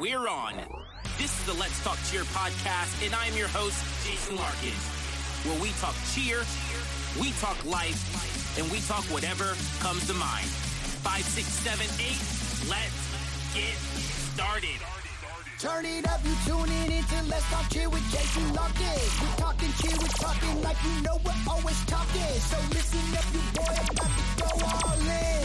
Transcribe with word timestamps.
we're 0.00 0.28
on. 0.28 0.54
This 1.18 1.28
is 1.28 1.44
the 1.44 1.52
Let's 1.60 1.76
Talk 1.84 1.98
Cheer 2.08 2.24
podcast, 2.32 3.04
and 3.04 3.14
I'm 3.14 3.36
your 3.36 3.48
host, 3.52 3.76
Jason 4.08 4.32
Larkin, 4.40 4.72
where 5.44 5.60
we 5.60 5.76
talk 5.76 5.92
cheer, 6.16 6.40
we 7.20 7.36
talk 7.36 7.60
life, 7.68 8.00
and 8.56 8.64
we 8.72 8.80
talk 8.88 9.04
whatever 9.12 9.52
comes 9.84 10.08
to 10.08 10.16
mind. 10.16 10.48
Five, 11.04 11.20
six, 11.28 11.52
seven, 11.60 11.84
eight, 12.00 12.16
let's 12.72 12.96
get 13.52 13.76
started. 14.32 14.80
Turn 15.60 15.84
it 15.84 16.08
up, 16.08 16.24
you 16.24 16.32
tuning 16.48 16.96
into 16.96 17.20
Let's 17.28 17.44
Talk 17.52 17.68
Cheer 17.68 17.92
with 17.92 18.04
Jason 18.08 18.56
Larkin. 18.56 19.04
We're 19.20 19.36
talking 19.36 19.68
cheer, 19.84 19.92
we're 20.00 20.16
talking 20.16 20.62
like 20.64 20.80
you 20.80 20.96
know 21.04 21.20
we're 21.20 21.44
always 21.44 21.76
talking. 21.84 22.32
So 22.48 22.56
listen 22.72 23.04
up, 23.20 23.28
you 23.36 23.44
boy, 23.52 23.76
about 23.84 24.08
to 24.08 24.24
go 24.40 24.48
all 24.64 24.96
in. 24.96 25.44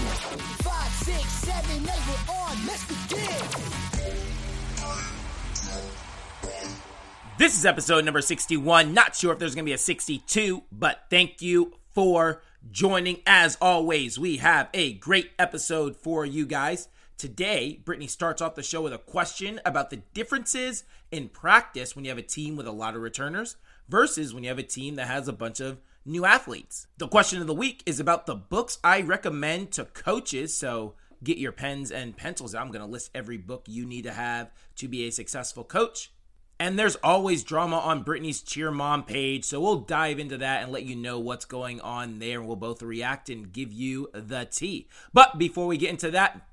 Five, 0.64 0.92
six, 1.04 1.28
seven, 1.44 1.84
eight, 1.84 2.04
we're 2.08 2.24
on. 2.40 2.56
Let's 2.64 2.88
begin. 2.88 3.75
This 7.38 7.58
is 7.58 7.66
episode 7.66 8.06
number 8.06 8.22
61. 8.22 8.94
Not 8.94 9.14
sure 9.14 9.34
if 9.34 9.40
there's 9.40 9.56
going 9.56 9.66
to 9.66 9.70
be 9.70 9.74
a 9.74 9.78
62, 9.78 10.64
but 10.72 11.02
thank 11.10 11.42
you 11.42 11.74
for 11.94 12.42
joining. 12.72 13.18
As 13.28 13.58
always, 13.60 14.18
we 14.18 14.38
have 14.38 14.70
a 14.74 14.94
great 14.94 15.32
episode 15.38 15.98
for 15.98 16.26
you 16.26 16.46
guys. 16.46 16.88
Today, 17.18 17.82
Brittany 17.84 18.08
starts 18.08 18.42
off 18.42 18.56
the 18.56 18.64
show 18.64 18.84
with 18.84 18.94
a 18.94 18.98
question 18.98 19.60
about 19.66 19.90
the 19.90 19.98
differences 20.14 20.86
in 21.12 21.28
practice 21.28 21.94
when 21.94 22.06
you 22.06 22.12
have 22.12 22.18
a 22.18 22.22
team 22.22 22.56
with 22.56 22.68
a 22.68 22.72
lot 22.72 22.96
of 22.96 23.02
returners 23.02 23.58
versus 23.90 24.34
when 24.34 24.44
you 24.44 24.50
have 24.50 24.58
a 24.58 24.64
team 24.64 24.96
that 24.96 25.08
has 25.08 25.28
a 25.28 25.34
bunch 25.34 25.60
of 25.60 25.82
new 26.06 26.24
athletes. 26.24 26.88
The 27.00 27.10
question 27.10 27.42
of 27.42 27.48
the 27.48 27.54
week 27.54 27.84
is 27.86 28.00
about 28.00 28.28
the 28.28 28.36
books 28.36 28.80
I 28.82 29.02
recommend 29.02 29.74
to 29.74 29.84
coaches. 29.84 30.56
So 30.56 30.94
get 31.22 31.38
your 31.38 31.52
pens 31.52 31.92
and 31.92 32.16
pencils. 32.16 32.56
I'm 32.56 32.72
going 32.72 32.86
to 32.86 32.90
list 32.90 33.12
every 33.14 33.38
book 33.38 33.66
you 33.68 33.86
need 33.86 34.04
to 34.04 34.14
have 34.14 34.52
to 34.78 34.88
be 34.88 35.06
a 35.06 35.12
successful 35.12 35.66
coach. 35.66 36.12
And 36.58 36.80
there's 36.80 36.96
always 36.98 37.44
drama 37.44 37.78
on 37.80 38.04
Brittany's 38.04 38.42
Cheer 38.42 38.72
Mom 38.72 39.04
page, 39.04 39.44
so 39.44 39.60
we'll 39.60 39.82
dive 39.82 40.20
into 40.20 40.38
that 40.38 40.64
and 40.64 40.72
let 40.72 40.84
you 40.84 40.96
know 40.96 41.20
what's 41.20 41.44
going 41.44 41.82
on 41.82 42.20
there. 42.20 42.40
And 42.40 42.48
we'll 42.48 42.56
both 42.56 42.82
react 42.82 43.30
and 43.30 43.52
give 43.52 43.74
you 43.74 44.10
the 44.14 44.48
tea. 44.50 44.88
But 45.14 45.38
before 45.38 45.68
we 45.68 45.76
get 45.76 45.90
into 45.90 46.12
that, 46.12 46.48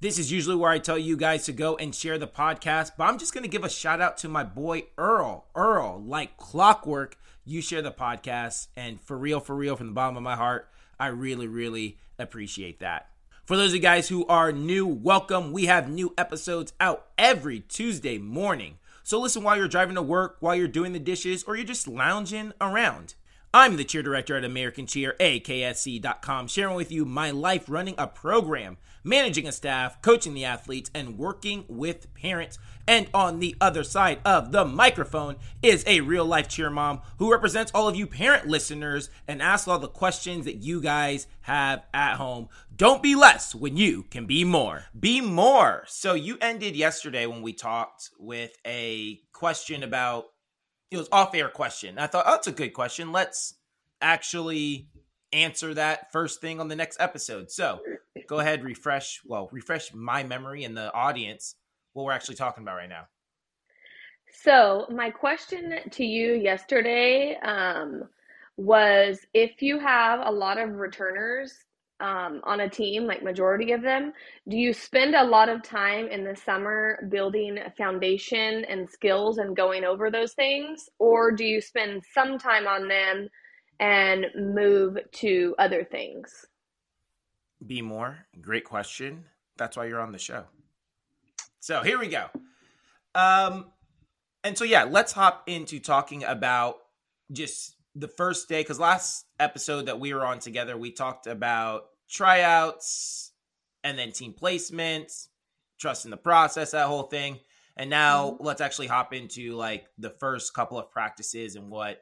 this 0.00 0.18
is 0.18 0.32
usually 0.32 0.56
where 0.56 0.70
I 0.70 0.78
tell 0.78 0.98
you 0.98 1.18
guys 1.18 1.44
to 1.44 1.52
go 1.52 1.76
and 1.76 1.94
share 1.94 2.16
the 2.18 2.26
podcast, 2.26 2.92
but 2.96 3.04
I'm 3.04 3.18
just 3.18 3.34
going 3.34 3.44
to 3.44 3.48
give 3.48 3.62
a 3.62 3.68
shout 3.68 4.00
out 4.00 4.16
to 4.18 4.28
my 4.28 4.42
boy 4.42 4.84
Earl. 4.96 5.44
Earl, 5.54 6.02
like 6.04 6.38
clockwork, 6.38 7.18
you 7.44 7.60
share 7.60 7.82
the 7.82 7.92
podcast. 7.92 8.68
And 8.74 9.00
for 9.02 9.18
real, 9.18 9.38
for 9.38 9.54
real, 9.54 9.76
from 9.76 9.88
the 9.88 9.92
bottom 9.92 10.16
of 10.16 10.22
my 10.22 10.34
heart, 10.34 10.68
I 10.98 11.08
really, 11.08 11.46
really 11.46 11.98
appreciate 12.18 12.80
that. 12.80 13.10
For 13.44 13.56
those 13.56 13.70
of 13.70 13.76
you 13.76 13.80
guys 13.80 14.08
who 14.08 14.26
are 14.26 14.50
new, 14.50 14.86
welcome. 14.86 15.52
We 15.52 15.66
have 15.66 15.90
new 15.90 16.14
episodes 16.16 16.72
out 16.80 17.06
every 17.18 17.60
Tuesday 17.60 18.16
morning. 18.16 18.78
So 19.02 19.20
listen 19.20 19.42
while 19.42 19.56
you're 19.56 19.68
driving 19.68 19.96
to 19.96 20.02
work, 20.02 20.36
while 20.40 20.54
you're 20.54 20.68
doing 20.68 20.92
the 20.92 20.98
dishes, 20.98 21.44
or 21.44 21.56
you're 21.56 21.64
just 21.64 21.88
lounging 21.88 22.52
around. 22.60 23.14
I'm 23.54 23.76
the 23.76 23.84
cheer 23.84 24.02
director 24.02 24.36
at 24.36 24.44
American 24.44 24.86
Cheer, 24.86 25.14
AKSC.com, 25.20 26.48
sharing 26.48 26.74
with 26.74 26.90
you 26.90 27.04
my 27.04 27.30
life 27.30 27.64
running 27.68 27.94
a 27.98 28.06
program, 28.06 28.78
managing 29.04 29.46
a 29.46 29.52
staff, 29.52 30.00
coaching 30.02 30.34
the 30.34 30.44
athletes, 30.44 30.90
and 30.94 31.18
working 31.18 31.64
with 31.68 32.12
parents. 32.14 32.58
And 32.86 33.08
on 33.14 33.38
the 33.38 33.56
other 33.60 33.84
side 33.84 34.20
of 34.24 34.52
the 34.52 34.64
microphone 34.64 35.36
is 35.62 35.84
a 35.86 36.00
real 36.00 36.24
life 36.24 36.48
cheer 36.48 36.70
mom 36.70 37.00
who 37.18 37.30
represents 37.30 37.70
all 37.74 37.88
of 37.88 37.96
you 37.96 38.06
parent 38.06 38.48
listeners 38.48 39.08
and 39.28 39.40
asks 39.40 39.68
all 39.68 39.78
the 39.78 39.88
questions 39.88 40.44
that 40.46 40.56
you 40.56 40.80
guys 40.80 41.26
have 41.42 41.84
at 41.94 42.16
home. 42.16 42.48
Don't 42.74 43.02
be 43.02 43.14
less 43.14 43.54
when 43.54 43.76
you 43.76 44.04
can 44.10 44.26
be 44.26 44.44
more. 44.44 44.84
Be 44.98 45.20
more. 45.20 45.84
So 45.86 46.14
you 46.14 46.38
ended 46.40 46.74
yesterday 46.74 47.26
when 47.26 47.42
we 47.42 47.52
talked 47.52 48.10
with 48.18 48.52
a 48.66 49.20
question 49.32 49.82
about 49.82 50.26
it 50.90 50.96
was 50.96 51.08
off 51.10 51.34
air 51.34 51.48
question. 51.48 51.98
I 51.98 52.06
thought, 52.06 52.24
oh, 52.26 52.32
that's 52.32 52.48
a 52.48 52.52
good 52.52 52.74
question. 52.74 53.12
Let's 53.12 53.54
actually 54.00 54.88
answer 55.32 55.72
that 55.74 56.12
first 56.12 56.40
thing 56.40 56.60
on 56.60 56.68
the 56.68 56.76
next 56.76 57.00
episode. 57.00 57.50
So 57.50 57.80
go 58.32 58.38
ahead, 58.38 58.64
refresh, 58.64 59.20
well, 59.26 59.50
refresh 59.52 59.92
my 59.92 60.24
memory 60.24 60.64
and 60.64 60.74
the 60.74 60.90
audience 60.94 61.56
what 61.92 62.06
we're 62.06 62.12
actually 62.12 62.34
talking 62.34 62.62
about 62.62 62.76
right 62.76 62.88
now. 62.88 63.06
So, 64.42 64.86
my 64.88 65.10
question 65.10 65.74
to 65.90 66.02
you 66.02 66.32
yesterday 66.32 67.36
um, 67.42 68.04
was 68.56 69.18
if 69.34 69.60
you 69.60 69.78
have 69.78 70.20
a 70.24 70.32
lot 70.32 70.56
of 70.56 70.70
returners 70.70 71.52
um, 72.00 72.40
on 72.44 72.60
a 72.60 72.70
team, 72.70 73.04
like 73.04 73.22
majority 73.22 73.72
of 73.72 73.82
them, 73.82 74.14
do 74.48 74.56
you 74.56 74.72
spend 74.72 75.14
a 75.14 75.22
lot 75.22 75.50
of 75.50 75.62
time 75.62 76.08
in 76.08 76.24
the 76.24 76.34
summer 76.34 77.06
building 77.10 77.58
a 77.58 77.70
foundation 77.72 78.64
and 78.64 78.88
skills 78.88 79.36
and 79.36 79.54
going 79.54 79.84
over 79.84 80.10
those 80.10 80.32
things, 80.32 80.88
or 80.98 81.32
do 81.32 81.44
you 81.44 81.60
spend 81.60 82.02
some 82.14 82.38
time 82.38 82.66
on 82.66 82.88
them 82.88 83.28
and 83.78 84.24
move 84.34 84.96
to 85.12 85.54
other 85.58 85.84
things? 85.84 86.46
Be 87.66 87.82
more. 87.82 88.18
Great 88.40 88.64
question. 88.64 89.24
That's 89.56 89.76
why 89.76 89.86
you're 89.86 90.00
on 90.00 90.12
the 90.12 90.18
show. 90.18 90.44
So 91.60 91.82
here 91.82 91.98
we 91.98 92.08
go. 92.08 92.26
Um, 93.14 93.66
and 94.42 94.56
so 94.58 94.64
yeah, 94.64 94.84
let's 94.84 95.12
hop 95.12 95.44
into 95.46 95.78
talking 95.78 96.24
about 96.24 96.76
just 97.30 97.76
the 97.94 98.08
first 98.08 98.48
day 98.48 98.60
because 98.60 98.80
last 98.80 99.26
episode 99.38 99.86
that 99.86 100.00
we 100.00 100.14
were 100.14 100.24
on 100.24 100.38
together, 100.38 100.76
we 100.76 100.90
talked 100.90 101.26
about 101.26 101.84
tryouts 102.10 103.32
and 103.84 103.98
then 103.98 104.12
team 104.12 104.34
placements, 104.34 105.28
trust 105.78 106.04
in 106.04 106.10
the 106.10 106.16
process, 106.16 106.72
that 106.72 106.86
whole 106.86 107.04
thing. 107.04 107.38
And 107.76 107.90
now 107.90 108.30
mm-hmm. 108.30 108.44
let's 108.44 108.60
actually 108.60 108.86
hop 108.88 109.12
into 109.12 109.54
like 109.54 109.86
the 109.98 110.10
first 110.10 110.54
couple 110.54 110.78
of 110.78 110.90
practices 110.90 111.56
and 111.56 111.70
what 111.70 111.98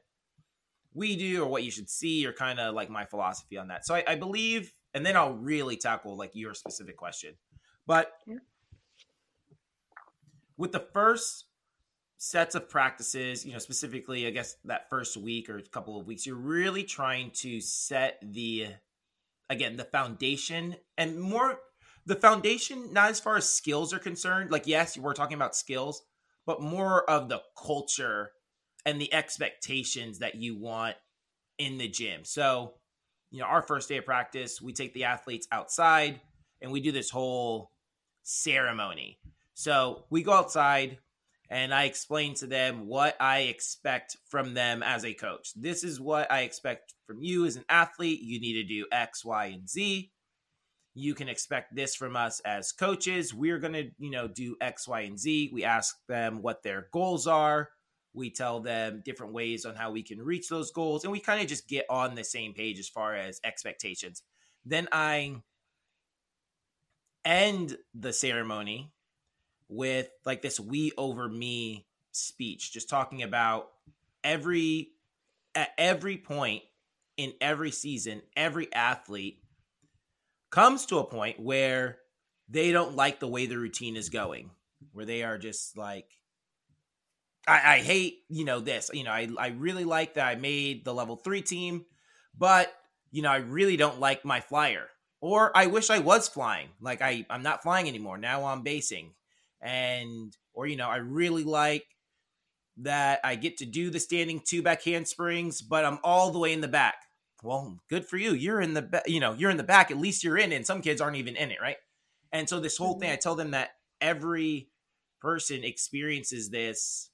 we 0.94 1.16
do 1.16 1.44
or 1.44 1.48
what 1.48 1.62
you 1.62 1.70
should 1.70 1.88
see 1.88 2.26
or 2.26 2.32
kind 2.32 2.58
of 2.58 2.74
like 2.74 2.90
my 2.90 3.04
philosophy 3.04 3.56
on 3.56 3.68
that. 3.68 3.86
So 3.86 3.94
I, 3.94 4.04
I, 4.06 4.14
believe, 4.16 4.72
and 4.94 5.04
then 5.04 5.16
I'll 5.16 5.34
really 5.34 5.76
tackle 5.76 6.16
like 6.16 6.34
your 6.34 6.54
specific 6.54 6.96
question. 6.96 7.34
But 7.86 8.12
with 10.56 10.72
the 10.72 10.86
first 10.92 11.46
sets 12.18 12.54
of 12.54 12.68
practices, 12.68 13.46
you 13.46 13.52
know, 13.52 13.58
specifically, 13.58 14.26
I 14.26 14.30
guess 14.30 14.56
that 14.64 14.90
first 14.90 15.16
week 15.16 15.48
or 15.48 15.58
a 15.58 15.62
couple 15.62 15.98
of 15.98 16.06
weeks, 16.06 16.26
you're 16.26 16.36
really 16.36 16.84
trying 16.84 17.30
to 17.36 17.60
set 17.60 18.18
the 18.22 18.68
again 19.48 19.76
the 19.76 19.84
foundation 19.84 20.76
and 20.96 21.20
more 21.20 21.58
the 22.06 22.14
foundation 22.14 22.92
not 22.92 23.10
as 23.10 23.20
far 23.20 23.36
as 23.36 23.48
skills 23.48 23.92
are 23.92 23.98
concerned 23.98 24.50
like 24.50 24.66
yes 24.66 24.96
we're 24.96 25.12
talking 25.12 25.34
about 25.34 25.56
skills 25.56 26.02
but 26.46 26.62
more 26.62 27.08
of 27.10 27.28
the 27.28 27.42
culture 27.60 28.30
and 28.86 29.00
the 29.00 29.12
expectations 29.12 30.20
that 30.20 30.36
you 30.36 30.56
want 30.56 30.94
in 31.58 31.78
the 31.78 31.88
gym 31.88 32.24
so 32.24 32.74
you 33.30 33.40
know 33.40 33.46
our 33.46 33.62
first 33.62 33.88
day 33.88 33.96
of 33.96 34.04
practice 34.04 34.60
we 34.60 34.72
take 34.72 34.94
the 34.94 35.04
athletes 35.04 35.46
outside 35.52 36.20
and 36.60 36.70
we 36.70 36.80
do 36.80 36.92
this 36.92 37.10
whole 37.10 37.70
ceremony 38.22 39.18
so 39.54 40.04
we 40.10 40.22
go 40.22 40.32
outside 40.32 40.98
and 41.50 41.74
I 41.74 41.84
explain 41.84 42.34
to 42.36 42.46
them 42.46 42.86
what 42.86 43.16
I 43.20 43.40
expect 43.40 44.16
from 44.28 44.54
them 44.54 44.84
as 44.84 45.04
a 45.04 45.12
coach. 45.12 45.50
This 45.56 45.82
is 45.82 46.00
what 46.00 46.30
I 46.30 46.42
expect 46.42 46.94
from 47.06 47.20
you 47.20 47.44
as 47.44 47.56
an 47.56 47.64
athlete. 47.68 48.20
You 48.22 48.40
need 48.40 48.54
to 48.54 48.62
do 48.62 48.86
X, 48.92 49.24
Y, 49.24 49.46
and 49.46 49.68
Z. 49.68 50.12
You 50.94 51.14
can 51.14 51.28
expect 51.28 51.74
this 51.74 51.96
from 51.96 52.14
us 52.14 52.40
as 52.44 52.72
coaches. 52.72 53.34
We're 53.34 53.58
going 53.58 53.72
to, 53.72 53.90
you 53.98 54.10
know, 54.10 54.28
do 54.28 54.56
X, 54.60 54.86
Y, 54.86 55.00
and 55.00 55.18
Z. 55.18 55.50
We 55.52 55.64
ask 55.64 55.96
them 56.08 56.40
what 56.40 56.62
their 56.62 56.86
goals 56.92 57.26
are. 57.26 57.70
We 58.12 58.30
tell 58.30 58.60
them 58.60 59.02
different 59.04 59.32
ways 59.32 59.64
on 59.64 59.74
how 59.74 59.92
we 59.92 60.02
can 60.02 60.20
reach 60.20 60.48
those 60.48 60.72
goals. 60.72 61.04
And 61.04 61.12
we 61.12 61.20
kind 61.20 61.40
of 61.40 61.46
just 61.46 61.68
get 61.68 61.86
on 61.88 62.14
the 62.14 62.24
same 62.24 62.54
page 62.54 62.78
as 62.78 62.88
far 62.88 63.14
as 63.14 63.40
expectations. 63.44 64.22
Then 64.64 64.88
I 64.92 65.36
end 67.24 67.76
the 67.94 68.12
ceremony 68.12 68.92
with 69.68 70.08
like 70.24 70.42
this 70.42 70.58
we 70.58 70.92
over 70.98 71.28
me 71.28 71.86
speech, 72.12 72.72
just 72.72 72.88
talking 72.88 73.22
about 73.22 73.68
every 74.24 74.90
at 75.54 75.70
every 75.78 76.16
point 76.16 76.62
in 77.16 77.32
every 77.40 77.70
season, 77.70 78.22
every 78.36 78.72
athlete 78.72 79.42
comes 80.50 80.86
to 80.86 80.98
a 80.98 81.04
point 81.04 81.38
where 81.38 81.98
they 82.48 82.72
don't 82.72 82.96
like 82.96 83.20
the 83.20 83.28
way 83.28 83.46
the 83.46 83.58
routine 83.58 83.96
is 83.96 84.08
going, 84.08 84.50
where 84.92 85.04
they 85.04 85.22
are 85.22 85.38
just 85.38 85.76
like, 85.76 86.06
I, 87.46 87.74
I 87.74 87.78
hate, 87.78 88.18
you 88.28 88.44
know, 88.44 88.60
this. 88.60 88.90
You 88.92 89.04
know, 89.04 89.12
I, 89.12 89.28
I 89.38 89.48
really 89.48 89.84
like 89.84 90.14
that 90.14 90.26
I 90.26 90.34
made 90.34 90.84
the 90.84 90.94
level 90.94 91.16
three 91.16 91.42
team, 91.42 91.84
but 92.36 92.72
you 93.10 93.22
know, 93.22 93.30
I 93.30 93.38
really 93.38 93.76
don't 93.76 94.00
like 94.00 94.24
my 94.24 94.40
flyer. 94.40 94.86
Or 95.20 95.54
I 95.54 95.66
wish 95.66 95.90
I 95.90 95.98
was 95.98 96.28
flying. 96.28 96.68
Like 96.80 97.02
I, 97.02 97.26
I'm 97.28 97.42
not 97.42 97.62
flying 97.62 97.88
anymore. 97.88 98.16
Now 98.16 98.46
I'm 98.46 98.62
basing 98.62 99.12
and 99.60 100.36
or 100.54 100.66
you 100.66 100.76
know 100.76 100.88
I 100.88 100.96
really 100.96 101.44
like 101.44 101.84
that 102.78 103.20
I 103.22 103.34
get 103.34 103.58
to 103.58 103.66
do 103.66 103.90
the 103.90 104.00
standing 104.00 104.40
two 104.44 104.62
back 104.62 104.82
handsprings, 104.82 105.60
but 105.60 105.84
I'm 105.84 105.98
all 106.02 106.30
the 106.30 106.38
way 106.38 106.52
in 106.52 106.60
the 106.60 106.68
back. 106.68 106.94
Well, 107.42 107.78
good 107.88 108.06
for 108.06 108.16
you. 108.16 108.32
You're 108.32 108.60
in 108.60 108.74
the 108.74 108.82
ba- 108.82 109.02
you 109.06 109.20
know 109.20 109.34
you're 109.34 109.50
in 109.50 109.56
the 109.56 109.62
back. 109.62 109.90
At 109.90 109.98
least 109.98 110.24
you're 110.24 110.38
in. 110.38 110.52
And 110.52 110.66
some 110.66 110.82
kids 110.82 111.00
aren't 111.00 111.16
even 111.16 111.36
in 111.36 111.50
it, 111.50 111.60
right? 111.60 111.76
And 112.32 112.48
so 112.48 112.60
this 112.60 112.76
whole 112.76 112.98
thing, 112.98 113.08
mm-hmm. 113.08 113.14
I 113.14 113.16
tell 113.16 113.34
them 113.34 113.50
that 113.50 113.70
every 114.00 114.68
person 115.20 115.64
experiences 115.64 116.48
this 116.48 117.09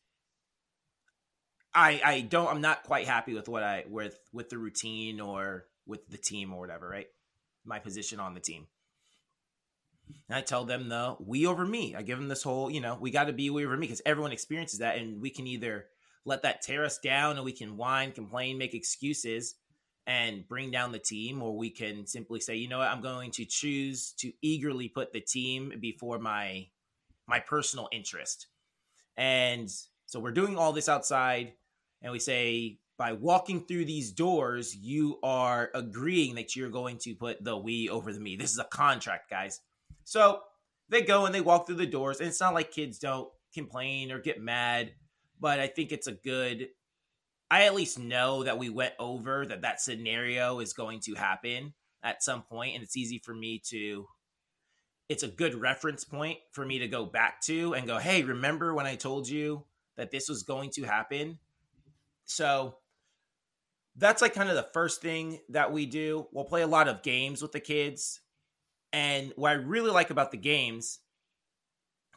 I 1.76 2.00
I 2.04 2.20
don't 2.22 2.48
I'm 2.48 2.60
not 2.60 2.84
quite 2.84 3.06
happy 3.06 3.34
with 3.34 3.48
what 3.48 3.62
I 3.62 3.84
with 3.88 4.18
with 4.32 4.48
the 4.48 4.58
routine 4.58 5.20
or 5.20 5.66
with 5.86 6.08
the 6.08 6.18
team 6.18 6.52
or 6.52 6.58
whatever, 6.58 6.88
right? 6.88 7.06
My 7.64 7.78
position 7.78 8.18
on 8.18 8.34
the 8.34 8.40
team. 8.40 8.66
And 10.28 10.38
I 10.38 10.40
tell 10.40 10.64
them 10.64 10.88
the 10.88 11.16
we 11.20 11.46
over 11.46 11.64
me. 11.64 11.94
I 11.94 12.02
give 12.02 12.18
them 12.18 12.28
this 12.28 12.42
whole, 12.42 12.70
you 12.70 12.80
know, 12.80 12.96
we 13.00 13.10
got 13.10 13.24
to 13.24 13.32
be 13.32 13.50
we 13.50 13.66
over 13.66 13.76
me 13.76 13.86
because 13.86 14.02
everyone 14.06 14.32
experiences 14.32 14.78
that, 14.78 14.98
and 14.98 15.20
we 15.20 15.30
can 15.30 15.46
either 15.46 15.86
let 16.24 16.42
that 16.42 16.62
tear 16.62 16.84
us 16.84 16.98
down, 16.98 17.36
and 17.36 17.44
we 17.44 17.52
can 17.52 17.76
whine, 17.76 18.12
complain, 18.12 18.58
make 18.58 18.74
excuses, 18.74 19.54
and 20.06 20.46
bring 20.48 20.70
down 20.70 20.92
the 20.92 20.98
team, 20.98 21.42
or 21.42 21.56
we 21.56 21.70
can 21.70 22.06
simply 22.06 22.40
say, 22.40 22.56
you 22.56 22.68
know 22.68 22.78
what, 22.78 22.88
I'm 22.88 23.00
going 23.00 23.32
to 23.32 23.44
choose 23.44 24.12
to 24.18 24.32
eagerly 24.42 24.88
put 24.88 25.12
the 25.12 25.20
team 25.20 25.72
before 25.80 26.18
my 26.18 26.68
my 27.26 27.40
personal 27.40 27.88
interest. 27.92 28.46
And 29.16 29.68
so 30.06 30.20
we're 30.20 30.30
doing 30.30 30.56
all 30.56 30.72
this 30.72 30.88
outside, 30.88 31.54
and 32.02 32.12
we 32.12 32.18
say 32.18 32.78
by 32.98 33.12
walking 33.12 33.66
through 33.66 33.84
these 33.84 34.10
doors, 34.10 34.74
you 34.74 35.18
are 35.22 35.70
agreeing 35.74 36.36
that 36.36 36.56
you're 36.56 36.70
going 36.70 36.98
to 36.98 37.14
put 37.14 37.42
the 37.44 37.56
we 37.56 37.88
over 37.88 38.12
the 38.12 38.20
me. 38.20 38.36
This 38.36 38.52
is 38.52 38.58
a 38.58 38.64
contract, 38.64 39.28
guys. 39.28 39.60
So 40.04 40.40
they 40.88 41.02
go 41.02 41.26
and 41.26 41.34
they 41.34 41.40
walk 41.40 41.66
through 41.66 41.76
the 41.76 41.86
doors, 41.86 42.20
and 42.20 42.28
it's 42.28 42.40
not 42.40 42.54
like 42.54 42.70
kids 42.70 42.98
don't 42.98 43.28
complain 43.52 44.12
or 44.12 44.18
get 44.18 44.40
mad, 44.40 44.92
but 45.40 45.60
I 45.60 45.66
think 45.66 45.92
it's 45.92 46.06
a 46.06 46.12
good. 46.12 46.68
I 47.50 47.64
at 47.64 47.74
least 47.74 47.98
know 47.98 48.42
that 48.44 48.58
we 48.58 48.70
went 48.70 48.94
over 48.98 49.46
that 49.46 49.62
that 49.62 49.80
scenario 49.80 50.58
is 50.60 50.72
going 50.72 51.00
to 51.00 51.14
happen 51.14 51.74
at 52.02 52.22
some 52.22 52.42
point, 52.42 52.74
and 52.74 52.82
it's 52.82 52.96
easy 52.96 53.18
for 53.18 53.34
me 53.34 53.60
to. 53.70 54.06
It's 55.08 55.22
a 55.22 55.28
good 55.28 55.54
reference 55.54 56.02
point 56.02 56.38
for 56.50 56.66
me 56.66 56.80
to 56.80 56.88
go 56.88 57.04
back 57.04 57.40
to 57.42 57.74
and 57.74 57.86
go, 57.86 57.98
hey, 57.98 58.24
remember 58.24 58.74
when 58.74 58.86
I 58.86 58.96
told 58.96 59.28
you 59.28 59.64
that 59.96 60.10
this 60.10 60.28
was 60.28 60.42
going 60.42 60.70
to 60.70 60.82
happen? 60.82 61.38
So 62.26 62.76
that's 63.96 64.20
like 64.20 64.34
kind 64.34 64.50
of 64.50 64.56
the 64.56 64.68
first 64.74 65.00
thing 65.00 65.40
that 65.48 65.72
we 65.72 65.86
do. 65.86 66.26
We'll 66.32 66.44
play 66.44 66.62
a 66.62 66.66
lot 66.66 66.88
of 66.88 67.02
games 67.02 67.40
with 67.40 67.52
the 67.52 67.60
kids. 67.60 68.20
And 68.92 69.32
what 69.36 69.50
I 69.50 69.54
really 69.54 69.90
like 69.90 70.10
about 70.10 70.30
the 70.30 70.36
games, 70.36 70.98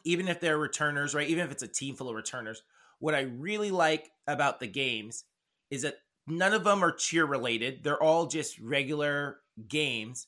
even 0.04 0.28
if 0.28 0.40
they're 0.40 0.58
returners, 0.58 1.14
right? 1.14 1.28
Even 1.28 1.44
if 1.44 1.52
it's 1.52 1.62
a 1.62 1.68
team 1.68 1.94
full 1.94 2.08
of 2.08 2.14
returners, 2.16 2.62
what 2.98 3.14
I 3.14 3.22
really 3.22 3.70
like 3.70 4.10
about 4.26 4.60
the 4.60 4.66
games 4.66 5.24
is 5.70 5.82
that 5.82 5.96
none 6.26 6.52
of 6.52 6.64
them 6.64 6.84
are 6.84 6.92
cheer 6.92 7.24
related. 7.24 7.82
They're 7.82 8.02
all 8.02 8.26
just 8.26 8.58
regular 8.58 9.38
games. 9.68 10.26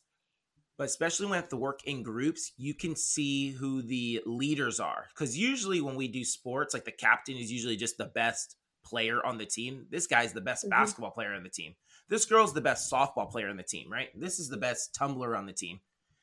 But 0.79 0.85
especially 0.85 1.27
when 1.27 1.37
you 1.37 1.43
have 1.43 1.51
to 1.51 1.57
work 1.57 1.85
in 1.85 2.03
groups, 2.03 2.53
you 2.57 2.75
can 2.75 2.97
see 2.97 3.51
who 3.51 3.83
the 3.83 4.23
leaders 4.25 4.81
are. 4.81 5.07
Because 5.15 5.37
usually 5.37 5.81
when 5.81 5.97
we 5.97 6.09
do 6.09 6.25
sports, 6.25 6.73
like 6.73 6.85
the 6.85 6.93
captain 6.93 7.37
is 7.37 7.53
usually 7.53 7.77
just 7.77 7.99
the 7.99 8.07
best 8.07 8.57
player 8.85 9.25
on 9.25 9.39
the 9.39 9.47
team. 9.47 9.87
This 9.91 10.07
guy's 10.07 10.33
the 10.33 10.41
best 10.41 10.65
mm-hmm. 10.65 10.71
basketball 10.71 11.11
player 11.11 11.35
on 11.35 11.43
the 11.43 11.49
team. 11.49 11.75
This 12.09 12.25
girl's 12.25 12.53
the 12.53 12.61
best 12.61 12.91
softball 12.91 13.31
player 13.31 13.49
on 13.49 13.57
the 13.57 13.63
team, 13.63 13.91
right? 13.91 14.09
This 14.19 14.39
is 14.39 14.49
the 14.49 14.57
best 14.57 14.95
tumbler 14.95 15.37
on 15.37 15.47
the 15.47 15.53
team. 15.53 15.81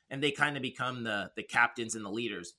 And 0.09 0.23
they 0.23 0.31
kind 0.31 0.55
of 0.55 0.63
become 0.63 1.03
the 1.03 1.31
the 1.35 1.43
captains 1.43 1.95
and 1.95 2.03
the 2.03 2.09
leaders. 2.09 2.53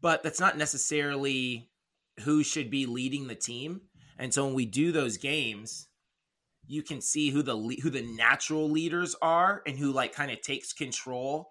But 0.00 0.22
that's 0.22 0.40
not 0.40 0.58
necessarily 0.58 1.70
who 2.20 2.42
should 2.42 2.70
be 2.70 2.86
leading 2.86 3.28
the 3.28 3.34
team. 3.34 3.82
And 4.18 4.34
so 4.34 4.44
when 4.44 4.54
we 4.54 4.66
do 4.66 4.92
those 4.92 5.16
games, 5.16 5.88
you 6.66 6.82
can 6.82 7.00
see 7.00 7.30
who 7.30 7.42
the 7.42 7.56
who 7.82 7.90
the 7.90 8.02
natural 8.16 8.70
leaders 8.70 9.14
are 9.22 9.62
and 9.66 9.78
who 9.78 9.92
like 9.92 10.14
kind 10.14 10.30
of 10.30 10.40
takes 10.40 10.72
control 10.72 11.50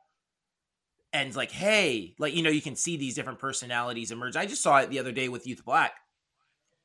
and 1.13 1.35
like 1.35 1.51
hey 1.51 2.15
like 2.19 2.33
you 2.33 2.43
know 2.43 2.49
you 2.49 2.61
can 2.61 2.75
see 2.75 2.97
these 2.97 3.15
different 3.15 3.39
personalities 3.39 4.11
emerge. 4.11 4.35
I 4.35 4.45
just 4.45 4.63
saw 4.63 4.77
it 4.77 4.89
the 4.89 4.99
other 4.99 5.11
day 5.11 5.29
with 5.29 5.47
youth 5.47 5.63
black 5.65 5.93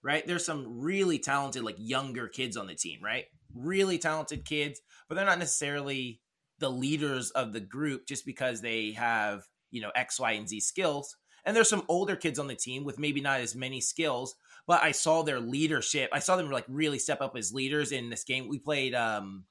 right? 0.02 0.26
There's 0.26 0.44
some 0.44 0.81
really 0.81 1.19
talented 1.19 1.64
like 1.64 1.76
younger 1.78 2.28
kids 2.28 2.56
on 2.56 2.67
the 2.67 2.75
team 2.75 3.00
right? 3.02 3.25
Really 3.55 3.99
talented 3.99 4.44
kids 4.44 4.81
but 5.08 5.14
they're 5.14 5.25
not 5.25 5.38
necessarily 5.38 6.20
the 6.58 6.70
leaders 6.70 7.31
of 7.32 7.52
the 7.52 7.61
group 7.61 8.06
just 8.06 8.25
because 8.25 8.61
they 8.61 8.93
have 8.93 9.44
you 9.70 9.81
know 9.81 9.90
x 9.94 10.19
y 10.20 10.32
and 10.32 10.49
z 10.49 10.61
skills. 10.61 11.17
And 11.44 11.55
there's 11.55 11.69
some 11.69 11.84
older 11.88 12.17
kids 12.17 12.40
on 12.40 12.49
the 12.49 12.56
team 12.56 12.82
with 12.82 12.99
maybe 12.99 13.20
not 13.20 13.40
as 13.40 13.55
many 13.55 13.81
skills 13.81 14.34
but 14.67 14.82
i 14.82 14.90
saw 14.90 15.23
their 15.23 15.40
leadership. 15.40 16.11
I 16.12 16.19
saw 16.19 16.37
them 16.37 16.50
like 16.50 16.64
really 16.69 16.99
step 16.99 17.20
up 17.20 17.37
as 17.37 17.52
leaders 17.52 17.93
in 17.93 18.11
this 18.11 18.25
game. 18.25 18.49
We 18.49 18.58
played 18.58 18.94
um 18.94 19.44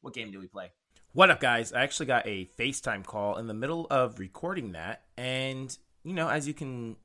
what 0.00 0.14
game 0.14 0.30
did 0.30 0.40
we 0.40 0.46
play 0.46 0.70
what 1.12 1.30
up, 1.30 1.40
guys? 1.40 1.72
I 1.72 1.82
actually 1.82 2.06
got 2.06 2.26
a 2.26 2.48
FaceTime 2.58 3.04
call 3.04 3.36
in 3.36 3.46
the 3.46 3.54
middle 3.54 3.86
of 3.90 4.18
recording 4.18 4.72
that, 4.72 5.02
and 5.16 5.76
you 6.04 6.14
know, 6.14 6.28
as 6.28 6.46
you 6.46 6.54
can 6.54 6.96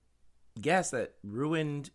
guess, 0.62 0.92
that 0.92 1.16
ruined 1.24 1.90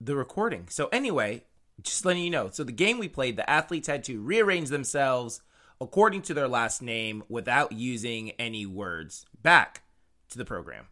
the 0.00 0.16
recording. 0.16 0.66
So, 0.68 0.88
anyway, 0.88 1.44
just 1.82 2.04
letting 2.04 2.24
you 2.24 2.30
know. 2.30 2.50
So, 2.50 2.64
the 2.64 2.72
game 2.72 2.98
we 2.98 3.08
played, 3.08 3.36
the 3.36 3.48
athletes 3.48 3.86
had 3.86 4.04
to 4.04 4.20
rearrange 4.20 4.70
themselves 4.70 5.40
according 5.80 6.22
to 6.22 6.34
their 6.34 6.48
last 6.48 6.82
name 6.82 7.22
without 7.28 7.72
using 7.72 8.32
any 8.32 8.66
words. 8.66 9.24
Back 9.40 9.82
to 10.30 10.38
the 10.38 10.44
program. 10.44 10.86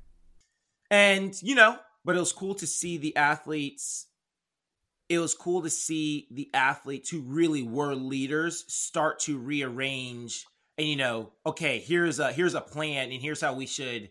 And, 0.91 1.41
you 1.43 1.55
know, 1.55 1.79
but 2.05 2.17
it 2.17 2.21
was 2.21 2.33
cool 2.33 2.55
to 2.57 2.67
see 2.67 2.97
the 2.97 3.17
athletes. 3.17 4.07
It 5.09 5.19
was 5.19 5.35
cool 5.35 5.63
to 5.63 5.71
see 5.71 6.29
the 6.31 6.49
athletes 6.55 7.11
who 7.11 7.21
really 7.21 7.63
were 7.65 7.95
leaders 7.95 8.65
start 8.73 9.19
to 9.21 9.39
rearrange 9.39 10.47
and 10.81 10.89
you 10.89 10.97
know, 10.97 11.31
okay, 11.45 11.79
here's 11.79 12.19
a 12.19 12.33
here's 12.33 12.55
a 12.55 12.61
plan 12.63 13.13
and 13.13 13.21
here's 13.21 13.43
how 13.43 13.53
we 13.53 13.67
should, 13.67 14.09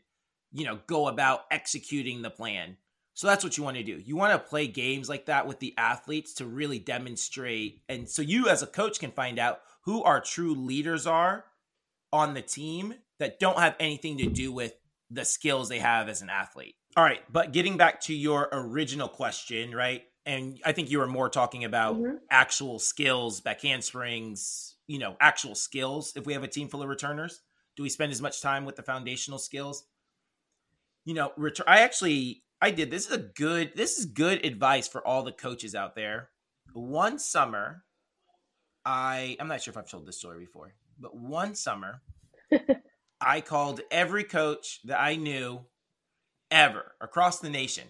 you 0.51 0.65
know, 0.65 0.77
go 0.85 1.07
about 1.07 1.45
executing 1.49 2.21
the 2.21 2.29
plan. 2.29 2.77
So 3.15 3.25
that's 3.25 3.43
what 3.43 3.57
you 3.57 3.63
want 3.63 3.77
to 3.77 3.83
do. 3.83 3.97
You 3.97 4.15
want 4.15 4.33
to 4.33 4.49
play 4.49 4.67
games 4.67 5.09
like 5.09 5.25
that 5.25 5.47
with 5.47 5.59
the 5.59 5.73
athletes 5.79 6.35
to 6.35 6.45
really 6.45 6.77
demonstrate 6.77 7.81
and 7.89 8.07
so 8.07 8.21
you 8.21 8.49
as 8.49 8.61
a 8.61 8.67
coach 8.67 8.99
can 8.99 9.09
find 9.09 9.39
out 9.39 9.61
who 9.85 10.03
our 10.03 10.21
true 10.21 10.53
leaders 10.53 11.07
are 11.07 11.45
on 12.13 12.35
the 12.35 12.41
team 12.43 12.93
that 13.17 13.39
don't 13.39 13.57
have 13.57 13.75
anything 13.79 14.19
to 14.19 14.27
do 14.27 14.51
with 14.51 14.73
the 15.09 15.25
skills 15.25 15.69
they 15.69 15.79
have 15.79 16.07
as 16.07 16.21
an 16.21 16.29
athlete. 16.29 16.75
All 16.95 17.03
right, 17.03 17.21
but 17.31 17.51
getting 17.51 17.77
back 17.77 18.01
to 18.01 18.13
your 18.13 18.47
original 18.51 19.07
question, 19.07 19.73
right? 19.73 20.03
And 20.23 20.59
I 20.63 20.71
think 20.73 20.91
you 20.91 20.99
were 20.99 21.07
more 21.07 21.29
talking 21.29 21.63
about 21.63 21.95
mm-hmm. 21.95 22.17
actual 22.29 22.77
skills, 22.77 23.41
back 23.41 23.61
handsprings, 23.61 24.75
you 24.89 24.99
know 24.99 25.15
actual 25.21 25.55
skills 25.55 26.13
if 26.15 26.25
we 26.25 26.33
have 26.33 26.43
a 26.43 26.47
team 26.47 26.67
full 26.67 26.81
of 26.81 26.89
returners? 26.89 27.41
Do 27.77 27.83
we 27.83 27.89
spend 27.89 28.11
as 28.11 28.21
much 28.21 28.41
time 28.41 28.65
with 28.65 28.75
the 28.75 28.83
foundational 28.83 29.39
skills? 29.39 29.85
You 31.05 31.13
know 31.13 31.31
return 31.37 31.65
i 31.67 31.81
actually 31.81 32.43
i 32.61 32.71
did 32.71 32.91
this 32.91 33.05
is 33.05 33.13
a 33.13 33.17
good 33.17 33.71
this 33.75 33.97
is 33.97 34.05
good 34.05 34.45
advice 34.45 34.87
for 34.87 35.05
all 35.05 35.23
the 35.23 35.31
coaches 35.31 35.75
out 35.75 35.95
there. 35.95 36.29
One 36.73 37.19
summer 37.19 37.83
i 38.85 39.37
i'm 39.39 39.47
not 39.47 39.61
sure 39.61 39.71
if 39.71 39.77
i've 39.77 39.89
told 39.89 40.05
this 40.05 40.17
story 40.17 40.39
before 40.39 40.73
but 40.97 41.13
one 41.13 41.53
summer 41.53 42.01
i 43.21 43.41
called 43.41 43.81
every 43.91 44.23
coach 44.23 44.79
that 44.85 44.99
i 44.99 45.17
knew 45.17 45.65
ever 46.51 46.93
across 47.01 47.39
the 47.39 47.49
nation. 47.49 47.87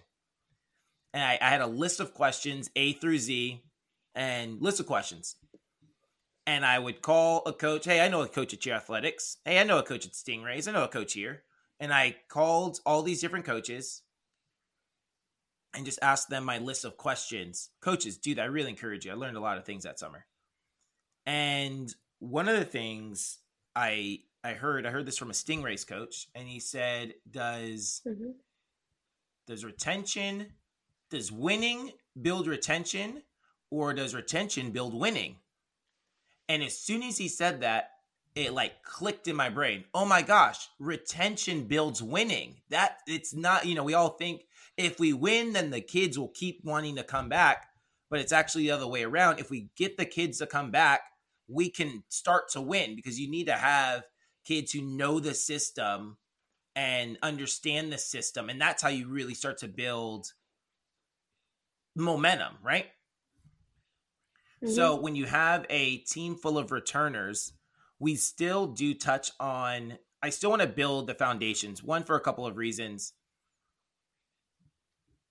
And 1.13 1.23
I, 1.23 1.37
I 1.41 1.49
had 1.49 1.61
a 1.61 1.67
list 1.67 1.99
of 1.99 2.13
questions 2.13 2.69
a 2.75 2.93
through 2.93 3.17
z 3.19 3.63
and 4.15 4.61
list 4.61 4.79
of 4.79 4.85
questions 4.85 5.35
and 6.49 6.65
I 6.65 6.79
would 6.79 7.03
call 7.03 7.43
a 7.45 7.53
coach. 7.53 7.85
Hey, 7.85 8.01
I 8.01 8.07
know 8.07 8.23
a 8.23 8.27
coach 8.27 8.55
at 8.55 8.61
Cheer 8.61 8.73
Athletics. 8.73 9.37
Hey, 9.45 9.59
I 9.59 9.63
know 9.63 9.77
a 9.77 9.83
coach 9.83 10.07
at 10.07 10.13
Stingrays. 10.13 10.67
I 10.67 10.71
know 10.71 10.83
a 10.83 10.87
coach 10.87 11.13
here. 11.13 11.43
And 11.79 11.93
I 11.93 12.15
called 12.27 12.79
all 12.87 13.03
these 13.03 13.21
different 13.21 13.45
coaches 13.45 14.01
and 15.75 15.85
just 15.85 15.99
asked 16.01 16.31
them 16.31 16.43
my 16.43 16.57
list 16.57 16.85
of 16.85 16.97
questions. 16.97 17.69
Coaches, 17.81 18.17
dude, 18.17 18.39
I 18.39 18.45
really 18.45 18.71
encourage 18.71 19.05
you. 19.05 19.11
I 19.11 19.15
learned 19.15 19.37
a 19.37 19.41
lot 19.41 19.59
of 19.59 19.65
things 19.65 19.83
that 19.83 19.99
summer. 19.99 20.25
And 21.23 21.93
one 22.17 22.49
of 22.49 22.57
the 22.57 22.65
things 22.65 23.37
I 23.75 24.21
I 24.43 24.53
heard, 24.53 24.87
I 24.87 24.89
heard 24.89 25.05
this 25.05 25.19
from 25.19 25.29
a 25.29 25.33
Stingrays 25.33 25.85
coach, 25.85 26.29
and 26.33 26.47
he 26.47 26.59
said, 26.59 27.13
"Does 27.29 28.01
mm-hmm. 28.07 28.31
does 29.45 29.63
retention, 29.63 30.47
does 31.11 31.31
winning 31.31 31.91
build 32.19 32.47
retention, 32.47 33.21
or 33.69 33.93
does 33.93 34.15
retention 34.15 34.71
build 34.71 34.95
winning?" 34.99 35.35
And 36.49 36.63
as 36.63 36.77
soon 36.77 37.03
as 37.03 37.17
he 37.17 37.29
said 37.29 37.61
that, 37.61 37.91
it 38.35 38.53
like 38.53 38.83
clicked 38.83 39.27
in 39.27 39.35
my 39.35 39.49
brain. 39.49 39.85
Oh 39.93 40.05
my 40.05 40.21
gosh, 40.21 40.67
retention 40.79 41.65
builds 41.65 42.01
winning. 42.01 42.55
That 42.69 42.97
it's 43.07 43.33
not, 43.33 43.65
you 43.65 43.75
know, 43.75 43.83
we 43.83 43.93
all 43.93 44.09
think 44.09 44.41
if 44.75 44.99
we 44.99 45.13
win, 45.13 45.53
then 45.53 45.69
the 45.69 45.81
kids 45.81 46.17
will 46.17 46.29
keep 46.29 46.61
wanting 46.63 46.95
to 46.95 47.03
come 47.03 47.29
back. 47.29 47.67
But 48.09 48.19
it's 48.19 48.31
actually 48.31 48.63
the 48.63 48.71
other 48.71 48.87
way 48.87 49.03
around. 49.03 49.39
If 49.39 49.51
we 49.51 49.69
get 49.75 49.97
the 49.97 50.05
kids 50.05 50.39
to 50.39 50.47
come 50.47 50.71
back, 50.71 51.01
we 51.47 51.69
can 51.69 52.03
start 52.09 52.49
to 52.49 52.61
win 52.61 52.95
because 52.95 53.19
you 53.19 53.29
need 53.29 53.45
to 53.45 53.53
have 53.53 54.03
kids 54.45 54.71
who 54.71 54.81
know 54.81 55.19
the 55.19 55.33
system 55.33 56.17
and 56.75 57.17
understand 57.21 57.91
the 57.91 57.97
system. 57.97 58.49
And 58.49 58.59
that's 58.59 58.81
how 58.81 58.89
you 58.89 59.07
really 59.07 59.33
start 59.35 59.59
to 59.59 59.67
build 59.67 60.33
momentum, 61.95 62.53
right? 62.63 62.87
Mm-hmm. 64.63 64.73
So 64.73 64.95
when 64.95 65.15
you 65.15 65.25
have 65.25 65.65
a 65.69 65.97
team 65.97 66.35
full 66.35 66.57
of 66.57 66.71
returners, 66.71 67.53
we 67.99 68.15
still 68.15 68.67
do 68.67 68.93
touch 68.93 69.31
on 69.39 69.97
I 70.21 70.31
still 70.31 70.49
want 70.49 70.61
to 70.61 70.67
build 70.67 71.07
the 71.07 71.13
foundations. 71.13 71.81
One 71.81 72.03
for 72.03 72.15
a 72.15 72.21
couple 72.21 72.45
of 72.45 72.57
reasons. 72.57 73.13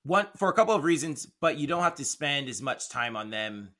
One 0.02 0.26
for 0.37 0.49
a 0.49 0.54
couple 0.54 0.75
of 0.75 0.85
reasons, 0.85 1.26
but 1.40 1.58
you 1.58 1.66
don't 1.66 1.82
have 1.82 1.97
to 1.97 2.04
spend 2.04 2.49
as 2.49 2.62
much 2.62 2.88
time 2.88 3.14
on 3.14 3.30
them. 3.30 3.75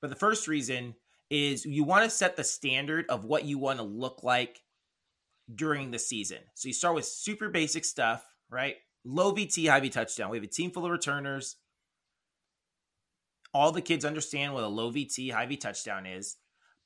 But 0.00 0.10
the 0.10 0.16
first 0.16 0.48
reason 0.48 0.96
is 1.30 1.64
you 1.64 1.84
want 1.84 2.04
to 2.04 2.10
set 2.10 2.36
the 2.36 2.42
standard 2.42 3.06
of 3.08 3.24
what 3.24 3.44
you 3.44 3.58
want 3.58 3.78
to 3.78 3.84
look 3.84 4.24
like 4.24 4.60
during 5.54 5.90
the 5.92 5.98
season. 5.98 6.38
So 6.54 6.68
you 6.68 6.74
start 6.74 6.96
with 6.96 7.04
super 7.04 7.48
basic 7.48 7.84
stuff, 7.84 8.26
right? 8.50 8.76
Low 9.04 9.32
VT, 9.32 9.68
high 9.68 9.80
V 9.80 9.90
touchdown. 9.90 10.30
We 10.30 10.36
have 10.38 10.44
a 10.44 10.48
team 10.48 10.72
full 10.72 10.84
of 10.84 10.90
returners. 10.90 11.56
All 13.54 13.72
the 13.72 13.82
kids 13.82 14.04
understand 14.04 14.54
what 14.54 14.64
a 14.64 14.68
low 14.68 14.90
VT, 14.90 15.32
high 15.32 15.46
V 15.46 15.56
touchdown 15.56 16.06
is 16.06 16.36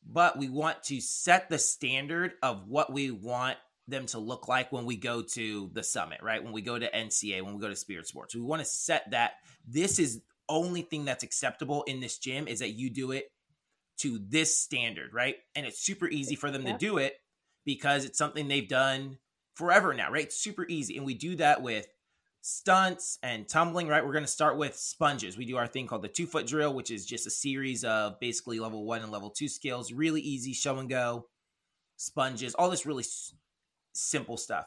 but 0.09 0.39
we 0.39 0.49
want 0.49 0.83
to 0.85 1.01
set 1.01 1.49
the 1.51 1.59
standard 1.59 2.35
of 2.43 2.69
what 2.69 2.93
we 2.93 3.11
want 3.11 3.57
them 3.89 4.07
to 4.07 4.19
look 4.19 4.49
like 4.49 4.73
when 4.73 4.85
we 4.85 4.97
go 4.97 5.23
to 5.23 5.71
the 5.73 5.83
summit, 5.83 6.21
right? 6.23 6.43
When 6.43 6.53
we 6.53 6.63
go 6.63 6.79
to 6.79 6.91
NCA, 6.91 7.43
when 7.43 7.55
we 7.55 7.61
go 7.61 7.69
to 7.69 7.77
Spirit 7.77 8.07
Sports. 8.07 8.35
We 8.35 8.41
want 8.41 8.61
to 8.61 8.67
set 8.67 9.11
that 9.11 9.33
this 9.67 9.99
is 9.99 10.21
only 10.49 10.83
thing 10.83 11.05
that's 11.05 11.25
acceptable 11.25 11.83
in 11.85 12.01
this 12.01 12.19
gym 12.19 12.49
is 12.49 12.61
that 12.61 12.71
you 12.71 12.91
do 12.91 13.13
it 13.13 13.27
to 13.99 14.21
this 14.29 14.59
standard, 14.59 15.13
right? 15.13 15.37
And 15.55 15.67
it's 15.67 15.85
super 15.85 16.09
easy 16.09 16.37
for 16.37 16.51
them 16.51 16.67
yeah. 16.67 16.73
to 16.73 16.79
do 16.79 16.99
it 16.99 17.15
because 17.65 18.05
it's 18.05 18.19
something 18.19 18.47
they've 18.47 18.69
done 18.69 19.19
forever 19.55 19.95
now, 19.95 20.11
right? 20.11 20.25
It's 20.25 20.41
super 20.41 20.67
easy. 20.69 20.97
And 20.97 21.07
we 21.07 21.15
do 21.15 21.37
that 21.37 21.63
with 21.63 21.87
stunts 22.47 23.19
and 23.25 23.49
tumbling, 23.49 23.89
right? 23.89 24.07
We're 24.07 24.13
going 24.13 24.25
to 24.25 24.31
start 24.31 24.57
with 24.57 24.77
sponges. 24.77 25.37
We 25.37 25.47
do 25.47 25.57
our 25.57 25.67
thing 25.67 25.89
called 25.89 26.03
the 26.03 26.09
two 26.09 26.29
foot 26.29 26.47
drill, 26.47 26.73
which 26.73 26.93
is 26.93 27.05
just 27.05 27.27
a 27.27 27.31
series 27.31 27.83
of 27.83 28.21
basically 28.21 28.61
level 28.61 28.85
one 28.85 29.03
and 29.03 29.11
level 29.11 29.31
two 29.31 29.49
skills. 29.49 29.93
Really 29.93 30.21
easy 30.21 30.53
show 30.53 30.79
and 30.79 30.89
go, 30.89 31.27
sponges, 31.97 32.55
all 32.55 32.71
this 32.71 32.87
really 32.87 33.03
s- 33.03 33.35
simple 33.95 34.37
stuff. 34.37 34.67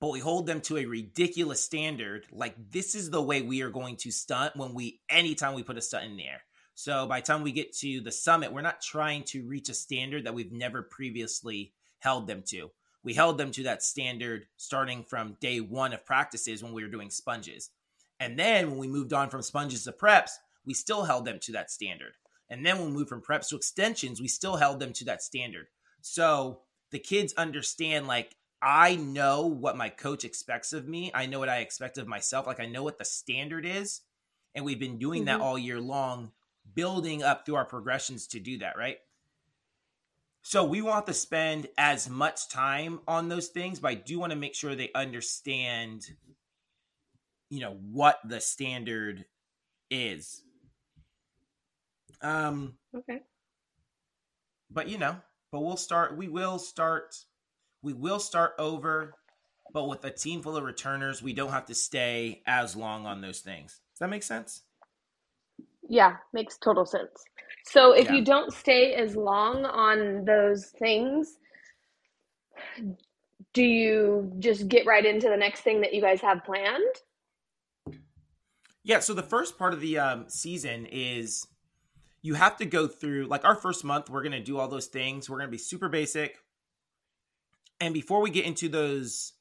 But 0.00 0.12
we 0.12 0.20
hold 0.20 0.46
them 0.46 0.60
to 0.62 0.78
a 0.78 0.84
ridiculous 0.84 1.64
standard. 1.64 2.26
Like, 2.30 2.54
this 2.70 2.94
is 2.94 3.10
the 3.10 3.20
way 3.20 3.42
we 3.42 3.62
are 3.62 3.70
going 3.70 3.96
to 3.96 4.12
stunt 4.12 4.54
when 4.54 4.72
we, 4.72 5.00
anytime 5.10 5.54
we 5.54 5.64
put 5.64 5.78
a 5.78 5.82
stunt 5.82 6.04
in 6.04 6.16
the 6.16 6.26
air. 6.26 6.42
So 6.76 7.08
by 7.08 7.22
time 7.22 7.42
we 7.42 7.50
get 7.50 7.76
to 7.78 8.00
the 8.02 8.12
summit, 8.12 8.52
we're 8.52 8.62
not 8.62 8.80
trying 8.80 9.24
to 9.24 9.48
reach 9.48 9.68
a 9.68 9.74
standard 9.74 10.26
that 10.26 10.34
we've 10.34 10.52
never 10.52 10.82
previously 10.82 11.72
held 11.98 12.28
them 12.28 12.44
to 12.50 12.70
we 13.02 13.14
held 13.14 13.38
them 13.38 13.50
to 13.52 13.62
that 13.64 13.82
standard 13.82 14.46
starting 14.56 15.04
from 15.04 15.36
day 15.40 15.60
one 15.60 15.92
of 15.92 16.04
practices 16.04 16.62
when 16.62 16.72
we 16.72 16.82
were 16.82 16.90
doing 16.90 17.10
sponges. 17.10 17.70
And 18.18 18.38
then 18.38 18.70
when 18.70 18.78
we 18.78 18.88
moved 18.88 19.12
on 19.12 19.30
from 19.30 19.42
sponges 19.42 19.84
to 19.84 19.92
preps, 19.92 20.32
we 20.66 20.74
still 20.74 21.04
held 21.04 21.24
them 21.24 21.38
to 21.40 21.52
that 21.52 21.70
standard. 21.70 22.12
And 22.50 22.66
then 22.66 22.78
when 22.78 22.88
we 22.88 22.92
moved 22.92 23.08
from 23.08 23.22
preps 23.22 23.48
to 23.48 23.56
extensions, 23.56 24.20
we 24.20 24.28
still 24.28 24.56
held 24.56 24.80
them 24.80 24.92
to 24.94 25.04
that 25.06 25.22
standard. 25.22 25.68
So 26.02 26.60
the 26.90 26.98
kids 26.98 27.32
understand 27.34 28.06
like, 28.06 28.36
I 28.60 28.96
know 28.96 29.46
what 29.46 29.76
my 29.76 29.88
coach 29.88 30.24
expects 30.24 30.74
of 30.74 30.86
me. 30.86 31.10
I 31.14 31.24
know 31.26 31.38
what 31.38 31.48
I 31.48 31.58
expect 31.58 31.96
of 31.96 32.06
myself. 32.06 32.46
Like, 32.46 32.60
I 32.60 32.66
know 32.66 32.82
what 32.82 32.98
the 32.98 33.06
standard 33.06 33.64
is. 33.64 34.02
And 34.54 34.64
we've 34.64 34.80
been 34.80 34.98
doing 34.98 35.24
mm-hmm. 35.24 35.38
that 35.38 35.40
all 35.40 35.58
year 35.58 35.80
long, 35.80 36.32
building 36.74 37.22
up 37.22 37.46
through 37.46 37.54
our 37.54 37.64
progressions 37.64 38.26
to 38.28 38.40
do 38.40 38.58
that, 38.58 38.76
right? 38.76 38.98
So 40.42 40.64
we 40.64 40.82
want 40.82 41.06
to 41.06 41.14
spend 41.14 41.68
as 41.76 42.08
much 42.08 42.48
time 42.48 43.00
on 43.06 43.28
those 43.28 43.48
things, 43.48 43.78
but 43.78 43.88
I 43.88 43.94
do 43.94 44.18
want 44.18 44.32
to 44.32 44.38
make 44.38 44.54
sure 44.54 44.74
they 44.74 44.90
understand, 44.94 46.06
you 47.50 47.60
know, 47.60 47.76
what 47.92 48.18
the 48.24 48.40
standard 48.40 49.26
is. 49.90 50.42
Um 52.22 52.74
okay. 52.94 53.20
But 54.70 54.88
you 54.88 54.98
know, 54.98 55.16
but 55.52 55.60
we'll 55.60 55.76
start 55.76 56.16
we 56.16 56.28
will 56.28 56.58
start 56.58 57.16
we 57.82 57.92
will 57.92 58.20
start 58.20 58.52
over, 58.58 59.14
but 59.72 59.88
with 59.88 60.04
a 60.04 60.10
team 60.10 60.42
full 60.42 60.56
of 60.56 60.64
returners, 60.64 61.22
we 61.22 61.32
don't 61.32 61.50
have 61.50 61.66
to 61.66 61.74
stay 61.74 62.42
as 62.46 62.76
long 62.76 63.06
on 63.06 63.20
those 63.20 63.40
things. 63.40 63.80
Does 63.92 64.00
that 64.00 64.10
make 64.10 64.22
sense? 64.22 64.62
Yeah, 65.88 66.16
makes 66.32 66.56
total 66.58 66.86
sense. 66.86 67.10
So 67.64 67.92
if 67.92 68.06
yeah. 68.06 68.14
you 68.14 68.24
don't 68.24 68.52
stay 68.52 68.94
as 68.94 69.16
long 69.16 69.64
on 69.64 70.24
those 70.24 70.66
things, 70.66 71.38
do 73.52 73.62
you 73.62 74.32
just 74.38 74.68
get 74.68 74.86
right 74.86 75.04
into 75.04 75.28
the 75.28 75.36
next 75.36 75.60
thing 75.60 75.80
that 75.82 75.94
you 75.94 76.00
guys 76.00 76.20
have 76.20 76.44
planned? 76.44 77.98
Yeah, 78.82 79.00
so 79.00 79.14
the 79.14 79.22
first 79.22 79.58
part 79.58 79.72
of 79.72 79.80
the 79.80 79.98
um, 79.98 80.24
season 80.28 80.86
is 80.86 81.46
you 82.22 82.34
have 82.34 82.56
to 82.58 82.66
go 82.66 82.86
through 82.86 83.26
like 83.26 83.44
our 83.44 83.54
first 83.54 83.84
month 83.84 84.10
we're 84.10 84.22
going 84.22 84.32
to 84.32 84.42
do 84.42 84.58
all 84.58 84.68
those 84.68 84.86
things. 84.86 85.28
We're 85.28 85.38
going 85.38 85.48
to 85.48 85.52
be 85.52 85.58
super 85.58 85.88
basic. 85.88 86.38
And 87.80 87.94
before 87.94 88.20
we 88.20 88.30
get 88.30 88.44
into 88.44 88.68
those 88.68 89.32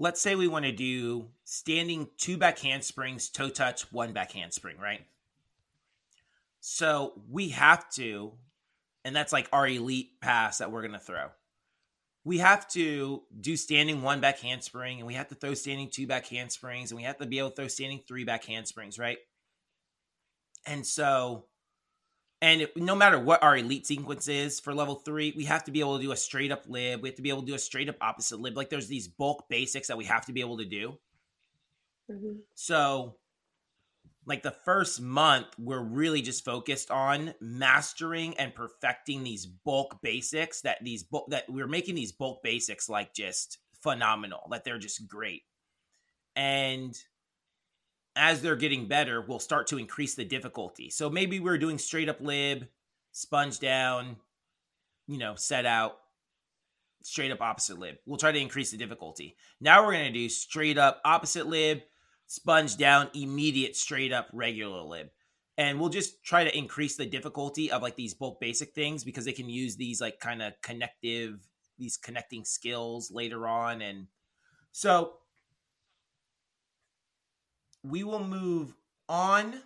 let's 0.00 0.20
say 0.20 0.34
we 0.34 0.48
want 0.48 0.64
to 0.64 0.72
do 0.72 1.28
standing 1.44 2.08
two 2.16 2.38
back 2.38 2.58
handsprings, 2.58 3.28
toe 3.28 3.50
touch, 3.50 3.92
one 3.92 4.14
back 4.14 4.32
handspring, 4.32 4.78
right? 4.78 5.02
So 6.60 7.22
we 7.30 7.50
have 7.50 7.88
to, 7.92 8.32
and 9.04 9.16
that's 9.16 9.32
like 9.32 9.48
our 9.52 9.66
elite 9.66 10.20
pass 10.20 10.58
that 10.58 10.70
we're 10.70 10.82
going 10.82 10.92
to 10.92 10.98
throw. 10.98 11.28
We 12.22 12.38
have 12.38 12.68
to 12.68 13.22
do 13.40 13.56
standing 13.56 14.02
one 14.02 14.20
back 14.20 14.40
handspring, 14.40 14.98
and 14.98 15.06
we 15.06 15.14
have 15.14 15.28
to 15.28 15.34
throw 15.34 15.54
standing 15.54 15.88
two 15.88 16.06
back 16.06 16.26
handsprings, 16.26 16.90
and 16.90 16.96
we 16.96 17.04
have 17.04 17.16
to 17.18 17.26
be 17.26 17.38
able 17.38 17.50
to 17.50 17.56
throw 17.56 17.68
standing 17.68 18.00
three 18.06 18.24
back 18.24 18.44
handsprings, 18.44 18.98
right? 18.98 19.18
And 20.66 20.86
so 20.86 21.46
and 22.42 22.62
it, 22.62 22.76
no 22.76 22.94
matter 22.94 23.18
what 23.18 23.42
our 23.42 23.56
elite 23.56 23.86
sequence 23.86 24.26
is 24.26 24.60
for 24.60 24.74
level 24.74 24.94
three, 24.94 25.32
we 25.36 25.44
have 25.44 25.64
to 25.64 25.70
be 25.70 25.80
able 25.80 25.98
to 25.98 26.02
do 26.02 26.12
a 26.12 26.16
straight 26.16 26.50
up 26.50 26.64
lib. 26.66 27.02
We 27.02 27.10
have 27.10 27.16
to 27.16 27.22
be 27.22 27.28
able 27.28 27.42
to 27.42 27.46
do 27.46 27.54
a 27.54 27.58
straight 27.58 27.88
up 27.88 27.96
opposite 28.00 28.40
lib. 28.40 28.56
Like 28.56 28.70
there's 28.70 28.88
these 28.88 29.08
bulk 29.08 29.48
basics 29.50 29.88
that 29.88 29.98
we 29.98 30.06
have 30.06 30.24
to 30.26 30.32
be 30.32 30.40
able 30.40 30.56
to 30.58 30.64
do. 30.64 30.98
Mm-hmm. 32.10 32.38
So, 32.54 33.16
like 34.26 34.42
the 34.42 34.50
first 34.50 35.00
month, 35.00 35.46
we're 35.58 35.82
really 35.82 36.22
just 36.22 36.44
focused 36.44 36.90
on 36.90 37.34
mastering 37.40 38.36
and 38.36 38.54
perfecting 38.54 39.24
these 39.24 39.46
bulk 39.46 40.00
basics. 40.02 40.60
That 40.62 40.78
these 40.84 41.02
bulk 41.02 41.30
that 41.30 41.48
we're 41.48 41.66
making 41.66 41.94
these 41.94 42.12
bulk 42.12 42.42
basics 42.42 42.88
like 42.88 43.14
just 43.14 43.58
phenomenal. 43.82 44.46
That 44.50 44.64
they're 44.64 44.78
just 44.78 45.08
great. 45.08 45.42
And 46.36 46.96
as 48.16 48.42
they're 48.42 48.56
getting 48.56 48.86
better, 48.86 49.22
we'll 49.22 49.38
start 49.38 49.68
to 49.68 49.78
increase 49.78 50.14
the 50.14 50.24
difficulty. 50.24 50.90
So 50.90 51.08
maybe 51.08 51.40
we're 51.40 51.58
doing 51.58 51.78
straight 51.78 52.08
up 52.08 52.20
lib, 52.20 52.68
sponge 53.12 53.58
down, 53.58 54.16
you 55.06 55.18
know, 55.18 55.34
set 55.34 55.64
out, 55.64 55.96
straight 57.02 57.30
up 57.30 57.40
opposite 57.40 57.78
lib. 57.78 57.96
We'll 58.06 58.18
try 58.18 58.32
to 58.32 58.38
increase 58.38 58.70
the 58.70 58.76
difficulty. 58.76 59.36
Now 59.60 59.84
we're 59.84 59.92
going 59.92 60.12
to 60.12 60.18
do 60.18 60.28
straight 60.28 60.78
up 60.78 61.00
opposite 61.04 61.46
lib, 61.46 61.80
sponge 62.30 62.76
down, 62.76 63.10
immediate 63.12 63.74
straight 63.74 64.12
up 64.12 64.28
regular 64.32 64.82
lib. 64.82 65.08
And 65.58 65.80
we'll 65.80 65.88
just 65.88 66.22
try 66.22 66.44
to 66.44 66.56
increase 66.56 66.94
the 66.94 67.04
difficulty 67.04 67.72
of 67.72 67.82
like 67.82 67.96
these 67.96 68.14
bulk 68.14 68.40
basic 68.40 68.72
things 68.72 69.02
because 69.02 69.24
they 69.24 69.32
can 69.32 69.50
use 69.50 69.74
these 69.74 70.00
like 70.00 70.20
kind 70.20 70.40
of 70.40 70.52
connective, 70.62 71.40
these 71.76 71.96
connecting 71.96 72.44
skills 72.44 73.10
later 73.10 73.48
on. 73.48 73.82
And 73.82 74.06
so 74.70 75.14
we 77.82 78.04
will 78.04 78.24
move 78.24 78.76
on 79.08 79.60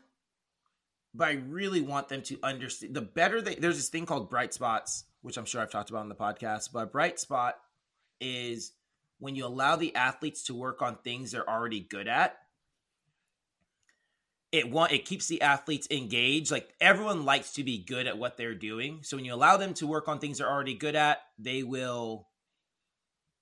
but 1.12 1.28
i 1.28 1.32
really 1.48 1.82
want 1.82 2.08
them 2.08 2.22
to 2.22 2.38
understand 2.42 2.94
the 2.94 3.02
better 3.02 3.42
they 3.42 3.56
there's 3.56 3.76
this 3.76 3.88
thing 3.88 4.06
called 4.06 4.30
bright 4.30 4.54
spots 4.54 5.04
which 5.20 5.36
i'm 5.36 5.44
sure 5.44 5.60
i've 5.60 5.70
talked 5.70 5.90
about 5.90 6.00
on 6.00 6.08
the 6.08 6.14
podcast 6.14 6.70
but 6.72 6.92
bright 6.92 7.18
spot 7.18 7.56
is 8.20 8.72
when 9.18 9.34
you 9.34 9.44
allow 9.44 9.76
the 9.76 9.94
athletes 9.94 10.44
to 10.44 10.54
work 10.54 10.80
on 10.80 10.96
things 10.96 11.32
they're 11.32 11.48
already 11.48 11.80
good 11.80 12.08
at 12.08 12.38
it 14.54 14.70
want 14.70 14.92
it 14.92 15.04
keeps 15.04 15.26
the 15.26 15.42
athletes 15.42 15.88
engaged 15.90 16.52
like 16.52 16.72
everyone 16.80 17.24
likes 17.24 17.52
to 17.52 17.64
be 17.64 17.84
good 17.84 18.06
at 18.06 18.16
what 18.16 18.36
they're 18.36 18.54
doing 18.54 19.00
so 19.02 19.16
when 19.16 19.24
you 19.24 19.34
allow 19.34 19.56
them 19.56 19.74
to 19.74 19.86
work 19.86 20.06
on 20.06 20.18
things 20.18 20.38
they're 20.38 20.50
already 20.50 20.74
good 20.74 20.94
at 20.94 21.18
they 21.38 21.62
will 21.64 22.28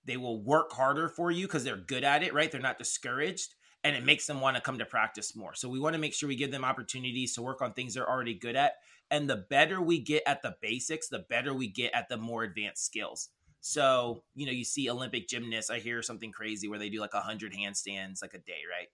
they 0.04 0.16
will 0.16 0.42
work 0.42 0.72
harder 0.72 1.08
for 1.08 1.30
you 1.30 1.46
because 1.46 1.64
they're 1.64 1.76
good 1.76 2.02
at 2.02 2.22
it 2.22 2.32
right 2.32 2.50
they're 2.50 2.60
not 2.60 2.78
discouraged 2.78 3.54
and 3.84 3.96
it 3.96 4.04
makes 4.04 4.26
them 4.26 4.40
want 4.40 4.56
to 4.56 4.62
come 4.62 4.78
to 4.78 4.84
practice 4.84 5.34
more. 5.34 5.54
So 5.54 5.68
we 5.68 5.80
want 5.80 5.94
to 5.94 6.00
make 6.00 6.14
sure 6.14 6.28
we 6.28 6.36
give 6.36 6.52
them 6.52 6.64
opportunities 6.64 7.34
to 7.34 7.42
work 7.42 7.60
on 7.60 7.72
things 7.72 7.94
they're 7.94 8.08
already 8.08 8.34
good 8.34 8.54
at. 8.54 8.74
And 9.10 9.28
the 9.28 9.44
better 9.50 9.82
we 9.82 9.98
get 9.98 10.22
at 10.24 10.42
the 10.42 10.54
basics, 10.60 11.08
the 11.08 11.24
better 11.28 11.52
we 11.52 11.66
get 11.66 11.92
at 11.92 12.08
the 12.08 12.16
more 12.16 12.44
advanced 12.44 12.84
skills. 12.84 13.30
So, 13.60 14.22
you 14.34 14.46
know, 14.46 14.52
you 14.52 14.64
see 14.64 14.88
Olympic 14.88 15.28
gymnasts, 15.28 15.70
I 15.70 15.80
hear 15.80 16.02
something 16.02 16.32
crazy 16.32 16.68
where 16.68 16.78
they 16.78 16.90
do 16.90 17.00
like 17.00 17.14
100 17.14 17.52
handstands 17.52 18.22
like 18.22 18.34
a 18.34 18.38
day, 18.38 18.62
right? 18.70 18.88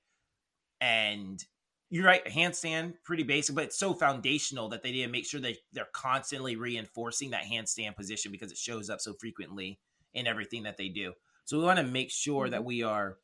And 0.80 1.42
you're 1.90 2.04
right, 2.04 2.24
handstand, 2.26 2.94
pretty 3.04 3.22
basic, 3.22 3.54
but 3.54 3.64
it's 3.64 3.78
so 3.78 3.94
foundational 3.94 4.68
that 4.68 4.82
they 4.82 4.92
need 4.92 5.04
to 5.04 5.10
make 5.10 5.26
sure 5.26 5.40
that 5.40 5.56
they're 5.72 5.88
constantly 5.92 6.56
reinforcing 6.56 7.30
that 7.30 7.44
handstand 7.44 7.96
position 7.96 8.30
because 8.30 8.52
it 8.52 8.58
shows 8.58 8.90
up 8.90 9.00
so 9.00 9.14
frequently 9.14 9.78
in 10.12 10.26
everything 10.26 10.64
that 10.64 10.76
they 10.76 10.88
do. 10.88 11.14
So 11.44 11.58
we 11.58 11.64
want 11.64 11.78
to 11.78 11.84
make 11.84 12.10
sure 12.10 12.50
that 12.50 12.58
mm-hmm. 12.58 12.66
we 12.66 12.82
are 12.82 13.16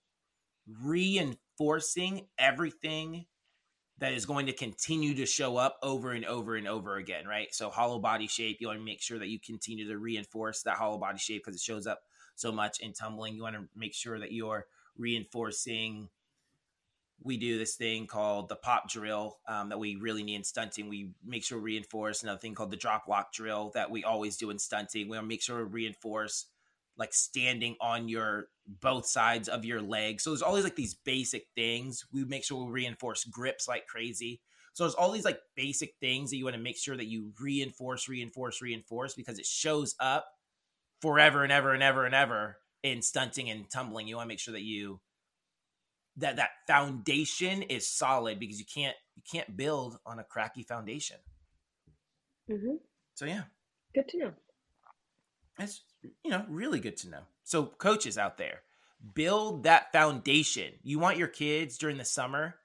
reinforcing 0.83 2.27
everything 2.39 3.27
that 3.99 4.13
is 4.13 4.27
going 4.27 4.47
to 4.47 4.53
continue 4.53 5.15
to 5.15 5.27
show 5.27 5.57
up 5.57 5.79
over 5.83 6.13
and 6.13 6.25
over 6.25 6.57
and 6.57 6.67
over 6.67 6.97
again, 6.97 7.27
right? 7.27 7.55
So 7.55 7.71
hollow 7.71 7.99
body 7.99 8.27
shape, 8.27 8.59
you 8.61 8.69
want 8.69 8.81
to 8.81 8.85
make 8.85 9.03
sure 9.03 9.19
that 9.19 9.29
you 9.29 9.39
continue 9.39 9.87
to 9.89 9.99
reinforce 9.99 10.63
that 10.63 10.77
hollow 10.77 10.99
body 10.99 11.19
shape 11.19 11.45
because 11.45 11.61
it 11.61 11.63
shows 11.63 11.87
up 11.87 12.01
so 12.35 12.51
much 12.51 12.81
in 12.81 12.93
tumbling. 12.93 13.35
You 13.35 13.43
want 13.43 13.57
to 13.57 13.69
make 13.77 13.95
sure 13.95 14.19
that 14.19 14.33
you're 14.33 14.67
reinforcing. 14.97 16.09
We 17.23 17.37
do 17.37 17.59
this 17.59 17.77
thing 17.77 18.07
called 18.07 18.49
the 18.49 18.57
pop 18.57 18.91
drill 18.91 19.39
um, 19.49 19.71
that 19.71 19.79
we 19.79 19.97
really 19.97 20.23
need 20.23 20.37
in 20.37 20.45
stunting. 20.45 20.89
We 20.89 21.11
make 21.25 21.45
sure 21.45 21.59
we 21.59 21.73
reinforce 21.73 22.23
another 22.23 22.39
thing 22.39 22.55
called 22.55 22.71
the 22.71 22.77
drop 22.77 23.05
lock 23.09 23.33
drill 23.33 23.71
that 23.75 23.91
we 23.91 24.05
always 24.05 24.37
do 24.37 24.51
in 24.51 24.59
stunting. 24.59 25.09
We 25.09 25.21
make 25.21 25.43
sure 25.43 25.65
we 25.65 25.85
reinforce 25.85 26.47
like 26.97 27.13
standing 27.13 27.77
on 27.81 28.09
your 28.09 28.49
both 28.67 29.07
sides 29.07 29.49
of 29.49 29.65
your 29.65 29.81
leg. 29.81 30.21
So 30.21 30.31
there's 30.31 30.43
always 30.43 30.65
like 30.65 30.77
these 30.77 30.95
basic 30.95 31.47
things. 31.55 32.05
We 32.13 32.25
make 32.25 32.45
sure 32.45 32.65
we 32.65 32.71
reinforce 32.71 33.25
grips 33.25 33.67
like 33.67 33.87
crazy. 33.87 34.41
So 34.75 34.85
there's 34.85 34.95
all 34.95 35.13
these 35.13 35.25
like 35.25 35.41
basic 35.57 35.95
things 36.01 36.31
that 36.31 36.37
you 36.37 36.45
want 36.45 36.57
to 36.57 36.63
make 36.63 36.77
sure 36.77 36.97
that 36.97 37.07
you 37.07 37.33
reinforce, 37.41 38.09
reinforce, 38.09 38.61
reinforce 38.61 39.15
because 39.15 39.39
it 39.39 39.47
shows 39.47 39.95
up 40.01 40.27
forever 41.01 41.43
and 41.43 41.53
ever 41.53 41.73
and 41.73 41.83
ever 41.83 42.05
and 42.05 42.15
ever 42.15 42.59
in 42.83 43.03
stunting 43.03 43.51
and 43.51 43.71
tumbling. 43.71 44.09
You 44.09 44.17
want 44.17 44.27
to 44.27 44.29
make 44.29 44.41
sure 44.41 44.53
that 44.53 44.63
you 44.63 45.01
that 46.17 46.37
that 46.37 46.51
foundation 46.67 47.63
is 47.63 47.89
solid 47.89 48.39
because 48.39 48.59
you 48.59 48.67
can't 48.73 48.97
you 49.17 49.23
can't 49.31 49.57
build 49.57 49.99
on 50.07 50.19
a 50.19 50.25
cracky 50.25 50.63
foundation. 50.63 51.17
Mm-hmm. 52.51 52.77
So 53.15 53.25
yeah, 53.27 53.45
Good 53.95 54.09
to 54.09 54.19
know. 54.19 54.33
That's 55.57 55.83
you 56.03 56.31
know 56.31 56.45
really 56.49 56.81
good 56.81 56.97
to 56.99 57.11
know. 57.11 57.23
So 57.45 57.67
coaches 57.67 58.19
out 58.19 58.39
there, 58.39 58.63
build 59.15 59.65
that 59.65 59.93
foundation. 59.93 60.73
You 60.83 60.99
want 60.99 61.17
your 61.17 61.29
kids 61.29 61.79
during 61.79 61.97
the 61.97 62.05
summer 62.05 62.57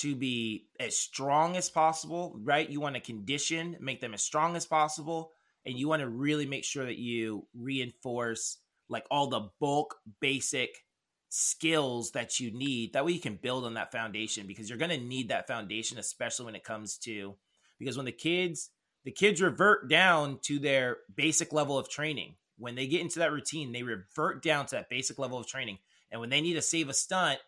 to 0.00 0.14
be 0.14 0.68
as 0.78 0.98
strong 0.98 1.56
as 1.56 1.70
possible, 1.70 2.38
right? 2.42 2.68
You 2.68 2.80
want 2.80 2.96
to 2.96 3.00
condition, 3.00 3.76
make 3.80 4.02
them 4.02 4.12
as 4.12 4.22
strong 4.22 4.54
as 4.56 4.66
possible, 4.66 5.32
and 5.64 5.78
you 5.78 5.88
want 5.88 6.00
to 6.00 6.08
really 6.08 6.44
make 6.44 6.64
sure 6.64 6.84
that 6.84 6.98
you 6.98 7.46
reinforce 7.54 8.58
like 8.90 9.06
all 9.10 9.28
the 9.28 9.48
bulk 9.58 9.96
basic 10.20 10.84
skills 11.28 12.12
that 12.12 12.38
you 12.38 12.50
need 12.52 12.92
that 12.92 13.04
way 13.04 13.12
you 13.12 13.20
can 13.20 13.38
build 13.40 13.64
on 13.64 13.74
that 13.74 13.92
foundation 13.92 14.46
because 14.46 14.68
you're 14.68 14.78
going 14.78 14.90
to 14.90 14.96
need 14.96 15.28
that 15.28 15.46
foundation 15.46 15.98
especially 15.98 16.46
when 16.46 16.54
it 16.54 16.64
comes 16.64 16.96
to 16.96 17.34
because 17.78 17.96
when 17.96 18.06
the 18.06 18.12
kids 18.12 18.70
the 19.04 19.10
kids 19.10 19.42
revert 19.42 19.88
down 19.88 20.38
to 20.42 20.58
their 20.58 20.98
basic 21.14 21.52
level 21.52 21.76
of 21.76 21.88
training 21.88 22.34
when 22.58 22.74
they 22.74 22.86
get 22.86 23.00
into 23.00 23.18
that 23.18 23.32
routine 23.32 23.72
they 23.72 23.82
revert 23.82 24.42
down 24.42 24.66
to 24.66 24.76
that 24.76 24.88
basic 24.88 25.18
level 25.18 25.38
of 25.38 25.46
training 25.46 25.78
and 26.12 26.20
when 26.20 26.30
they 26.30 26.40
need 26.40 26.54
to 26.54 26.62
save 26.62 26.88
a 26.88 26.94
stunt 26.94 27.38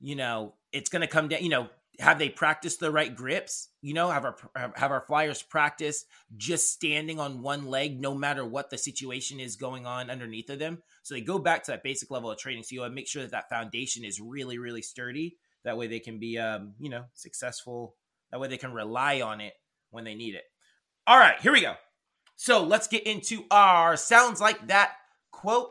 you 0.00 0.16
know 0.16 0.54
it's 0.72 0.88
going 0.88 1.02
to 1.02 1.06
come 1.06 1.28
down 1.28 1.42
you 1.42 1.50
know 1.50 1.68
have 1.98 2.18
they 2.18 2.28
practiced 2.28 2.80
the 2.80 2.92
right 2.92 3.14
grips? 3.14 3.68
You 3.82 3.94
know 3.94 4.08
have 4.10 4.24
our 4.24 4.36
have 4.76 4.90
our 4.90 5.00
flyers 5.00 5.42
practice 5.42 6.04
just 6.36 6.72
standing 6.72 7.18
on 7.18 7.42
one 7.42 7.66
leg 7.66 8.00
no 8.00 8.14
matter 8.14 8.44
what 8.44 8.70
the 8.70 8.78
situation 8.78 9.40
is 9.40 9.56
going 9.56 9.86
on 9.86 10.10
underneath 10.10 10.50
of 10.50 10.58
them? 10.58 10.82
So 11.02 11.14
they 11.14 11.20
go 11.20 11.38
back 11.38 11.64
to 11.64 11.72
that 11.72 11.82
basic 11.82 12.10
level 12.10 12.30
of 12.30 12.38
training. 12.38 12.62
So 12.62 12.74
you 12.74 12.80
want 12.80 12.92
to 12.92 12.94
make 12.94 13.08
sure 13.08 13.22
that 13.22 13.32
that 13.32 13.48
foundation 13.48 14.04
is 14.04 14.20
really 14.20 14.58
really 14.58 14.82
sturdy. 14.82 15.36
That 15.64 15.76
way 15.76 15.86
they 15.86 16.00
can 16.00 16.18
be 16.18 16.38
um 16.38 16.74
you 16.78 16.90
know 16.90 17.04
successful. 17.14 17.96
That 18.30 18.40
way 18.40 18.48
they 18.48 18.58
can 18.58 18.72
rely 18.72 19.20
on 19.20 19.40
it 19.40 19.54
when 19.90 20.04
they 20.04 20.14
need 20.14 20.34
it. 20.34 20.44
All 21.06 21.18
right 21.18 21.40
here 21.40 21.52
we 21.52 21.60
go. 21.60 21.74
So 22.36 22.62
let's 22.62 22.86
get 22.86 23.04
into 23.04 23.44
our 23.50 23.96
sounds 23.96 24.40
like 24.40 24.68
that 24.68 24.92
quote 25.32 25.70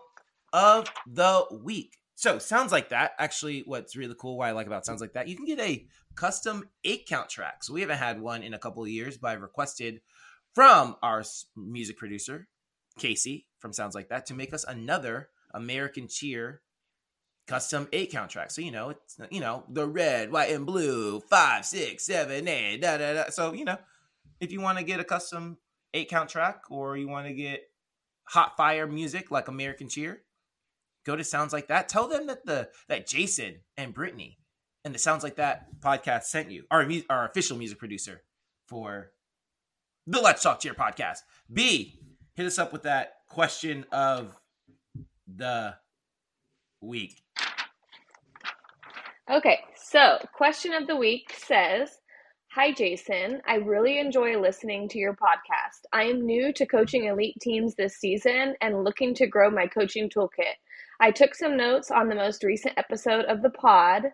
of 0.51 0.91
the 1.05 1.45
week. 1.63 1.97
So 2.15 2.39
sounds 2.39 2.71
like 2.71 2.89
that. 2.89 3.11
Actually, 3.19 3.61
what's 3.65 3.95
really 3.95 4.15
cool, 4.19 4.39
what 4.39 4.47
I 4.47 4.51
like 4.51 4.65
about 4.65 4.85
sounds 4.85 5.01
like 5.01 5.13
that, 5.13 5.27
you 5.27 5.35
can 5.35 5.45
get 5.45 5.59
a 5.59 5.85
custom 6.17 6.67
eight 6.83 7.05
count 7.07 7.29
tracks. 7.29 7.69
We 7.69 7.81
haven't 7.81 7.99
had 7.99 8.19
one 8.19 8.43
in 8.43 8.53
a 8.53 8.59
couple 8.59 8.83
of 8.83 8.89
years, 8.89 9.17
but 9.17 9.29
I 9.29 9.33
requested 9.33 10.01
from 10.53 10.97
our 11.01 11.23
music 11.55 11.97
producer 11.97 12.47
Casey 12.99 13.47
from 13.59 13.71
Sounds 13.71 13.95
Like 13.95 14.09
That 14.09 14.25
to 14.25 14.33
make 14.33 14.53
us 14.53 14.65
another 14.67 15.29
American 15.53 16.09
Cheer 16.09 16.61
custom 17.47 17.87
eight 17.93 18.11
count 18.11 18.29
track. 18.29 18.51
So 18.51 18.61
you 18.61 18.71
know, 18.71 18.89
it's 18.89 19.17
you 19.31 19.39
know 19.39 19.63
the 19.69 19.87
red, 19.87 20.31
white, 20.31 20.51
and 20.51 20.65
blue, 20.65 21.21
five, 21.21 21.65
six, 21.65 22.05
seven, 22.05 22.47
eight, 22.49 22.81
da 22.81 22.97
da 22.97 23.13
da. 23.13 23.29
So 23.29 23.53
you 23.53 23.63
know, 23.63 23.77
if 24.41 24.51
you 24.51 24.59
want 24.59 24.79
to 24.79 24.83
get 24.83 24.99
a 24.99 25.05
custom 25.05 25.57
eight 25.93 26.09
count 26.09 26.29
track, 26.29 26.63
or 26.69 26.97
you 26.97 27.07
want 27.07 27.27
to 27.27 27.33
get 27.33 27.61
hot 28.23 28.57
fire 28.57 28.87
music 28.87 29.31
like 29.31 29.47
American 29.47 29.87
Cheer 29.87 30.23
go 31.07 31.15
to 31.15 31.23
sounds 31.23 31.53
like 31.53 31.69
that 31.69 31.87
tell 31.87 32.07
them 32.09 32.27
that 32.27 32.45
the 32.45 32.67
that 32.89 33.07
jason 33.07 33.55
and 33.77 33.93
brittany 33.93 34.37
and 34.87 34.95
it 34.95 34.99
sounds 34.99 35.21
like 35.21 35.35
that 35.35 35.67
podcast 35.81 36.23
sent 36.23 36.49
you 36.49 36.63
our 36.71 36.89
our 37.09 37.25
official 37.25 37.57
music 37.57 37.77
producer 37.77 38.23
for 38.67 39.11
the 40.07 40.19
let's 40.21 40.41
talk 40.41 40.61
cheer 40.61 40.73
podcast 40.73 41.17
b 41.51 41.99
hit 42.35 42.45
us 42.45 42.57
up 42.57 42.71
with 42.71 42.83
that 42.83 43.15
question 43.27 43.85
of 43.91 44.33
the 45.27 45.75
week 46.81 47.21
Okay, 49.29 49.59
so 49.75 50.19
question 50.33 50.73
of 50.73 50.87
the 50.87 50.95
week 50.95 51.33
says 51.37 51.97
Hi, 52.53 52.71
Jason. 52.71 53.41
I 53.45 53.55
really 53.55 53.99
enjoy 53.99 54.39
listening 54.39 54.87
to 54.87 54.97
your 54.97 55.17
podcast. 55.17 55.81
I 55.91 56.03
am 56.03 56.25
new 56.25 56.53
to 56.53 56.65
coaching 56.65 57.05
elite 57.05 57.35
teams 57.41 57.75
this 57.75 57.97
season 57.97 58.55
and 58.61 58.85
looking 58.85 59.13
to 59.15 59.27
grow 59.27 59.51
my 59.51 59.67
coaching 59.67 60.09
toolkit. 60.09 60.55
I 61.01 61.11
took 61.11 61.35
some 61.35 61.57
notes 61.57 61.91
on 61.91 62.07
the 62.07 62.15
most 62.15 62.43
recent 62.45 62.73
episode 62.77 63.25
of 63.25 63.41
the 63.41 63.49
pod, 63.49 64.05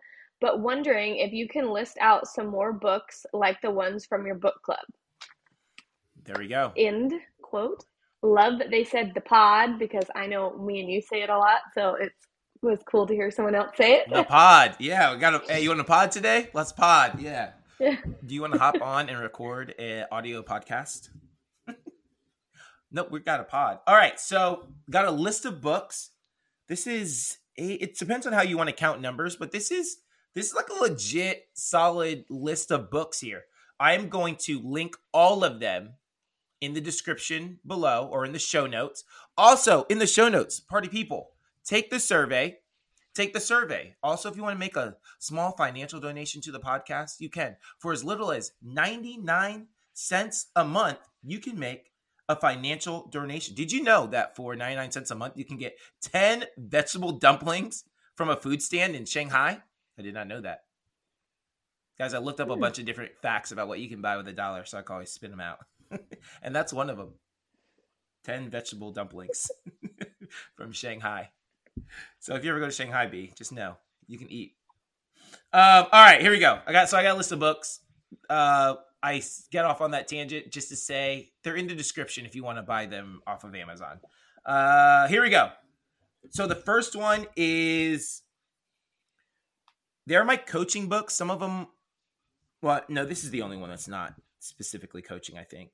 but 0.44 0.60
wondering 0.60 1.16
if 1.18 1.32
you 1.32 1.48
can 1.48 1.70
list 1.72 1.98
out 2.02 2.28
some 2.28 2.48
more 2.48 2.74
books 2.74 3.26
like 3.32 3.60
the 3.62 3.72
ones 3.72 4.06
from 4.06 4.26
your 4.28 4.36
book 4.36 4.56
club. 4.66 4.86
there 6.26 6.36
we 6.38 6.48
go 6.48 6.72
End 6.76 7.14
quote. 7.42 7.86
Love 8.22 8.60
that 8.60 8.70
they 8.70 8.84
said 8.84 9.12
the 9.16 9.22
pod 9.22 9.80
because 9.80 10.06
I 10.16 10.28
know 10.28 10.58
me 10.58 10.80
and 10.82 10.90
you 10.90 11.02
say 11.02 11.22
it 11.24 11.30
a 11.30 11.38
lot, 11.38 11.62
so 11.74 11.96
it 11.96 12.12
was 12.62 12.80
cool 12.90 13.06
to 13.08 13.14
hear 13.14 13.30
someone 13.32 13.56
else 13.56 13.72
say 13.78 13.94
it. 14.00 14.10
the 14.10 14.24
pod 14.24 14.76
yeah 14.80 15.14
we 15.14 15.20
got 15.20 15.34
a 15.36 15.40
hey 15.52 15.62
you 15.64 15.70
want 15.70 15.82
a 15.82 15.84
pod 15.84 16.12
today 16.12 16.50
let's 16.54 16.72
pod 16.72 17.20
yeah 17.20 17.52
Yeah. 17.80 17.98
do 18.26 18.34
you 18.36 18.40
want 18.42 18.54
to 18.54 18.60
hop 18.60 18.82
on 18.82 19.10
and 19.10 19.20
record 19.20 19.76
an 19.80 20.06
audio 20.12 20.42
podcast 20.42 21.10
nope 22.92 23.12
we 23.12 23.20
got 23.20 23.42
a 23.42 23.44
pod 23.44 23.80
all 23.86 23.96
right 23.96 24.18
so 24.20 24.68
got 24.90 25.04
a 25.06 25.12
list 25.12 25.44
of 25.46 25.60
books 25.62 26.12
this 26.70 26.88
is 26.88 27.38
it 27.58 27.98
depends 28.00 28.26
on 28.26 28.32
how 28.34 28.42
you 28.42 28.58
want 28.58 28.70
to 28.70 28.76
count 28.76 29.02
numbers 29.02 29.36
but 29.36 29.52
this 29.52 29.70
is 29.70 29.98
this 30.34 30.48
is 30.48 30.54
like 30.54 30.70
a 30.70 30.82
legit 30.82 31.48
solid 31.54 32.26
list 32.30 32.72
of 32.72 32.90
books 32.90 33.20
here. 33.20 33.44
I 33.80 33.94
am 33.94 34.10
going 34.10 34.36
to 34.38 34.62
link 34.64 34.96
all 35.14 35.44
of 35.44 35.60
them 35.60 35.94
in 36.62 36.74
the 36.74 36.82
description 36.82 37.60
below 37.66 38.08
or 38.12 38.26
in 38.26 38.32
the 38.32 38.40
show 38.40 38.66
notes. 38.68 39.04
Also 39.38 39.86
in 39.90 40.00
the 40.00 40.08
show 40.08 40.30
notes 40.30 40.60
party 40.60 40.88
people 40.88 41.32
take 41.66 41.90
the 41.90 42.00
survey. 42.00 42.58
Take 43.14 43.34
the 43.34 43.40
survey. 43.40 43.96
Also 44.02 44.30
if 44.30 44.36
you 44.36 44.42
want 44.42 44.56
to 44.56 44.60
make 44.60 44.76
a 44.76 44.96
small 45.20 45.52
financial 45.52 46.00
donation 46.00 46.42
to 46.42 46.52
the 46.52 46.60
podcast 46.60 47.20
you 47.20 47.30
can. 47.30 47.58
For 47.78 47.92
as 47.92 48.04
little 48.04 48.32
as 48.32 48.54
99 48.64 49.68
cents 49.94 50.48
a 50.56 50.66
month 50.66 51.00
you 51.22 51.40
can 51.40 51.60
make 51.60 51.94
a 52.30 52.36
financial 52.36 53.08
donation. 53.12 53.56
Did 53.56 53.72
you 53.72 53.84
know 53.84 54.08
that 54.08 54.36
for 54.36 54.56
99 54.56 54.92
cents 54.92 55.12
a 55.12 55.16
month, 55.16 55.34
you 55.36 55.46
can 55.46 55.58
get 55.58 55.78
10 56.02 56.46
vegetable 56.58 57.14
dumplings 57.14 57.84
from 58.16 58.30
a 58.30 58.36
food 58.36 58.62
stand 58.62 58.96
in 58.96 59.06
Shanghai? 59.06 59.60
I 59.98 60.02
did 60.02 60.14
not 60.14 60.28
know 60.28 60.42
that. 60.42 60.64
Guys, 61.98 62.14
I 62.14 62.18
looked 62.20 62.40
up 62.40 62.50
a 62.50 62.56
Hmm. 62.56 62.60
bunch 62.62 62.80
of 62.80 62.86
different 62.86 63.16
facts 63.22 63.52
about 63.52 63.68
what 63.68 63.80
you 63.80 63.88
can 63.90 64.02
buy 64.02 64.18
with 64.18 64.28
a 64.28 64.34
dollar, 64.34 64.66
so 64.66 64.78
I 64.78 64.82
can 64.82 64.94
always 64.94 65.12
spin 65.12 65.32
them 65.32 65.40
out. 65.40 65.60
and 66.42 66.56
that's 66.56 66.74
one 66.74 66.90
of 66.90 66.98
them 66.98 67.14
10 68.24 68.50
vegetable 68.50 68.92
dumplings 68.92 69.52
from 70.56 70.72
Shanghai. 70.72 71.30
So 72.20 72.36
if 72.36 72.44
you 72.44 72.50
ever 72.50 72.60
go 72.60 72.66
to 72.66 72.72
Shanghai, 72.72 73.06
B, 73.08 73.32
just 73.36 73.52
know 73.52 73.78
you 74.08 74.18
can 74.18 74.32
eat. 74.32 74.56
Um, 75.52 75.86
all 75.92 76.04
right, 76.04 76.20
here 76.22 76.32
we 76.32 76.40
go. 76.40 76.60
I 76.66 76.72
got 76.72 76.90
so 76.90 76.98
I 76.98 77.04
got 77.04 77.14
a 77.14 77.18
list 77.18 77.32
of 77.32 77.40
books. 77.40 77.80
Uh, 78.30 78.76
I 79.04 79.22
get 79.52 79.66
off 79.66 79.82
on 79.82 79.92
that 79.92 80.08
tangent 80.08 80.52
just 80.52 80.70
to 80.70 80.76
say 80.76 81.32
they're 81.44 81.56
in 81.56 81.68
the 81.68 81.76
description 81.76 82.26
if 82.26 82.36
you 82.36 82.44
want 82.44 82.58
to 82.58 82.64
buy 82.64 82.86
them 82.88 83.22
off 83.28 83.44
of 83.44 83.54
Amazon. 83.54 84.00
Uh, 84.46 85.08
here 85.08 85.22
we 85.22 85.30
go. 85.30 85.52
So 86.30 86.48
the 86.48 86.56
first 86.56 86.96
one 86.96 87.28
is 87.36 88.23
they're 90.06 90.26
my 90.26 90.38
coaching 90.38 90.88
books. 90.88 91.16
Some 91.16 91.32
of 91.32 91.40
them, 91.40 91.68
well, 92.62 92.82
no, 92.90 93.06
this 93.06 93.24
is 93.24 93.32
the 93.32 93.42
only 93.42 93.58
one 93.58 93.70
that's 93.70 93.88
not 93.88 94.16
specifically 94.40 95.02
coaching, 95.02 95.38
I 95.38 95.44
think, 95.44 95.72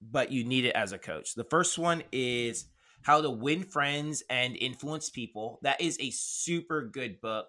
but 0.00 0.32
you 0.32 0.44
need 0.44 0.64
it 0.64 0.74
as 0.74 0.92
a 0.92 0.98
coach. 0.98 1.34
The 1.34 1.44
first 1.44 1.78
one 1.78 2.02
is 2.12 2.66
How 3.02 3.20
to 3.20 3.30
Win 3.30 3.64
Friends 3.64 4.22
and 4.30 4.56
Influence 4.56 5.10
People. 5.10 5.58
That 5.62 5.80
is 5.80 5.98
a 6.00 6.10
super 6.10 6.82
good 6.86 7.20
book 7.20 7.46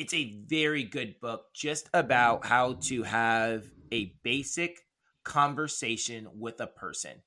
it's 0.00 0.14
a 0.14 0.40
very 0.46 0.82
good 0.82 1.20
book 1.20 1.52
just 1.54 1.90
about 1.92 2.46
how 2.46 2.74
to 2.74 3.02
have 3.02 3.64
a 3.92 4.14
basic 4.22 4.80
conversation 5.24 6.26
with 6.38 6.60
a 6.60 6.66
person 6.66 7.22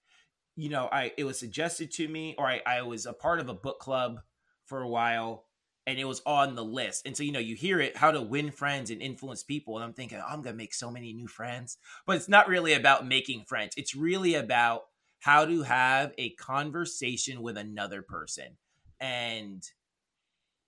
you 0.55 0.69
know 0.69 0.89
i 0.91 1.11
it 1.15 1.23
was 1.23 1.37
suggested 1.37 1.91
to 1.91 2.07
me 2.07 2.33
or 2.37 2.47
i, 2.47 2.61
I 2.65 2.81
was 2.81 3.05
a 3.05 3.13
part 3.13 3.39
of 3.39 3.49
a 3.49 3.53
book 3.53 3.79
club 3.79 4.21
for 4.65 4.81
a 4.81 4.87
while 4.87 5.45
and 5.85 5.99
it 5.99 6.05
was 6.05 6.21
on 6.25 6.55
the 6.55 6.63
list. 6.63 7.05
And 7.05 7.15
so, 7.15 7.23
you 7.23 7.31
know, 7.31 7.39
you 7.39 7.55
hear 7.55 7.79
it, 7.79 7.97
how 7.97 8.11
to 8.11 8.21
win 8.21 8.51
friends 8.51 8.89
and 8.89 9.01
influence 9.01 9.43
people. 9.43 9.75
And 9.75 9.83
I'm 9.83 9.93
thinking, 9.93 10.19
oh, 10.19 10.27
I'm 10.27 10.41
going 10.41 10.55
to 10.55 10.57
make 10.57 10.73
so 10.73 10.89
many 10.89 11.13
new 11.13 11.27
friends. 11.27 11.77
But 12.05 12.15
it's 12.15 12.29
not 12.29 12.47
really 12.47 12.73
about 12.73 13.07
making 13.07 13.45
friends, 13.45 13.73
it's 13.77 13.95
really 13.95 14.35
about 14.35 14.83
how 15.19 15.45
to 15.45 15.63
have 15.63 16.13
a 16.17 16.31
conversation 16.31 17.41
with 17.41 17.57
another 17.57 18.01
person. 18.01 18.57
And 18.99 19.63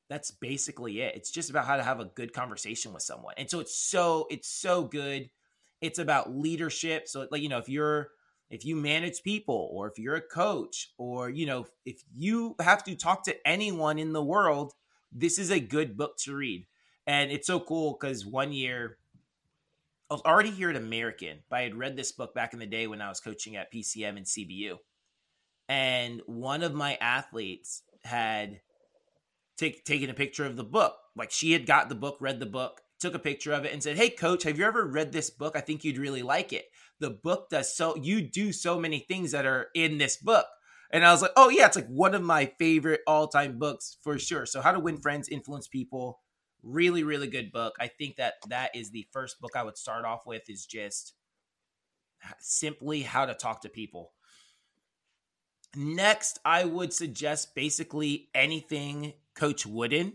that's 0.10 0.32
basically 0.32 1.02
it. 1.02 1.16
It's 1.16 1.32
just 1.32 1.50
about 1.50 1.66
how 1.66 1.78
to 1.78 1.84
have 1.84 2.00
a 2.00 2.06
good 2.06 2.34
conversation 2.34 2.94
with 2.94 3.04
someone. 3.04 3.34
And 3.38 3.50
so 3.50 3.60
it's 3.60 3.78
so 3.78 4.28
it's 4.30 4.50
so 4.50 4.84
good. 4.84 5.30
It's 5.82 6.00
about 6.00 6.36
leadership. 6.36 7.08
So 7.08 7.28
like 7.32 7.42
you 7.42 7.50
know, 7.50 7.58
if 7.58 7.70
you're 7.70 8.10
if 8.50 8.64
you 8.64 8.76
manage 8.76 9.24
people 9.24 9.70
or 9.74 9.90
if 9.90 9.98
you're 9.98 10.16
a 10.16 10.22
coach 10.22 10.94
or 10.98 11.30
you 11.30 11.46
know, 11.46 11.66
if 11.86 12.02
you 12.14 12.56
have 12.60 12.84
to 12.86 12.96
talk 12.96 13.24
to 13.26 13.48
anyone 13.48 13.98
in 13.98 14.14
the 14.14 14.24
world, 14.24 14.74
this 15.16 15.40
is 15.40 15.50
a 15.50 15.60
good 15.60 15.98
book 15.98 16.18
to 16.20 16.36
read. 16.36 16.68
And 17.08 17.32
it's 17.32 17.48
so 17.48 17.60
cool 17.60 17.96
cuz 17.96 18.26
one 18.26 18.52
year 18.52 18.98
I 20.10 20.14
was 20.14 20.22
already 20.22 20.52
here 20.52 20.70
at 20.70 20.76
American, 20.76 21.40
but 21.50 21.58
I 21.58 21.62
had 21.64 21.76
read 21.76 21.96
this 21.96 22.12
book 22.12 22.36
back 22.36 22.54
in 22.54 22.60
the 22.60 22.68
day 22.68 22.86
when 22.86 23.02
I 23.02 23.10
was 23.10 23.20
coaching 23.20 23.56
at 23.56 23.74
PCM 23.74 24.18
and 24.18 24.26
CBU. 24.26 24.78
And 25.68 26.22
one 26.28 26.62
of 26.62 26.76
my 26.76 26.96
athletes 27.02 27.82
had 28.04 28.62
take, 29.58 29.84
taken 29.84 30.12
a 30.12 30.14
picture 30.14 30.46
of 30.46 30.58
the 30.58 30.64
book. 30.64 30.96
Like 31.16 31.32
she 31.32 31.54
had 31.54 31.66
got 31.66 31.90
the 31.90 31.96
book, 31.96 32.18
read 32.20 32.40
the 32.40 32.46
book, 32.46 32.82
took 33.00 33.16
a 33.16 33.20
picture 33.20 33.52
of 33.52 33.66
it, 33.66 33.74
and 33.74 33.82
said, 33.82 33.98
Hey, 33.98 34.10
coach, 34.10 34.44
have 34.44 34.60
you 34.60 34.66
ever 34.66 34.86
read 34.86 35.12
this 35.12 35.32
book? 35.32 35.56
I 35.56 35.62
think 35.62 35.84
you'd 35.84 35.98
really 35.98 36.24
like 36.24 36.54
it. 36.54 36.66
The 37.00 37.10
book 37.10 37.50
does 37.50 37.76
so, 37.76 37.96
you 37.96 38.22
do 38.22 38.52
so 38.52 38.80
many 38.80 39.00
things 39.00 39.32
that 39.32 39.46
are 39.46 39.68
in 39.74 39.98
this 39.98 40.18
book. 40.18 40.46
And 40.96 41.06
I 41.06 41.12
was 41.12 41.22
like, 41.22 41.34
Oh, 41.36 41.50
yeah, 41.50 41.66
it's 41.66 41.76
like 41.76 41.88
one 41.88 42.16
of 42.16 42.24
my 42.24 42.46
favorite 42.58 43.02
all 43.06 43.28
time 43.28 43.60
books 43.60 43.98
for 44.02 44.18
sure. 44.18 44.46
So, 44.46 44.62
How 44.62 44.72
to 44.72 44.80
Win 44.80 44.98
Friends, 44.98 45.28
Influence 45.28 45.68
People 45.68 46.20
really 46.66 47.04
really 47.04 47.28
good 47.28 47.52
book. 47.52 47.76
I 47.80 47.88
think 47.88 48.16
that 48.18 48.36
that 48.50 48.76
is 48.76 48.90
the 48.90 49.08
first 49.14 49.40
book 49.40 49.52
i 49.56 49.64
would 49.64 49.78
start 49.78 50.04
off 50.04 50.26
with 50.26 50.50
is 50.50 50.66
just 50.66 51.14
simply 52.40 53.02
how 53.04 53.26
to 53.26 53.34
talk 53.34 53.62
to 53.62 53.70
people. 53.70 54.14
Next 55.76 56.40
i 56.46 56.64
would 56.66 56.94
suggest 56.94 57.54
basically 57.54 58.30
anything 58.34 59.14
coach 59.36 59.66
wooden. 59.66 60.14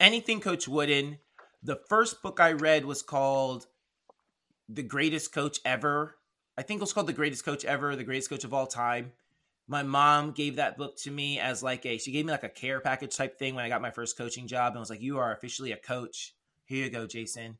Anything 0.00 0.40
coach 0.40 0.66
wooden. 0.66 1.18
The 1.62 1.80
first 1.88 2.22
book 2.22 2.40
i 2.40 2.52
read 2.52 2.84
was 2.84 3.02
called 3.02 3.66
the 4.68 4.82
greatest 4.82 5.32
coach 5.32 5.58
ever 5.64 6.16
i 6.56 6.62
think 6.62 6.78
it 6.78 6.82
was 6.82 6.92
called 6.92 7.06
the 7.06 7.12
greatest 7.12 7.44
coach 7.44 7.64
ever 7.64 7.96
the 7.96 8.04
greatest 8.04 8.30
coach 8.30 8.44
of 8.44 8.54
all 8.54 8.66
time 8.66 9.12
my 9.66 9.82
mom 9.82 10.32
gave 10.32 10.56
that 10.56 10.76
book 10.76 10.96
to 10.98 11.10
me 11.10 11.38
as 11.38 11.62
like 11.62 11.86
a 11.86 11.98
she 11.98 12.12
gave 12.12 12.26
me 12.26 12.32
like 12.32 12.44
a 12.44 12.48
care 12.48 12.80
package 12.80 13.16
type 13.16 13.38
thing 13.38 13.54
when 13.54 13.64
I 13.64 13.68
got 13.68 13.82
my 13.82 13.90
first 13.90 14.18
coaching 14.18 14.46
job 14.46 14.72
and 14.72 14.80
was 14.80 14.90
like 14.90 15.00
you 15.00 15.18
are 15.18 15.32
officially 15.32 15.72
a 15.72 15.76
coach. 15.76 16.34
Here 16.66 16.84
you 16.84 16.90
go, 16.90 17.06
Jason. 17.06 17.58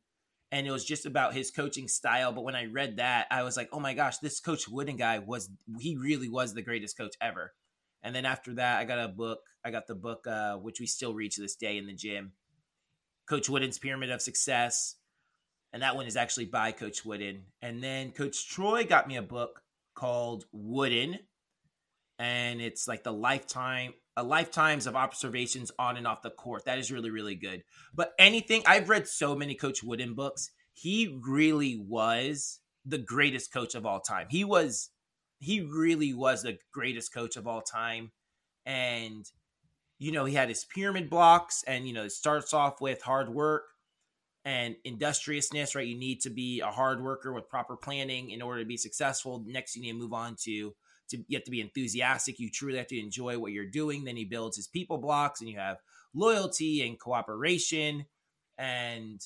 And 0.51 0.67
it 0.67 0.71
was 0.71 0.85
just 0.85 1.05
about 1.05 1.33
his 1.33 1.51
coaching 1.51 1.87
style, 1.87 2.31
but 2.31 2.43
when 2.43 2.55
I 2.55 2.65
read 2.65 2.97
that, 2.97 3.27
I 3.31 3.43
was 3.43 3.57
like, 3.57 3.69
"Oh 3.73 3.79
my 3.79 3.93
gosh, 3.93 4.19
this 4.19 4.39
coach 4.39 4.67
Wooden 4.67 4.95
guy 4.95 5.19
was 5.19 5.49
he 5.79 5.97
really 5.97 6.29
was 6.29 6.53
the 6.53 6.61
greatest 6.61 6.97
coach 6.97 7.15
ever." 7.19 7.53
And 8.03 8.15
then 8.15 8.25
after 8.25 8.53
that, 8.53 8.77
I 8.79 8.85
got 8.85 8.99
a 8.99 9.07
book. 9.07 9.39
I 9.63 9.71
got 9.71 9.87
the 9.87 9.95
book 9.95 10.27
uh, 10.27 10.57
which 10.57 10.79
we 10.79 10.85
still 10.85 11.15
read 11.15 11.31
to 11.31 11.41
this 11.41 11.55
day 11.55 11.77
in 11.77 11.87
the 11.87 11.95
gym. 11.95 12.33
Coach 13.27 13.49
Wooden's 13.49 13.79
Pyramid 13.79 14.11
of 14.11 14.21
Success. 14.21 14.95
And 15.73 15.81
that 15.81 15.95
one 15.95 16.05
is 16.05 16.15
actually 16.15 16.45
by 16.45 16.71
Coach 16.71 17.03
Wooden. 17.03 17.43
And 17.61 17.83
then 17.83 18.11
Coach 18.11 18.47
Troy 18.47 18.85
got 18.85 19.07
me 19.07 19.17
a 19.17 19.21
book 19.21 19.61
called 19.93 20.45
Wooden 20.51 21.19
and 22.19 22.61
it's 22.61 22.87
like 22.87 23.03
the 23.03 23.13
lifetime 23.13 23.93
a 24.17 24.23
lifetimes 24.23 24.87
of 24.87 24.95
observations 24.95 25.73
on 25.77 25.97
and 25.97 26.07
off 26.07 26.21
the 26.21 26.29
court. 26.29 26.63
That 26.65 26.79
is 26.79 26.91
really 26.91 27.09
really 27.09 27.35
good. 27.35 27.63
But 27.93 28.13
anything 28.17 28.63
I've 28.65 28.89
read 28.89 29.07
so 29.07 29.35
many 29.35 29.55
Coach 29.55 29.83
Wooden 29.83 30.13
books. 30.13 30.51
He 30.73 31.19
really 31.25 31.77
was 31.77 32.59
the 32.85 32.97
greatest 32.97 33.53
coach 33.53 33.75
of 33.75 33.85
all 33.85 34.01
time. 34.01 34.27
He 34.29 34.43
was 34.43 34.89
he 35.39 35.61
really 35.61 36.13
was 36.13 36.43
the 36.43 36.57
greatest 36.73 37.13
coach 37.13 37.35
of 37.35 37.47
all 37.47 37.61
time 37.61 38.11
and 38.65 39.25
you 39.99 40.11
know 40.11 40.25
he 40.25 40.33
had 40.33 40.49
his 40.49 40.65
pyramid 40.65 41.09
blocks 41.09 41.63
and 41.67 41.87
you 41.87 41.93
know 41.93 42.03
it 42.03 42.11
starts 42.11 42.53
off 42.53 42.81
with 42.81 43.01
hard 43.01 43.29
work 43.29 43.63
and 44.45 44.75
industriousness 44.83 45.75
right 45.75 45.87
you 45.87 45.97
need 45.97 46.21
to 46.21 46.29
be 46.29 46.61
a 46.61 46.67
hard 46.67 47.03
worker 47.03 47.33
with 47.33 47.49
proper 47.49 47.75
planning 47.75 48.29
in 48.29 48.41
order 48.41 48.61
to 48.61 48.65
be 48.65 48.77
successful 48.77 49.43
next 49.47 49.75
you 49.75 49.81
need 49.81 49.91
to 49.91 49.97
move 49.97 50.13
on 50.13 50.35
to 50.39 50.73
to 51.09 51.17
you 51.27 51.37
have 51.37 51.43
to 51.43 51.51
be 51.51 51.61
enthusiastic. 51.61 52.39
You 52.39 52.49
truly 52.49 52.77
have 52.77 52.87
to 52.87 52.99
enjoy 52.99 53.37
what 53.37 53.51
you're 53.51 53.65
doing. 53.65 54.03
Then 54.03 54.15
he 54.15 54.25
builds 54.25 54.57
his 54.57 54.67
people 54.67 54.97
blocks, 54.97 55.41
and 55.41 55.49
you 55.49 55.57
have 55.57 55.77
loyalty 56.13 56.85
and 56.85 56.99
cooperation 56.99 58.05
and 58.57 59.21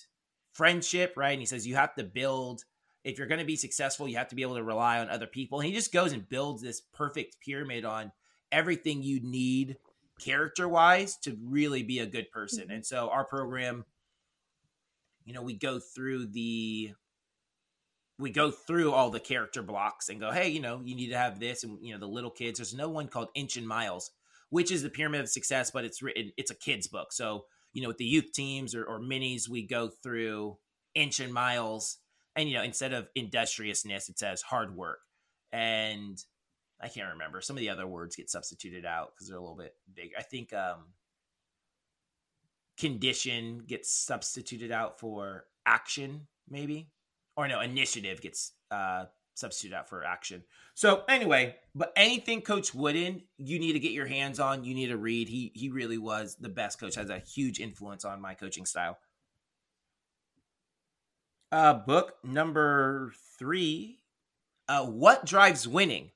friendship, 0.53 1.13
right? 1.15 1.31
And 1.31 1.39
he 1.39 1.45
says 1.45 1.67
you 1.67 1.75
have 1.75 1.95
to 1.95 2.03
build. 2.03 2.63
If 3.05 3.17
you're 3.17 3.27
going 3.27 3.39
to 3.39 3.45
be 3.45 3.55
successful, 3.55 4.09
you 4.09 4.17
have 4.17 4.27
to 4.27 4.35
be 4.35 4.41
able 4.41 4.55
to 4.55 4.63
rely 4.63 4.99
on 4.99 5.09
other 5.09 5.25
people. 5.25 5.59
And 5.59 5.67
he 5.67 5.73
just 5.73 5.93
goes 5.93 6.11
and 6.11 6.27
builds 6.27 6.61
this 6.61 6.81
perfect 6.93 7.37
pyramid 7.39 7.85
on 7.85 8.11
everything 8.51 9.01
you 9.01 9.21
need 9.21 9.77
character 10.19 10.67
wise 10.67 11.15
to 11.19 11.37
really 11.41 11.81
be 11.81 11.99
a 11.99 12.05
good 12.05 12.29
person. 12.29 12.63
Mm-hmm. 12.63 12.71
And 12.71 12.85
so 12.85 13.09
our 13.09 13.23
program, 13.23 13.85
you 15.29 15.35
know, 15.35 15.43
we 15.43 15.53
go 15.53 15.77
through 15.77 16.25
the 16.25 16.91
we 18.17 18.31
go 18.31 18.49
through 18.49 18.91
all 18.91 19.11
the 19.11 19.19
character 19.19 19.61
blocks 19.61 20.09
and 20.09 20.19
go, 20.19 20.31
hey, 20.31 20.49
you 20.49 20.59
know, 20.59 20.81
you 20.83 20.95
need 20.95 21.09
to 21.09 21.17
have 21.17 21.39
this, 21.39 21.63
and 21.63 21.77
you 21.83 21.93
know, 21.93 21.99
the 21.99 22.07
little 22.07 22.31
kids. 22.31 22.57
There's 22.57 22.73
no 22.73 22.89
one 22.89 23.07
called 23.07 23.27
Inch 23.35 23.55
and 23.55 23.67
Miles, 23.67 24.09
which 24.49 24.71
is 24.71 24.81
the 24.81 24.89
Pyramid 24.89 25.21
of 25.21 25.29
Success, 25.29 25.69
but 25.69 25.85
it's 25.85 26.01
written. 26.01 26.31
It's 26.35 26.49
a 26.49 26.55
kids 26.55 26.87
book, 26.87 27.13
so 27.13 27.45
you 27.73 27.83
know, 27.83 27.89
with 27.89 27.99
the 27.99 28.05
youth 28.05 28.31
teams 28.33 28.73
or, 28.73 28.83
or 28.83 28.99
minis, 28.99 29.47
we 29.47 29.67
go 29.67 29.87
through 30.01 30.57
Inch 30.95 31.19
and 31.19 31.31
Miles, 31.31 31.99
and 32.35 32.49
you 32.49 32.55
know, 32.55 32.63
instead 32.63 32.93
of 32.93 33.07
industriousness, 33.13 34.09
it 34.09 34.17
says 34.17 34.41
hard 34.41 34.75
work, 34.75 35.01
and 35.51 36.17
I 36.81 36.87
can't 36.87 37.11
remember 37.11 37.39
some 37.39 37.55
of 37.55 37.61
the 37.61 37.69
other 37.69 37.85
words 37.85 38.15
get 38.15 38.31
substituted 38.31 38.83
out 38.83 39.11
because 39.13 39.27
they're 39.27 39.37
a 39.37 39.41
little 39.41 39.55
bit 39.55 39.75
big. 39.93 40.09
I 40.17 40.23
think 40.23 40.53
um, 40.53 40.85
condition 42.79 43.59
gets 43.67 43.91
substituted 43.93 44.71
out 44.71 44.99
for 44.99 45.45
action, 45.65 46.27
maybe 46.49 46.89
or 47.39 47.47
no, 47.47 47.61
initiative 47.61 48.19
gets 48.19 48.51
uh, 48.69 49.05
substituted 49.33 49.73
out 49.73 49.87
for 49.87 50.03
action. 50.03 50.43
So 50.73 51.03
anyway, 51.07 51.55
but 51.73 51.93
anything 51.95 52.41
Coach 52.41 52.75
Wooden, 52.75 53.21
you 53.37 53.59
need 53.59 53.73
to 53.73 53.79
get 53.79 53.93
your 53.93 54.07
hands 54.07 54.41
on. 54.41 54.65
You 54.65 54.75
need 54.75 54.87
to 54.87 54.97
read. 54.97 55.29
He 55.29 55.53
he 55.55 55.69
really 55.69 55.97
was 55.97 56.35
the 56.35 56.49
best 56.49 56.81
coach. 56.81 56.95
Has 56.95 57.09
a 57.09 57.19
huge 57.19 57.61
influence 57.61 58.03
on 58.03 58.19
my 58.19 58.33
coaching 58.33 58.65
style. 58.65 58.97
Uh, 61.49 61.73
book 61.75 62.15
number 62.25 63.13
three, 63.39 63.99
uh, 64.67 64.85
What 64.85 65.25
Drives 65.25 65.65
Winning. 65.65 66.11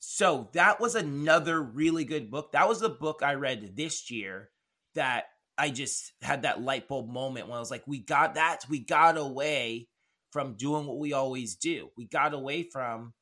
So 0.00 0.50
that 0.54 0.80
was 0.80 0.96
another 0.96 1.62
really 1.62 2.04
good 2.04 2.32
book. 2.32 2.50
That 2.50 2.68
was 2.68 2.80
the 2.80 2.90
book 2.90 3.22
I 3.22 3.34
read 3.34 3.76
this 3.76 4.10
year 4.10 4.50
that 4.96 5.26
I 5.56 5.70
just 5.70 6.12
had 6.22 6.42
that 6.42 6.62
light 6.62 6.88
bulb 6.88 7.08
moment 7.08 7.48
when 7.48 7.56
I 7.56 7.60
was 7.60 7.70
like, 7.70 7.84
we 7.86 7.98
got 7.98 8.34
that, 8.34 8.64
we 8.68 8.80
got 8.80 9.16
away 9.16 9.88
from 10.30 10.54
doing 10.54 10.86
what 10.86 10.98
we 10.98 11.12
always 11.12 11.54
do. 11.54 11.90
We 11.96 12.06
got 12.06 12.34
away 12.34 12.64
from 12.64 13.12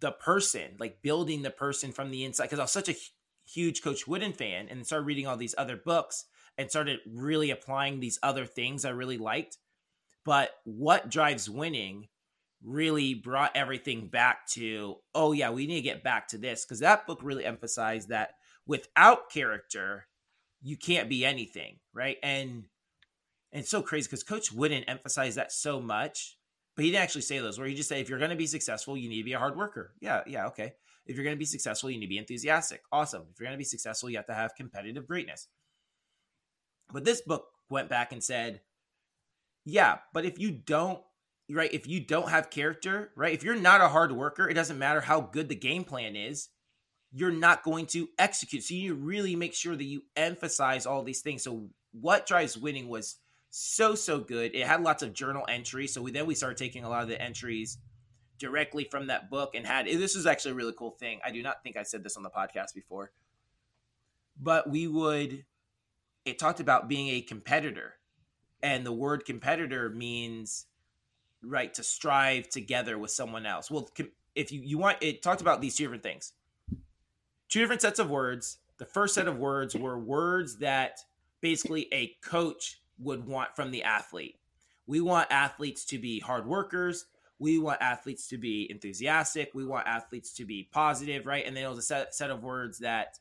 the 0.00 0.10
person, 0.12 0.72
like 0.78 1.00
building 1.00 1.42
the 1.42 1.50
person 1.50 1.92
from 1.92 2.10
the 2.10 2.24
inside. 2.24 2.44
Because 2.44 2.58
I 2.58 2.62
was 2.62 2.72
such 2.72 2.88
a 2.88 2.96
huge 3.46 3.82
Coach 3.82 4.06
Wooden 4.06 4.32
fan 4.32 4.66
and 4.68 4.84
started 4.84 5.06
reading 5.06 5.26
all 5.26 5.36
these 5.36 5.54
other 5.56 5.76
books 5.76 6.24
and 6.58 6.68
started 6.68 6.98
really 7.06 7.50
applying 7.50 8.00
these 8.00 8.18
other 8.22 8.46
things 8.46 8.84
I 8.84 8.90
really 8.90 9.18
liked. 9.18 9.58
But 10.24 10.50
what 10.64 11.08
drives 11.08 11.48
winning 11.48 12.08
really 12.64 13.14
brought 13.14 13.56
everything 13.56 14.08
back 14.08 14.46
to, 14.48 14.96
oh, 15.14 15.32
yeah, 15.32 15.50
we 15.50 15.66
need 15.66 15.76
to 15.76 15.82
get 15.82 16.04
back 16.04 16.28
to 16.28 16.38
this. 16.38 16.64
Because 16.64 16.80
that 16.80 17.06
book 17.06 17.20
really 17.22 17.44
emphasized 17.44 18.08
that 18.08 18.34
without 18.66 19.30
character, 19.30 20.06
you 20.62 20.76
can't 20.76 21.08
be 21.08 21.24
anything, 21.24 21.76
right? 21.92 22.16
And 22.22 22.64
and 23.52 23.66
so 23.66 23.82
crazy 23.82 24.06
because 24.06 24.22
Coach 24.22 24.52
Wooden 24.52 24.84
emphasize 24.84 25.34
that 25.34 25.52
so 25.52 25.80
much, 25.80 26.38
but 26.74 26.84
he 26.84 26.90
didn't 26.90 27.02
actually 27.02 27.22
say 27.22 27.38
those. 27.38 27.58
Where 27.58 27.68
he 27.68 27.74
just 27.74 27.88
say, 27.88 28.00
if 28.00 28.08
you're 28.08 28.18
going 28.18 28.30
to 28.30 28.36
be 28.36 28.46
successful, 28.46 28.96
you 28.96 29.08
need 29.08 29.18
to 29.18 29.24
be 29.24 29.34
a 29.34 29.38
hard 29.38 29.56
worker. 29.56 29.94
Yeah, 30.00 30.22
yeah, 30.26 30.46
okay. 30.46 30.72
If 31.04 31.16
you're 31.16 31.24
going 31.24 31.36
to 31.36 31.38
be 31.38 31.44
successful, 31.44 31.90
you 31.90 31.98
need 31.98 32.06
to 32.06 32.10
be 32.10 32.18
enthusiastic. 32.18 32.80
Awesome. 32.92 33.24
If 33.30 33.40
you're 33.40 33.46
going 33.46 33.56
to 33.56 33.58
be 33.58 33.64
successful, 33.64 34.08
you 34.08 34.16
have 34.16 34.26
to 34.26 34.34
have 34.34 34.54
competitive 34.54 35.06
greatness. 35.06 35.48
But 36.92 37.04
this 37.04 37.20
book 37.22 37.46
went 37.68 37.88
back 37.88 38.12
and 38.12 38.22
said, 38.22 38.60
yeah, 39.64 39.98
but 40.14 40.24
if 40.24 40.38
you 40.38 40.50
don't, 40.50 41.00
right, 41.50 41.72
if 41.72 41.86
you 41.86 42.00
don't 42.00 42.30
have 42.30 42.50
character, 42.50 43.10
right, 43.16 43.34
if 43.34 43.42
you're 43.42 43.56
not 43.56 43.80
a 43.80 43.88
hard 43.88 44.12
worker, 44.12 44.48
it 44.48 44.54
doesn't 44.54 44.78
matter 44.78 45.00
how 45.00 45.20
good 45.20 45.48
the 45.48 45.54
game 45.54 45.84
plan 45.84 46.14
is, 46.14 46.48
you're 47.14 47.30
not 47.30 47.62
going 47.62 47.86
to 47.86 48.08
execute. 48.18 48.62
So 48.64 48.74
you 48.74 48.94
really 48.94 49.36
make 49.36 49.54
sure 49.54 49.76
that 49.76 49.84
you 49.84 50.02
emphasize 50.16 50.86
all 50.86 51.02
these 51.02 51.20
things. 51.20 51.42
So 51.42 51.68
what 51.92 52.26
drives 52.26 52.56
winning 52.56 52.88
was 52.88 53.16
so 53.50 53.94
so 53.94 54.18
good. 54.18 54.54
It 54.54 54.66
had 54.66 54.82
lots 54.82 55.02
of 55.02 55.12
journal 55.12 55.44
entries. 55.48 55.92
So 55.92 56.00
we, 56.00 56.10
then 56.10 56.26
we 56.26 56.34
started 56.34 56.56
taking 56.56 56.84
a 56.84 56.88
lot 56.88 57.02
of 57.02 57.08
the 57.08 57.20
entries 57.20 57.78
directly 58.38 58.84
from 58.84 59.08
that 59.08 59.30
book 59.30 59.54
and 59.54 59.66
had 59.66 59.86
this 59.86 60.16
is 60.16 60.26
actually 60.26 60.52
a 60.52 60.54
really 60.54 60.72
cool 60.76 60.90
thing. 60.90 61.20
I 61.24 61.30
do 61.30 61.42
not 61.42 61.62
think 61.62 61.76
I 61.76 61.82
said 61.82 62.02
this 62.02 62.16
on 62.16 62.22
the 62.22 62.30
podcast 62.30 62.74
before. 62.74 63.12
But 64.40 64.70
we 64.70 64.86
would 64.86 65.44
it 66.24 66.38
talked 66.38 66.60
about 66.60 66.88
being 66.88 67.08
a 67.08 67.20
competitor. 67.20 67.94
And 68.62 68.86
the 68.86 68.92
word 68.92 69.24
competitor 69.26 69.90
means 69.90 70.66
right 71.42 71.74
to 71.74 71.82
strive 71.82 72.48
together 72.48 72.96
with 72.96 73.10
someone 73.10 73.44
else. 73.44 73.70
Well, 73.70 73.90
if 74.34 74.50
you 74.50 74.62
you 74.64 74.78
want 74.78 74.98
it 75.02 75.22
talked 75.22 75.42
about 75.42 75.60
these 75.60 75.76
two 75.76 75.84
different 75.84 76.02
things. 76.02 76.32
Two 77.52 77.60
different 77.60 77.82
sets 77.82 77.98
of 77.98 78.08
words. 78.08 78.56
The 78.78 78.86
first 78.86 79.14
set 79.14 79.28
of 79.28 79.36
words 79.36 79.76
were 79.76 79.98
words 79.98 80.56
that 80.60 81.00
basically 81.42 81.86
a 81.92 82.16
coach 82.22 82.80
would 82.98 83.26
want 83.26 83.54
from 83.54 83.70
the 83.70 83.82
athlete. 83.82 84.36
We 84.86 85.02
want 85.02 85.30
athletes 85.30 85.84
to 85.84 85.98
be 85.98 86.18
hard 86.18 86.46
workers. 86.46 87.04
We 87.38 87.58
want 87.58 87.82
athletes 87.82 88.26
to 88.28 88.38
be 88.38 88.66
enthusiastic. 88.70 89.50
We 89.52 89.66
want 89.66 89.86
athletes 89.86 90.32
to 90.36 90.46
be 90.46 90.70
positive, 90.72 91.26
right? 91.26 91.44
And 91.46 91.54
then 91.54 91.64
it 91.64 91.68
was 91.68 91.76
a 91.76 91.82
set, 91.82 92.14
set 92.14 92.30
of 92.30 92.42
words 92.42 92.78
that 92.78 93.18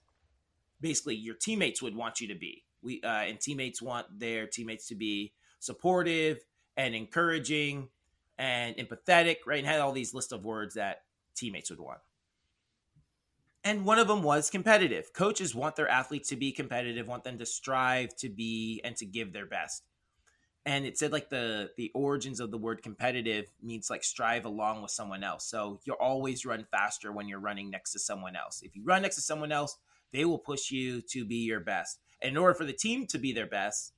basically 0.79 1.15
your 1.15 1.35
teammates 1.35 1.81
would 1.81 1.97
want 1.97 2.21
you 2.21 2.29
to 2.29 2.35
be. 2.35 2.63
We 2.81 3.01
uh, 3.03 3.07
and 3.07 3.37
teammates 3.37 3.81
want 3.81 4.17
their 4.17 4.47
teammates 4.47 4.87
to 4.87 4.95
be 4.95 5.33
supportive 5.59 6.39
and 6.77 6.95
encouraging 6.95 7.89
and 8.37 8.77
empathetic, 8.77 9.39
right? 9.45 9.59
And 9.59 9.67
had 9.67 9.81
all 9.81 9.91
these 9.91 10.13
list 10.13 10.31
of 10.31 10.45
words 10.45 10.75
that 10.75 11.01
teammates 11.35 11.69
would 11.69 11.81
want. 11.81 11.99
And 13.63 13.85
one 13.85 13.99
of 13.99 14.07
them 14.07 14.23
was 14.23 14.49
competitive. 14.49 15.13
Coaches 15.13 15.53
want 15.53 15.75
their 15.75 15.87
athletes 15.87 16.29
to 16.29 16.35
be 16.35 16.51
competitive, 16.51 17.07
want 17.07 17.23
them 17.23 17.37
to 17.37 17.45
strive 17.45 18.15
to 18.17 18.29
be 18.29 18.81
and 18.83 18.95
to 18.97 19.05
give 19.05 19.33
their 19.33 19.45
best. 19.45 19.83
And 20.65 20.85
it 20.85 20.97
said 20.97 21.11
like 21.11 21.29
the 21.29 21.71
the 21.75 21.91
origins 21.95 22.39
of 22.39 22.51
the 22.51 22.57
word 22.57 22.83
competitive 22.83 23.51
means 23.61 23.89
like 23.89 24.03
strive 24.03 24.45
along 24.45 24.81
with 24.81 24.91
someone 24.91 25.23
else. 25.23 25.45
So 25.47 25.79
you'll 25.85 25.95
always 25.99 26.45
run 26.45 26.65
faster 26.69 27.11
when 27.11 27.27
you're 27.27 27.39
running 27.39 27.71
next 27.71 27.93
to 27.93 27.99
someone 27.99 28.35
else. 28.35 28.61
If 28.61 28.75
you 28.75 28.83
run 28.83 29.01
next 29.01 29.15
to 29.15 29.21
someone 29.21 29.51
else, 29.51 29.77
they 30.11 30.25
will 30.25 30.37
push 30.37 30.71
you 30.71 31.01
to 31.01 31.25
be 31.25 31.37
your 31.37 31.59
best. 31.59 31.99
And 32.21 32.31
in 32.31 32.37
order 32.37 32.53
for 32.53 32.65
the 32.65 32.73
team 32.73 33.07
to 33.07 33.17
be 33.17 33.33
their 33.33 33.47
best, 33.47 33.93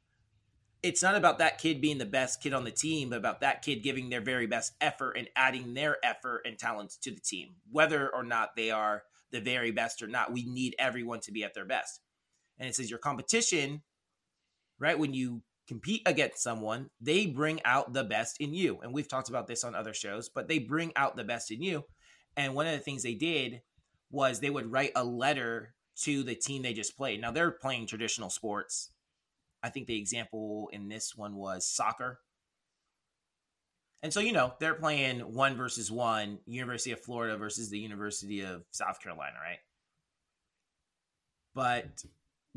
it's 0.82 1.04
not 1.04 1.16
about 1.16 1.40
that 1.40 1.58
kid 1.58 1.82
being 1.82 1.98
the 1.98 2.06
best 2.06 2.42
kid 2.42 2.54
on 2.54 2.64
the 2.64 2.72
team, 2.72 3.10
but 3.10 3.18
about 3.18 3.42
that 3.42 3.62
kid 3.62 3.84
giving 3.84 4.10
their 4.10 4.22
very 4.22 4.48
best 4.48 4.74
effort 4.80 5.14
and 5.14 5.30
adding 5.36 5.74
their 5.74 5.98
effort 6.04 6.42
and 6.46 6.58
talents 6.58 6.98
to 6.98 7.12
the 7.12 7.22
team, 7.22 7.56
whether 7.72 8.10
or 8.10 8.24
not 8.24 8.56
they 8.56 8.72
are 8.72 9.04
the 9.34 9.42
very 9.42 9.72
best 9.72 10.02
or 10.02 10.08
not. 10.08 10.32
We 10.32 10.46
need 10.46 10.76
everyone 10.80 11.20
to 11.22 11.34
be 11.34 11.44
at 11.44 11.54
their 11.54 11.66
best. 11.66 12.00
And 12.58 12.70
it 12.70 12.76
says 12.76 12.90
your 12.90 13.00
competition, 13.00 13.82
right? 14.80 14.98
When 14.98 15.14
you 15.14 15.42
compete 15.68 16.04
against 16.06 16.42
someone, 16.42 16.90
they 17.02 17.26
bring 17.26 17.60
out 17.66 17.94
the 17.94 18.04
best 18.04 18.38
in 18.40 18.54
you. 18.54 18.80
And 18.82 18.94
we've 18.94 19.08
talked 19.08 19.30
about 19.30 19.48
this 19.48 19.64
on 19.64 19.76
other 19.76 19.94
shows, 19.94 20.30
but 20.30 20.48
they 20.48 20.60
bring 20.60 20.94
out 20.96 21.18
the 21.18 21.24
best 21.24 21.52
in 21.52 21.62
you. 21.62 21.84
And 22.38 22.56
one 22.56 22.68
of 22.68 22.74
the 22.74 22.80
things 22.80 23.04
they 23.04 23.16
did 23.16 23.62
was 24.12 24.40
they 24.40 24.50
would 24.50 24.72
write 24.72 24.92
a 24.96 25.04
letter 25.04 25.74
to 26.04 26.24
the 26.24 26.36
team 26.36 26.62
they 26.62 26.74
just 26.74 26.96
played. 26.96 27.22
Now 27.22 27.32
they're 27.32 27.52
playing 27.52 27.88
traditional 27.88 28.30
sports. 28.30 28.92
I 29.62 29.70
think 29.70 29.88
the 29.88 30.00
example 30.00 30.70
in 30.72 30.90
this 30.90 31.14
one 31.16 31.36
was 31.36 31.68
soccer. 31.68 32.20
And 34.04 34.14
so, 34.14 34.20
you 34.20 34.34
know, 34.34 34.54
they're 34.60 34.74
playing 34.74 35.22
one 35.22 35.56
versus 35.56 35.90
one, 35.90 36.38
University 36.46 36.92
of 36.92 37.00
Florida 37.00 37.38
versus 37.38 37.70
the 37.70 37.80
University 37.80 38.42
of 38.42 38.64
South 38.72 39.02
Carolina, 39.02 39.38
right? 39.42 39.60
But 41.56 42.04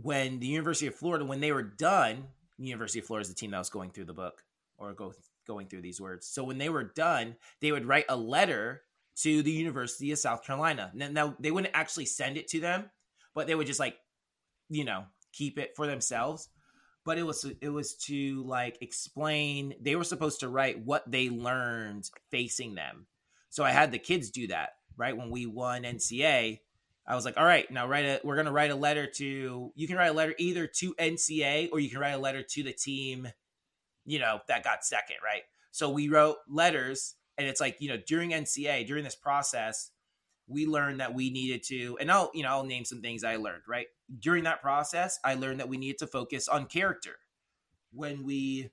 when 0.03 0.41
the 0.41 0.49
University 0.49 0.89
of 0.89 0.97
Florida, 0.97 1.25
when 1.25 1.39
they 1.39 1.53
were 1.53 1.63
done, 1.63 2.25
University 2.59 2.99
of 2.99 3.07
Florida 3.07 3.23
is 3.23 3.29
the 3.29 3.37
team 3.37 3.53
that 3.53 3.59
was 3.59 3.71
going 3.71 3.91
through 3.91 4.07
the 4.07 4.13
book 4.13 4.43
or 4.77 4.93
go 4.93 5.15
going 5.47 5.69
through 5.69 5.83
these 5.83 6.01
words. 6.01 6.27
So 6.27 6.43
when 6.43 6.59
they 6.59 6.69
were 6.69 6.83
done, 6.83 7.37
they 7.61 7.71
would 7.71 7.87
write 7.87 8.07
a 8.09 8.17
letter 8.17 8.83
to 9.19 9.43
the 9.43 9.53
University 9.53 10.11
of 10.11 10.19
South 10.19 10.45
Carolina. 10.45 10.91
Now, 10.95 11.09
now 11.09 11.37
they 11.39 11.53
wouldn't 11.53 11.77
actually 11.77 12.07
send 12.07 12.37
it 12.37 12.49
to 12.49 12.61
them, 12.61 12.91
but 13.35 13.47
they 13.47 13.55
would 13.55 13.69
just 13.69 13.79
like, 13.79 13.97
you 14.69 14.85
know, 14.85 15.05
keep 15.33 15.59
it 15.59 15.77
for 15.77 15.87
themselves 15.87 16.49
but 17.07 17.17
it 17.17 17.23
was 17.23 17.47
it 17.63 17.71
was 17.71 17.95
to 17.95 18.43
like 18.45 18.77
explain 18.83 19.75
they 19.81 19.97
were 19.97 20.05
supposed 20.05 20.41
to 20.41 20.49
write 20.49 20.85
what 20.85 21.11
they 21.11 21.31
learned 21.31 22.11
facing 22.31 22.75
them. 22.75 23.07
So 23.49 23.65
i 23.65 23.71
had 23.71 23.93
the 23.93 23.99
kids 23.99 24.31
do 24.31 24.49
that 24.49 24.71
right? 24.99 25.17
When 25.17 25.31
we 25.31 25.47
won 25.47 25.85
nca 25.85 26.59
i 27.07 27.15
was 27.15 27.25
like 27.25 27.37
all 27.37 27.45
right 27.45 27.71
now 27.71 27.87
write 27.87 28.05
a 28.05 28.21
we're 28.25 28.43
to 28.43 28.51
write 28.51 28.71
a 28.71 28.77
letter 28.77 29.07
to 29.07 29.73
you 29.75 29.87
can 29.87 29.97
write 29.97 30.11
a 30.11 30.15
letter 30.15 30.35
either 30.39 30.67
to 30.67 30.95
nca 30.95 31.69
or 31.73 31.79
you 31.79 31.89
can 31.89 32.01
write 32.01 32.13
a 32.15 32.19
letter 32.19 32.43
to 32.43 32.63
the 32.63 32.73
team 32.73 33.29
you 34.05 34.19
know 34.19 34.41
that 34.49 34.65
got 34.65 34.85
second 34.85 35.17
right? 35.25 35.43
So 35.71 35.91
we 35.91 36.09
wrote 36.09 36.37
letters 36.49 37.15
and 37.39 37.47
it's 37.47 37.61
like 37.61 37.77
you 37.81 37.89
know 37.89 37.99
during 38.07 38.31
nca 38.31 38.87
during 38.87 39.05
this 39.05 39.15
process 39.15 39.91
we 40.49 40.67
learned 40.67 41.01
that 41.01 41.15
we 41.15 41.31
needed 41.31 41.63
to 41.65 41.97
and 42.01 42.11
i'll 42.11 42.31
you 42.35 42.43
know 42.43 42.49
i'll 42.49 42.65
name 42.65 42.85
some 42.85 43.03
things 43.03 43.25
i 43.25 43.37
learned 43.37 43.63
right 43.69 43.87
during 44.21 44.45
that 44.45 44.63
process 44.63 45.19
i 45.25 45.35
learned 45.35 45.61
that 45.61 45.69
we 45.69 45.77
needed 45.77 45.99
to 45.99 46.07
focus 46.07 46.49
on 46.49 46.67
character. 46.67 47.17
When 47.93 48.25
we 48.25 48.71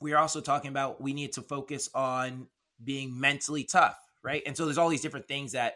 we 0.00 0.12
are 0.12 0.18
also 0.18 0.40
talking 0.40 0.70
about 0.70 1.00
we 1.00 1.12
need 1.12 1.32
to 1.32 1.42
focus 1.42 1.88
on 1.94 2.48
being 2.82 3.18
mentally 3.18 3.64
tough 3.64 3.98
right? 4.22 4.42
And 4.46 4.56
so 4.56 4.64
there's 4.64 4.78
all 4.78 4.88
these 4.88 5.00
different 5.00 5.28
things 5.28 5.52
that 5.52 5.74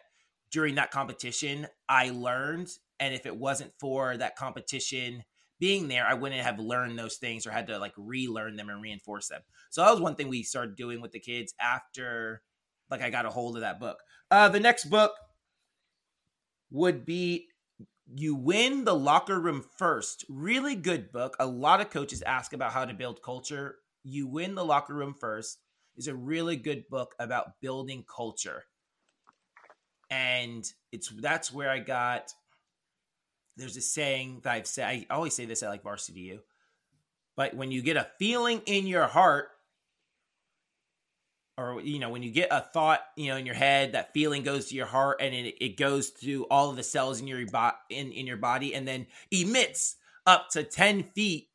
during 0.51 0.75
that 0.75 0.91
competition 0.91 1.67
i 1.88 2.11
learned 2.11 2.69
and 3.01 3.15
if 3.15 3.25
it 3.27 3.37
wasn't 3.37 3.73
for 3.81 4.17
that 4.17 4.37
competition 4.37 5.25
being 5.59 5.88
there 5.88 6.07
i 6.07 6.15
wouldn't 6.15 6.43
have 6.43 6.59
learned 6.59 6.99
those 6.99 7.17
things 7.17 7.47
or 7.47 7.51
had 7.51 7.67
to 7.69 7.79
like 7.79 7.95
relearn 7.97 8.57
them 8.57 8.69
and 8.69 8.83
reinforce 8.83 9.29
them. 9.29 9.41
So 9.71 9.83
that 9.83 9.91
was 9.91 10.01
one 10.01 10.15
thing 10.15 10.29
we 10.29 10.43
started 10.43 10.77
doing 10.77 11.01
with 11.01 11.12
the 11.12 11.21
kids 11.21 11.55
after 11.61 12.43
like 12.91 13.01
i 13.03 13.11
got 13.11 13.27
a 13.27 13.31
hold 13.31 13.57
of 13.57 13.62
that 13.62 13.81
book. 13.81 13.99
Uh, 14.31 14.49
the 14.49 14.61
next 14.61 14.87
book 14.87 15.12
would 16.71 17.05
be 17.05 17.49
You 18.14 18.35
Win 18.35 18.85
the 18.85 18.94
Locker 18.94 19.40
Room 19.40 19.64
First. 19.79 20.25
Really 20.29 20.75
good 20.75 21.12
book. 21.12 21.35
A 21.40 21.46
lot 21.46 21.81
of 21.81 21.90
coaches 21.90 22.22
ask 22.22 22.53
about 22.53 22.72
how 22.72 22.85
to 22.85 22.92
build 22.92 23.22
culture. 23.22 23.77
You 24.05 24.27
Win 24.27 24.55
the 24.55 24.64
Locker 24.64 24.94
Room 24.94 25.14
First 25.18 25.59
is 25.96 26.09
a 26.09 26.14
really 26.14 26.57
good 26.57 26.88
book 26.88 27.14
about 27.18 27.61
building 27.61 28.05
culture. 28.14 28.64
And 30.11 30.70
it's 30.90 31.09
that's 31.09 31.53
where 31.53 31.70
I 31.70 31.79
got 31.79 32.33
there's 33.57 33.77
a 33.77 33.83
saying 33.83 34.40
that 34.44 34.53
I've 34.53 34.66
said 34.66 34.88
I 34.88 35.07
always 35.11 35.35
say 35.35 35.46
this 35.46 35.62
at 35.62 35.70
like 35.70 35.83
varsity 35.83 36.20
U. 36.20 36.40
But 37.35 37.55
when 37.55 37.70
you 37.70 37.81
get 37.81 37.96
a 37.96 38.09
feeling 38.18 38.61
in 38.66 38.87
your 38.87 39.07
heart 39.07 39.48
or 41.59 41.81
you 41.83 41.99
know 41.99 42.11
when 42.11 42.23
you 42.23 42.31
get 42.31 42.49
a 42.51 42.61
thought 42.61 43.01
you 43.17 43.29
know 43.29 43.37
in 43.37 43.47
your 43.47 43.55
head 43.55 43.93
that 43.93 44.12
feeling 44.12 44.43
goes 44.43 44.67
to 44.69 44.75
your 44.75 44.87
heart 44.87 45.19
and 45.21 45.35
it, 45.35 45.55
it 45.65 45.77
goes 45.77 46.09
through 46.09 46.45
all 46.51 46.71
of 46.71 46.77
the 46.77 46.83
cells 46.83 47.21
in 47.21 47.27
your 47.27 47.47
body 47.47 47.77
in, 47.91 48.12
in 48.12 48.27
your 48.27 48.37
body 48.37 48.75
and 48.75 48.87
then 48.88 49.07
emits 49.31 49.97
up 50.27 50.49
to 50.51 50.62
10 50.62 51.05
feet 51.15 51.49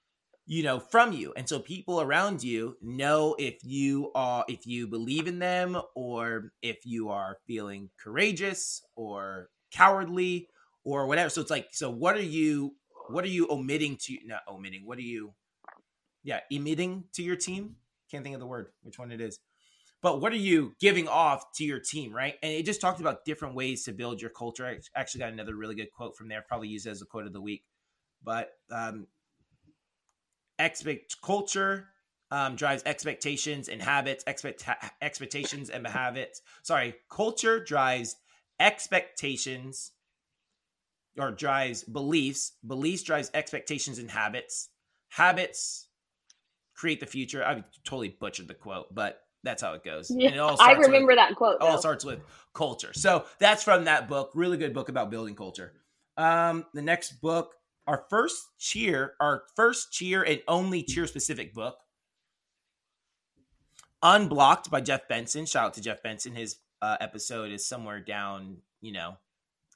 you 0.47 0.63
know 0.63 0.79
from 0.79 1.11
you. 1.11 1.33
And 1.35 1.47
so 1.47 1.59
people 1.59 2.01
around 2.01 2.41
you 2.41 2.77
know 2.81 3.35
if 3.37 3.63
you 3.63 4.11
are 4.15 4.45
if 4.47 4.65
you 4.65 4.87
believe 4.87 5.27
in 5.27 5.39
them 5.39 5.79
or 5.93 6.53
if 6.61 6.85
you 6.85 7.09
are 7.09 7.37
feeling 7.45 7.89
courageous 8.01 8.81
or 8.95 9.49
cowardly 9.71 10.47
or 10.83 11.05
whatever. 11.05 11.29
So 11.29 11.41
it's 11.41 11.51
like 11.51 11.67
so 11.71 11.91
what 11.91 12.15
are 12.15 12.21
you 12.21 12.75
what 13.09 13.25
are 13.25 13.29
you 13.29 13.47
omitting 13.51 13.97
to 14.03 14.17
not 14.25 14.41
omitting 14.49 14.85
what 14.85 14.97
are 14.97 15.01
you 15.01 15.33
yeah 16.23 16.39
emitting 16.49 17.03
to 17.13 17.23
your 17.23 17.35
team? 17.35 17.75
Can't 18.09 18.23
think 18.23 18.35
of 18.35 18.39
the 18.39 18.47
word 18.47 18.67
which 18.83 18.97
one 18.97 19.11
it 19.11 19.19
is 19.19 19.39
but 20.01 20.21
what 20.21 20.31
are 20.31 20.37
you 20.37 20.75
giving 20.79 21.07
off 21.07 21.53
to 21.55 21.63
your 21.63 21.79
team, 21.79 22.13
right? 22.13 22.35
And 22.43 22.51
it 22.51 22.65
just 22.65 22.81
talked 22.81 22.99
about 22.99 23.25
different 23.25 23.55
ways 23.55 23.83
to 23.85 23.93
build 23.93 24.21
your 24.21 24.29
culture. 24.29 24.65
I 24.65 24.77
actually 24.95 25.19
got 25.19 25.33
another 25.33 25.55
really 25.55 25.75
good 25.75 25.91
quote 25.91 26.15
from 26.15 26.27
there, 26.27 26.43
probably 26.47 26.67
use 26.67 26.85
it 26.85 26.91
as 26.91 27.01
a 27.01 27.05
quote 27.05 27.25
of 27.25 27.33
the 27.33 27.41
week. 27.41 27.63
But 28.23 28.51
um, 28.71 29.07
expect 30.59 31.21
culture 31.21 31.87
um, 32.31 32.55
drives 32.55 32.83
expectations 32.85 33.69
and 33.69 33.81
habits, 33.81 34.23
expect 34.27 34.65
expectations 35.01 35.69
and 35.69 35.85
habits. 35.87 36.41
Sorry, 36.63 36.95
culture 37.09 37.63
drives 37.63 38.15
expectations 38.59 39.91
or 41.17 41.31
drives 41.31 41.83
beliefs. 41.83 42.53
Beliefs 42.65 43.03
drives 43.03 43.31
expectations 43.33 43.97
and 43.97 44.11
habits. 44.11 44.69
Habits 45.09 45.87
create 46.75 46.99
the 46.99 47.05
future. 47.05 47.43
I 47.43 47.63
totally 47.83 48.09
butchered 48.09 48.47
the 48.47 48.53
quote, 48.53 48.93
but 48.93 49.21
that's 49.47 49.61
how 49.61 49.73
it 49.73 49.83
goes. 49.83 50.11
Yeah, 50.11 50.29
it 50.29 50.57
I 50.59 50.73
remember 50.73 51.07
with, 51.07 51.17
that 51.17 51.35
quote. 51.35 51.61
All 51.61 51.77
starts 51.77 52.03
with 52.05 52.19
culture. 52.53 52.93
So 52.93 53.25
that's 53.39 53.63
from 53.63 53.85
that 53.85 54.07
book. 54.07 54.31
Really 54.35 54.57
good 54.57 54.73
book 54.73 54.89
about 54.89 55.09
building 55.09 55.35
culture. 55.35 55.73
Um, 56.17 56.65
the 56.73 56.81
next 56.81 57.21
book, 57.21 57.53
our 57.87 58.05
first 58.09 58.41
cheer, 58.57 59.13
our 59.19 59.43
first 59.55 59.91
cheer 59.91 60.23
and 60.23 60.41
only 60.47 60.83
cheer 60.83 61.07
specific 61.07 61.53
book, 61.53 61.77
Unblocked 64.03 64.69
by 64.69 64.81
Jeff 64.81 65.07
Benson. 65.07 65.45
Shout 65.45 65.65
out 65.65 65.73
to 65.73 65.81
Jeff 65.81 66.03
Benson. 66.03 66.35
His 66.35 66.57
uh, 66.81 66.97
episode 67.01 67.51
is 67.51 67.67
somewhere 67.67 67.99
down, 67.99 68.57
you 68.79 68.91
know, 68.91 69.17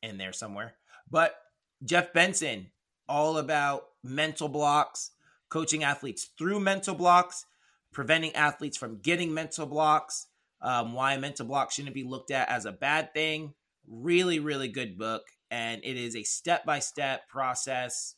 in 0.04 0.18
there 0.18 0.34
somewhere. 0.34 0.76
But 1.10 1.36
Jeff 1.84 2.14
Benson, 2.14 2.68
all 3.10 3.40
about 3.40 3.86
mental 4.04 4.48
blocks, 4.48 5.12
coaching 5.50 5.84
athletes 5.84 6.30
through 6.38 6.60
mental 6.60 6.94
blocks 6.94 7.46
preventing 7.91 8.36
athletes 8.36 8.77
from 8.77 8.99
getting 8.99 9.34
mental 9.34 9.65
blocks, 9.65 10.27
um, 10.62 10.93
why 10.93 11.17
mental 11.17 11.45
block 11.45 11.71
shouldn't 11.71 11.95
be 11.95 12.04
looked 12.04 12.32
at 12.32 12.49
as 12.49 12.65
a 12.65 12.71
bad 12.71 13.13
thing. 13.13 13.54
Really, 13.88 14.39
really 14.39 14.67
good 14.67 14.97
book. 14.97 15.23
And 15.49 15.82
it 15.84 15.97
is 15.97 16.15
a 16.15 16.23
step 16.23 16.65
by 16.65 16.80
step 16.80 17.27
process 17.27 18.15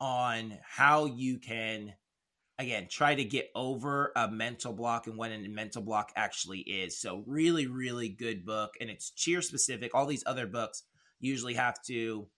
on 0.00 0.58
how 0.64 1.06
you 1.06 1.38
can, 1.38 1.94
again, 2.58 2.88
try 2.90 3.14
to 3.14 3.24
get 3.24 3.50
over 3.54 4.12
a 4.16 4.28
mental 4.30 4.72
block 4.72 5.06
and 5.06 5.16
what 5.16 5.30
a 5.30 5.38
mental 5.48 5.82
block 5.82 6.10
actually 6.16 6.60
is. 6.60 6.98
So, 6.98 7.22
really, 7.26 7.66
really 7.66 8.08
good 8.08 8.44
book. 8.44 8.74
And 8.80 8.90
it's 8.90 9.10
cheer 9.10 9.42
specific. 9.42 9.94
All 9.94 10.06
these 10.06 10.24
other 10.26 10.46
books 10.46 10.82
usually 11.20 11.54
have 11.54 11.80
to 11.84 12.28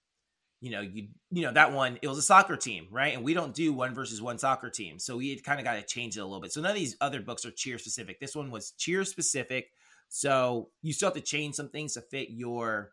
you 0.60 0.70
know, 0.70 0.82
you 0.82 1.08
you 1.30 1.42
know 1.42 1.52
that 1.52 1.72
one 1.72 1.98
it 2.02 2.08
was 2.08 2.18
a 2.18 2.22
soccer 2.22 2.56
team, 2.56 2.86
right? 2.90 3.14
And 3.14 3.24
we 3.24 3.32
don't 3.32 3.54
do 3.54 3.72
one 3.72 3.94
versus 3.94 4.20
one 4.20 4.38
soccer 4.38 4.68
team, 4.68 4.98
so 4.98 5.16
we 5.16 5.38
kind 5.40 5.58
of 5.58 5.64
got 5.64 5.74
to 5.74 5.82
change 5.82 6.16
it 6.16 6.20
a 6.20 6.24
little 6.24 6.40
bit. 6.40 6.52
So 6.52 6.60
none 6.60 6.72
of 6.72 6.76
these 6.76 6.96
other 7.00 7.20
books 7.20 7.46
are 7.46 7.50
cheer 7.50 7.78
specific. 7.78 8.20
This 8.20 8.36
one 8.36 8.50
was 8.50 8.72
cheer 8.72 9.04
specific, 9.04 9.70
so 10.08 10.68
you 10.82 10.92
still 10.92 11.08
have 11.08 11.14
to 11.14 11.22
change 11.22 11.54
some 11.54 11.70
things 11.70 11.94
to 11.94 12.02
fit 12.02 12.28
your 12.30 12.92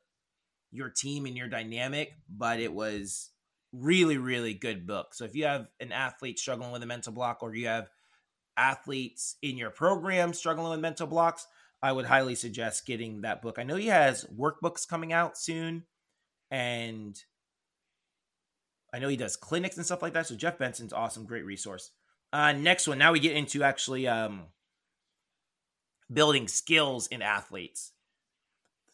your 0.72 0.90
team 0.90 1.26
and 1.26 1.36
your 1.36 1.50
dynamic. 1.50 2.14
But 2.30 2.62
it 2.62 2.74
was 2.74 3.32
really 3.74 4.18
really 4.18 4.54
good 4.54 4.88
book. 4.88 5.14
So 5.14 5.26
if 5.26 5.36
you 5.36 5.44
have 5.44 5.68
an 5.82 5.92
athlete 5.92 6.40
struggling 6.40 6.72
with 6.72 6.84
a 6.84 6.88
mental 6.88 7.12
block, 7.12 7.40
or 7.42 7.54
you 7.54 7.68
have 7.68 7.90
athletes 8.56 9.36
in 9.42 9.58
your 9.58 9.72
program 9.72 10.34
struggling 10.34 10.72
with 10.72 10.80
mental 10.80 11.06
blocks, 11.06 11.46
I 11.84 11.92
would 11.92 12.06
highly 12.06 12.36
suggest 12.36 12.86
getting 12.86 13.22
that 13.22 13.42
book. 13.42 13.60
I 13.60 13.64
know 13.64 13.76
he 13.76 13.88
has 13.88 14.26
workbooks 14.26 14.88
coming 14.88 15.12
out 15.12 15.38
soon, 15.38 15.84
and 16.50 17.22
I 18.98 19.00
know 19.00 19.10
he 19.10 19.16
does 19.16 19.36
clinics 19.36 19.78
and 19.78 19.86
stuff 19.86 20.02
like 20.02 20.14
that. 20.14 20.26
So 20.26 20.36
Jeff 20.36 20.58
Benson's 20.58 20.92
awesome, 20.92 21.28
great 21.28 21.46
resource. 21.46 21.92
Uh, 22.34 22.52
next 22.52 22.88
one. 22.88 22.98
Now 22.98 23.12
we 23.12 23.20
get 23.20 23.36
into 23.36 23.62
actually 23.62 24.08
um, 24.08 24.46
building 26.12 26.48
skills 26.48 27.06
in 27.06 27.22
athletes. 27.22 27.92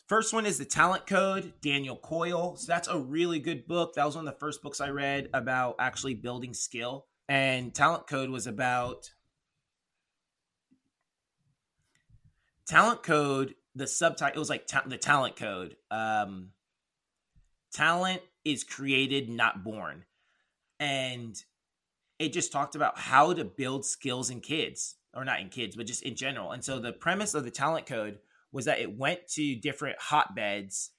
First 0.09 0.33
one 0.33 0.45
is 0.45 0.57
the 0.57 0.65
Talent 0.65 1.07
Code, 1.07 1.53
Daniel 1.61 1.95
Coyle. 1.95 2.57
So 2.57 2.67
that's 2.67 2.89
a 2.89 2.99
really 2.99 3.39
good 3.39 3.65
book. 3.65 3.93
That 3.95 4.05
was 4.05 4.17
one 4.17 4.27
of 4.27 4.33
the 4.33 4.39
first 4.41 4.61
books 4.61 4.81
I 4.81 4.89
read 4.89 5.29
about 5.33 5.75
actually 5.79 6.15
building 6.15 6.53
skill. 6.53 7.05
And 7.29 7.73
Talent 7.73 8.05
Code 8.05 8.29
was 8.29 8.45
about 8.45 9.09
Talent 12.67 13.03
Code. 13.03 13.55
The 13.73 13.87
subtitle 13.87 14.35
it 14.35 14.39
was 14.39 14.49
like 14.49 14.67
ta- 14.67 14.83
the 14.85 14.97
Talent 14.97 15.37
Code. 15.37 15.77
Um, 15.89 16.49
talent 17.71 18.21
is 18.45 18.63
created, 18.63 19.29
not 19.29 19.63
born. 19.63 20.05
And 20.79 21.35
it 22.19 22.33
just 22.33 22.51
talked 22.51 22.75
about 22.75 22.99
how 22.99 23.33
to 23.33 23.45
build 23.45 23.85
skills 23.85 24.29
in 24.29 24.41
kids, 24.41 24.95
or 25.13 25.25
not 25.25 25.39
in 25.39 25.49
kids, 25.49 25.75
but 25.75 25.87
just 25.87 26.03
in 26.03 26.15
general. 26.15 26.51
And 26.51 26.63
so 26.63 26.79
the 26.79 26.93
premise 26.93 27.33
of 27.33 27.43
the 27.43 27.51
talent 27.51 27.85
code 27.85 28.19
was 28.51 28.65
that 28.65 28.79
it 28.79 28.97
went 28.97 29.27
to 29.29 29.55
different 29.55 29.97
hotbeds 29.99 30.91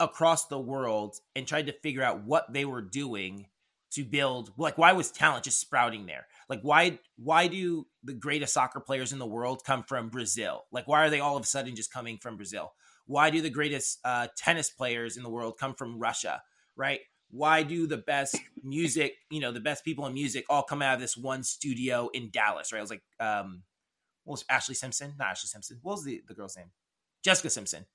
across 0.00 0.46
the 0.46 0.58
world 0.58 1.16
and 1.36 1.46
tried 1.46 1.66
to 1.66 1.72
figure 1.72 2.02
out 2.02 2.24
what 2.24 2.52
they 2.52 2.64
were 2.64 2.82
doing 2.82 3.46
to 3.92 4.04
build 4.04 4.50
like 4.58 4.76
why 4.76 4.92
was 4.92 5.12
talent 5.12 5.44
just 5.44 5.60
sprouting 5.60 6.04
there 6.04 6.26
like 6.48 6.60
why 6.62 6.98
why 7.16 7.46
do 7.46 7.86
the 8.02 8.12
greatest 8.12 8.52
soccer 8.52 8.80
players 8.80 9.12
in 9.12 9.20
the 9.20 9.26
world 9.26 9.62
come 9.64 9.84
from 9.84 10.08
brazil 10.08 10.64
like 10.72 10.88
why 10.88 11.04
are 11.04 11.10
they 11.10 11.20
all 11.20 11.36
of 11.36 11.44
a 11.44 11.46
sudden 11.46 11.76
just 11.76 11.92
coming 11.92 12.18
from 12.18 12.36
brazil 12.36 12.72
why 13.06 13.30
do 13.30 13.40
the 13.40 13.50
greatest 13.50 14.00
uh, 14.04 14.26
tennis 14.36 14.68
players 14.68 15.16
in 15.16 15.22
the 15.22 15.30
world 15.30 15.54
come 15.60 15.74
from 15.74 16.00
russia 16.00 16.42
right? 16.76 17.00
Why 17.30 17.62
do 17.62 17.86
the 17.86 17.96
best 17.96 18.38
music, 18.62 19.14
you 19.30 19.40
know, 19.40 19.50
the 19.50 19.60
best 19.60 19.84
people 19.84 20.06
in 20.06 20.14
music 20.14 20.44
all 20.48 20.62
come 20.62 20.82
out 20.82 20.94
of 20.94 21.00
this 21.00 21.16
one 21.16 21.42
studio 21.42 22.08
in 22.12 22.30
Dallas, 22.30 22.72
right? 22.72 22.78
I 22.78 22.82
was 22.82 22.90
like, 22.90 23.02
um, 23.18 23.62
what 24.24 24.32
was 24.32 24.44
Ashley 24.48 24.74
Simpson? 24.74 25.14
Not 25.18 25.34
Ashlee 25.34 25.46
Simpson. 25.46 25.78
What 25.82 25.94
was 25.94 26.04
the, 26.04 26.22
the 26.26 26.34
girl's 26.34 26.56
name? 26.56 26.70
Jessica 27.22 27.50
Simpson. 27.50 27.86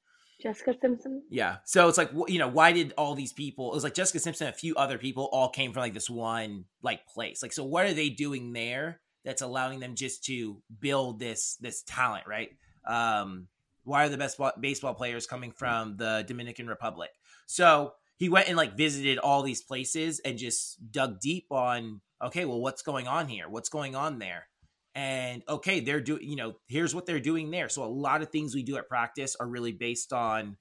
Jessica 0.42 0.74
Simpson. 0.82 1.24
Yeah. 1.30 1.58
So 1.66 1.88
it's 1.88 1.98
like, 1.98 2.12
you 2.28 2.40
know, 2.40 2.48
why 2.48 2.72
did 2.72 2.94
all 2.98 3.16
these 3.16 3.34
people, 3.34 3.72
it 3.72 3.76
was 3.76 3.84
like 3.84 3.94
Jessica 3.94 4.20
Simpson, 4.20 4.48
a 4.48 4.54
few 4.54 4.76
other 4.76 4.98
people 4.98 5.30
all 5.32 5.50
came 5.50 5.74
from 5.74 5.82
like 5.82 5.94
this 5.94 6.10
one 6.10 6.66
like 6.82 7.06
place. 7.08 7.44
Like, 7.44 7.52
so 7.52 7.66
what 7.66 7.86
are 7.86 7.94
they 7.94 8.10
doing 8.10 8.54
there 8.54 9.02
that's 9.26 9.42
allowing 9.42 9.80
them 9.80 9.96
just 9.96 10.24
to 10.26 10.62
build 10.80 11.20
this, 11.20 11.58
this 11.60 11.84
talent, 11.84 12.26
right? 12.28 12.50
Um, 12.88 13.48
why 13.84 14.06
are 14.06 14.10
the 14.10 14.18
best 14.18 14.40
baseball 14.60 14.94
players 14.94 15.28
coming 15.28 15.52
from 15.52 15.98
the 15.98 16.24
Dominican 16.28 16.68
Republic? 16.68 17.10
So 17.46 17.94
he 18.20 18.28
went 18.28 18.50
and 18.50 18.58
like 18.58 18.78
visited 18.78 19.18
all 19.18 19.42
these 19.42 19.64
places 19.64 20.20
and 20.20 20.38
just 20.38 20.92
dug 20.92 21.20
deep 21.22 21.48
on 21.50 22.02
okay 22.22 22.46
well 22.46 22.60
what's 22.60 22.82
going 22.82 23.08
on 23.08 23.28
here? 23.28 23.50
What's 23.50 23.70
going 23.70 23.96
on 23.96 24.20
there? 24.20 24.48
And 24.94 25.42
okay 25.48 25.80
they're 25.80 26.02
doing 26.02 26.24
you 26.24 26.36
know 26.36 26.56
here's 26.68 26.94
what 26.94 27.06
they're 27.06 27.20
doing 27.20 27.50
there. 27.50 27.70
So 27.70 27.84
a 27.84 27.86
lot 27.86 28.22
of 28.22 28.30
things 28.30 28.54
we 28.54 28.62
do 28.62 28.78
at 28.78 28.90
practice 28.90 29.36
are 29.40 29.48
really 29.48 29.72
based 29.72 30.14
on 30.14 30.58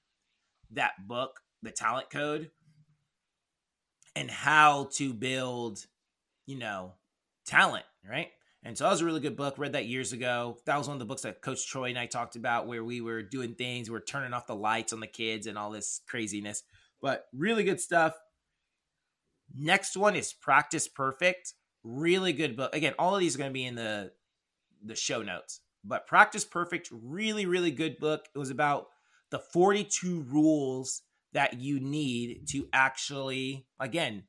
that 0.70 0.92
book 1.06 1.40
the 1.62 1.72
talent 1.72 2.08
code 2.10 2.50
and 4.14 4.30
how 4.30 4.88
to 4.94 5.12
build 5.12 5.84
you 6.46 6.58
know 6.58 6.94
talent 7.44 7.84
right? 8.08 8.28
And 8.62 8.76
so 8.76 8.84
that 8.84 8.90
was 8.90 9.00
a 9.00 9.04
really 9.04 9.20
good 9.20 9.36
book 9.36 9.54
read 9.58 9.72
that 9.72 9.86
years 9.86 10.12
ago. 10.12 10.58
That 10.66 10.76
was 10.78 10.88
one 10.88 10.96
of 10.96 10.98
the 10.98 11.06
books 11.06 11.22
that 11.22 11.40
coach 11.42 11.66
troy 11.66 11.88
and 11.88 11.98
i 11.98 12.06
talked 12.06 12.36
about 12.36 12.68
where 12.68 12.84
we 12.84 13.00
were 13.00 13.22
doing 13.22 13.54
things 13.54 13.90
we 13.90 13.96
are 13.96 14.00
turning 14.00 14.32
off 14.32 14.46
the 14.46 14.54
lights 14.54 14.92
on 14.92 15.00
the 15.00 15.08
kids 15.08 15.48
and 15.48 15.58
all 15.58 15.72
this 15.72 16.02
craziness 16.06 16.62
but 17.00 17.26
really 17.32 17.64
good 17.64 17.80
stuff. 17.80 18.14
Next 19.56 19.96
one 19.96 20.16
is 20.16 20.32
Practice 20.32 20.88
Perfect. 20.88 21.54
Really 21.84 22.32
good 22.32 22.56
book. 22.56 22.74
Again, 22.74 22.94
all 22.98 23.14
of 23.14 23.20
these 23.20 23.34
are 23.34 23.38
going 23.38 23.50
to 23.50 23.54
be 23.54 23.64
in 23.64 23.74
the 23.74 24.12
the 24.84 24.94
show 24.94 25.22
notes. 25.22 25.60
But 25.84 26.06
Practice 26.06 26.44
Perfect, 26.44 26.88
really, 26.92 27.46
really 27.46 27.70
good 27.70 27.98
book. 27.98 28.26
It 28.34 28.38
was 28.38 28.50
about 28.50 28.88
the 29.30 29.38
42 29.38 30.22
rules 30.28 31.02
that 31.32 31.60
you 31.60 31.80
need 31.80 32.48
to 32.48 32.68
actually, 32.72 33.66
again, 33.78 34.24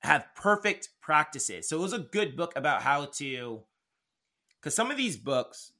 have 0.00 0.26
perfect 0.34 0.90
practices. 1.00 1.68
So 1.68 1.78
it 1.78 1.82
was 1.82 1.92
a 1.92 1.98
good 1.98 2.36
book 2.36 2.52
about 2.56 2.82
how 2.82 3.06
to, 3.16 3.62
because 4.60 4.74
some 4.74 4.90
of 4.90 4.96
these 4.96 5.16
books, 5.16 5.72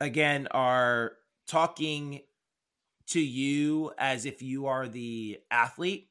again, 0.00 0.48
are 0.50 1.12
talking 1.46 2.20
to 3.08 3.20
you 3.20 3.92
as 3.98 4.26
if 4.26 4.42
you 4.42 4.66
are 4.66 4.88
the 4.88 5.38
athlete. 5.50 6.10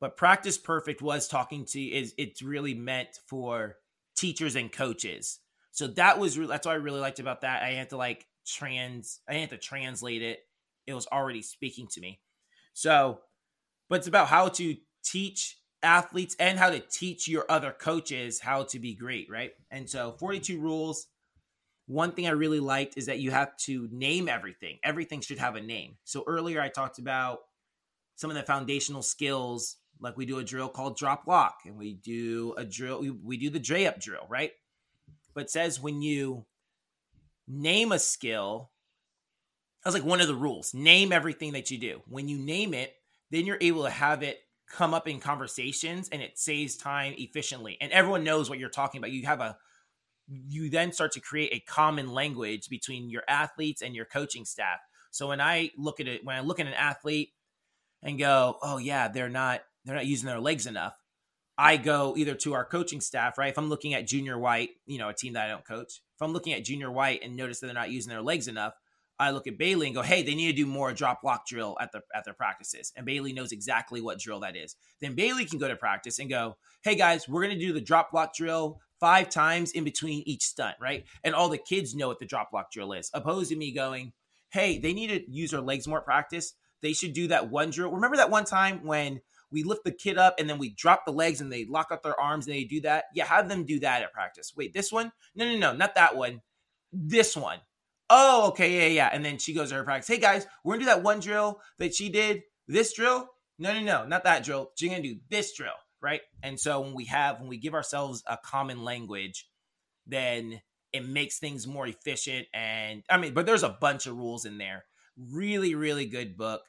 But 0.00 0.16
practice 0.16 0.58
perfect 0.58 1.00
was 1.00 1.28
talking 1.28 1.64
to 1.66 1.80
is 1.80 2.14
it's 2.18 2.42
really 2.42 2.74
meant 2.74 3.20
for 3.28 3.76
teachers 4.16 4.56
and 4.56 4.70
coaches. 4.70 5.38
So 5.70 5.86
that 5.88 6.18
was 6.18 6.36
that's 6.36 6.66
what 6.66 6.72
I 6.72 6.76
really 6.76 7.00
liked 7.00 7.20
about 7.20 7.42
that. 7.42 7.62
I 7.62 7.70
had 7.72 7.90
to 7.90 7.96
like 7.96 8.26
trans 8.46 9.20
I 9.28 9.34
had 9.34 9.50
to 9.50 9.58
translate 9.58 10.22
it. 10.22 10.40
It 10.86 10.94
was 10.94 11.06
already 11.06 11.42
speaking 11.42 11.86
to 11.92 12.00
me. 12.00 12.20
So, 12.74 13.20
but 13.88 14.00
it's 14.00 14.08
about 14.08 14.28
how 14.28 14.48
to 14.48 14.76
teach 15.04 15.58
athletes 15.82 16.36
and 16.38 16.58
how 16.58 16.70
to 16.70 16.80
teach 16.80 17.28
your 17.28 17.44
other 17.48 17.72
coaches 17.72 18.40
how 18.40 18.64
to 18.64 18.78
be 18.78 18.94
great, 18.94 19.28
right? 19.30 19.52
And 19.70 19.88
so 19.88 20.12
42 20.18 20.60
rules 20.60 21.06
one 21.92 22.12
thing 22.12 22.26
I 22.26 22.30
really 22.30 22.60
liked 22.60 22.96
is 22.96 23.06
that 23.06 23.18
you 23.18 23.30
have 23.30 23.54
to 23.58 23.86
name 23.92 24.28
everything. 24.28 24.78
Everything 24.82 25.20
should 25.20 25.38
have 25.38 25.56
a 25.56 25.60
name. 25.60 25.96
So 26.04 26.24
earlier 26.26 26.60
I 26.60 26.68
talked 26.68 26.98
about 26.98 27.40
some 28.16 28.30
of 28.30 28.36
the 28.36 28.42
foundational 28.42 29.02
skills, 29.02 29.76
like 30.00 30.16
we 30.16 30.24
do 30.24 30.38
a 30.38 30.44
drill 30.44 30.68
called 30.68 30.96
drop 30.96 31.26
lock, 31.26 31.58
and 31.66 31.76
we 31.76 31.94
do 31.94 32.54
a 32.56 32.64
drill, 32.64 33.04
we, 33.22 33.36
do 33.36 33.50
the 33.50 33.58
J 33.58 33.86
up 33.86 34.00
drill, 34.00 34.26
right? 34.28 34.52
But 35.34 35.50
says 35.50 35.80
when 35.80 36.00
you 36.00 36.46
name 37.46 37.92
a 37.92 37.98
skill, 37.98 38.70
that's 39.84 39.94
like 39.94 40.04
one 40.04 40.22
of 40.22 40.28
the 40.28 40.34
rules. 40.34 40.72
Name 40.72 41.12
everything 41.12 41.52
that 41.52 41.70
you 41.70 41.76
do. 41.76 42.00
When 42.08 42.26
you 42.26 42.38
name 42.38 42.72
it, 42.72 42.94
then 43.30 43.44
you're 43.44 43.58
able 43.60 43.84
to 43.84 43.90
have 43.90 44.22
it 44.22 44.38
come 44.66 44.94
up 44.94 45.06
in 45.06 45.20
conversations 45.20 46.08
and 46.10 46.22
it 46.22 46.38
saves 46.38 46.76
time 46.76 47.14
efficiently. 47.18 47.76
And 47.80 47.92
everyone 47.92 48.24
knows 48.24 48.48
what 48.48 48.58
you're 48.58 48.70
talking 48.70 48.98
about. 48.98 49.10
You 49.10 49.26
have 49.26 49.40
a 49.40 49.58
you 50.28 50.70
then 50.70 50.92
start 50.92 51.12
to 51.12 51.20
create 51.20 51.52
a 51.52 51.60
common 51.60 52.12
language 52.12 52.68
between 52.68 53.10
your 53.10 53.22
athletes 53.28 53.82
and 53.82 53.94
your 53.94 54.04
coaching 54.04 54.44
staff. 54.44 54.78
So 55.10 55.28
when 55.28 55.40
I 55.40 55.70
look 55.76 56.00
at 56.00 56.08
it, 56.08 56.24
when 56.24 56.36
I 56.36 56.40
look 56.40 56.60
at 56.60 56.66
an 56.66 56.74
athlete 56.74 57.32
and 58.02 58.18
go, 58.18 58.58
"Oh 58.62 58.78
yeah, 58.78 59.08
they're 59.08 59.28
not 59.28 59.62
they're 59.84 59.96
not 59.96 60.06
using 60.06 60.26
their 60.26 60.40
legs 60.40 60.66
enough," 60.66 60.94
I 61.58 61.76
go 61.76 62.14
either 62.16 62.34
to 62.36 62.54
our 62.54 62.64
coaching 62.64 63.00
staff, 63.00 63.36
right? 63.38 63.50
If 63.50 63.58
I'm 63.58 63.68
looking 63.68 63.94
at 63.94 64.06
junior 64.06 64.38
white, 64.38 64.70
you 64.86 64.98
know, 64.98 65.08
a 65.08 65.14
team 65.14 65.34
that 65.34 65.44
I 65.44 65.48
don't 65.48 65.64
coach, 65.64 66.00
if 66.14 66.22
I'm 66.22 66.32
looking 66.32 66.54
at 66.54 66.64
junior 66.64 66.90
white 66.90 67.22
and 67.22 67.36
notice 67.36 67.60
that 67.60 67.66
they're 67.66 67.74
not 67.74 67.90
using 67.90 68.10
their 68.10 68.22
legs 68.22 68.48
enough, 68.48 68.74
I 69.18 69.30
look 69.30 69.46
at 69.46 69.58
Bailey 69.58 69.86
and 69.86 69.94
go, 69.94 70.02
"Hey, 70.02 70.22
they 70.22 70.34
need 70.34 70.46
to 70.46 70.56
do 70.56 70.66
more 70.66 70.92
drop 70.92 71.22
lock 71.22 71.46
drill 71.46 71.76
at 71.80 71.92
their 71.92 72.02
at 72.14 72.24
their 72.24 72.34
practices." 72.34 72.92
And 72.96 73.04
Bailey 73.04 73.32
knows 73.32 73.52
exactly 73.52 74.00
what 74.00 74.18
drill 74.18 74.40
that 74.40 74.56
is. 74.56 74.76
Then 75.00 75.14
Bailey 75.14 75.44
can 75.44 75.58
go 75.58 75.68
to 75.68 75.76
practice 75.76 76.18
and 76.18 76.30
go, 76.30 76.56
"Hey 76.82 76.96
guys, 76.96 77.28
we're 77.28 77.42
going 77.42 77.56
to 77.56 77.64
do 77.64 77.72
the 77.72 77.80
drop 77.80 78.12
lock 78.12 78.34
drill 78.34 78.80
five 79.02 79.28
times 79.28 79.72
in 79.72 79.82
between 79.82 80.22
each 80.26 80.44
stunt, 80.44 80.76
right? 80.80 81.04
And 81.24 81.34
all 81.34 81.48
the 81.48 81.58
kids 81.58 81.92
know 81.92 82.06
what 82.06 82.20
the 82.20 82.24
drop 82.24 82.50
lock 82.54 82.70
drill 82.70 82.92
is, 82.92 83.10
opposed 83.12 83.50
to 83.50 83.56
me 83.56 83.72
going, 83.72 84.12
hey, 84.50 84.78
they 84.78 84.92
need 84.92 85.08
to 85.08 85.28
use 85.28 85.50
their 85.50 85.60
legs 85.60 85.88
more 85.88 86.00
practice. 86.00 86.54
They 86.82 86.92
should 86.92 87.12
do 87.12 87.26
that 87.26 87.50
one 87.50 87.70
drill. 87.70 87.90
Remember 87.90 88.16
that 88.18 88.30
one 88.30 88.44
time 88.44 88.84
when 88.84 89.20
we 89.50 89.64
lift 89.64 89.82
the 89.82 89.90
kid 89.90 90.18
up 90.18 90.36
and 90.38 90.48
then 90.48 90.58
we 90.58 90.70
drop 90.70 91.04
the 91.04 91.12
legs 91.12 91.40
and 91.40 91.52
they 91.52 91.64
lock 91.64 91.90
up 91.90 92.04
their 92.04 92.18
arms 92.18 92.46
and 92.46 92.54
they 92.54 92.62
do 92.62 92.80
that? 92.82 93.06
Yeah, 93.12 93.26
have 93.26 93.48
them 93.48 93.64
do 93.64 93.80
that 93.80 94.04
at 94.04 94.12
practice. 94.12 94.52
Wait, 94.56 94.72
this 94.72 94.92
one? 94.92 95.10
No, 95.34 95.44
no, 95.44 95.58
no, 95.58 95.72
not 95.74 95.96
that 95.96 96.16
one. 96.16 96.40
this 96.92 97.36
one. 97.36 97.58
Oh, 98.08 98.48
okay, 98.48 98.88
yeah, 98.88 98.94
yeah. 98.94 99.10
And 99.12 99.24
then 99.24 99.38
she 99.38 99.54
goes 99.54 99.70
to 99.70 99.76
her 99.76 99.84
practice. 99.84 100.08
Hey 100.08 100.18
guys, 100.18 100.46
we're 100.62 100.74
gonna 100.74 100.84
do 100.84 100.90
that 100.90 101.02
one 101.02 101.18
drill 101.20 101.60
that 101.78 101.94
she 101.94 102.08
did. 102.08 102.42
This 102.68 102.92
drill? 102.92 103.28
No, 103.58 103.72
no, 103.74 103.80
no, 103.80 104.06
not 104.06 104.24
that 104.24 104.44
drill. 104.44 104.70
She's 104.76 104.90
gonna 104.90 105.02
do 105.02 105.16
this 105.28 105.56
drill, 105.56 105.72
right? 106.02 106.20
And 106.42 106.58
so 106.58 106.80
when 106.80 106.94
we 106.94 107.06
have 107.06 107.40
when 107.40 107.48
we 107.48 107.56
give 107.56 107.74
ourselves 107.74 108.22
a 108.26 108.36
common 108.36 108.84
language, 108.84 109.48
then 110.06 110.60
it 110.92 111.08
makes 111.08 111.38
things 111.38 111.66
more 111.66 111.86
efficient. 111.86 112.46
And 112.52 113.02
I 113.08 113.16
mean, 113.16 113.32
but 113.32 113.46
there's 113.46 113.62
a 113.62 113.76
bunch 113.80 114.06
of 114.06 114.16
rules 114.16 114.44
in 114.44 114.58
there. 114.58 114.84
Really, 115.16 115.74
really 115.74 116.06
good 116.06 116.36
book. 116.36 116.62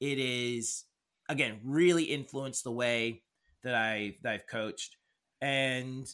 It 0.00 0.18
is 0.18 0.84
again 1.28 1.60
really 1.64 2.04
influenced 2.04 2.64
the 2.64 2.72
way 2.72 3.22
that 3.62 3.74
I 3.74 4.16
that 4.22 4.32
I've 4.32 4.46
coached. 4.46 4.96
And 5.40 6.08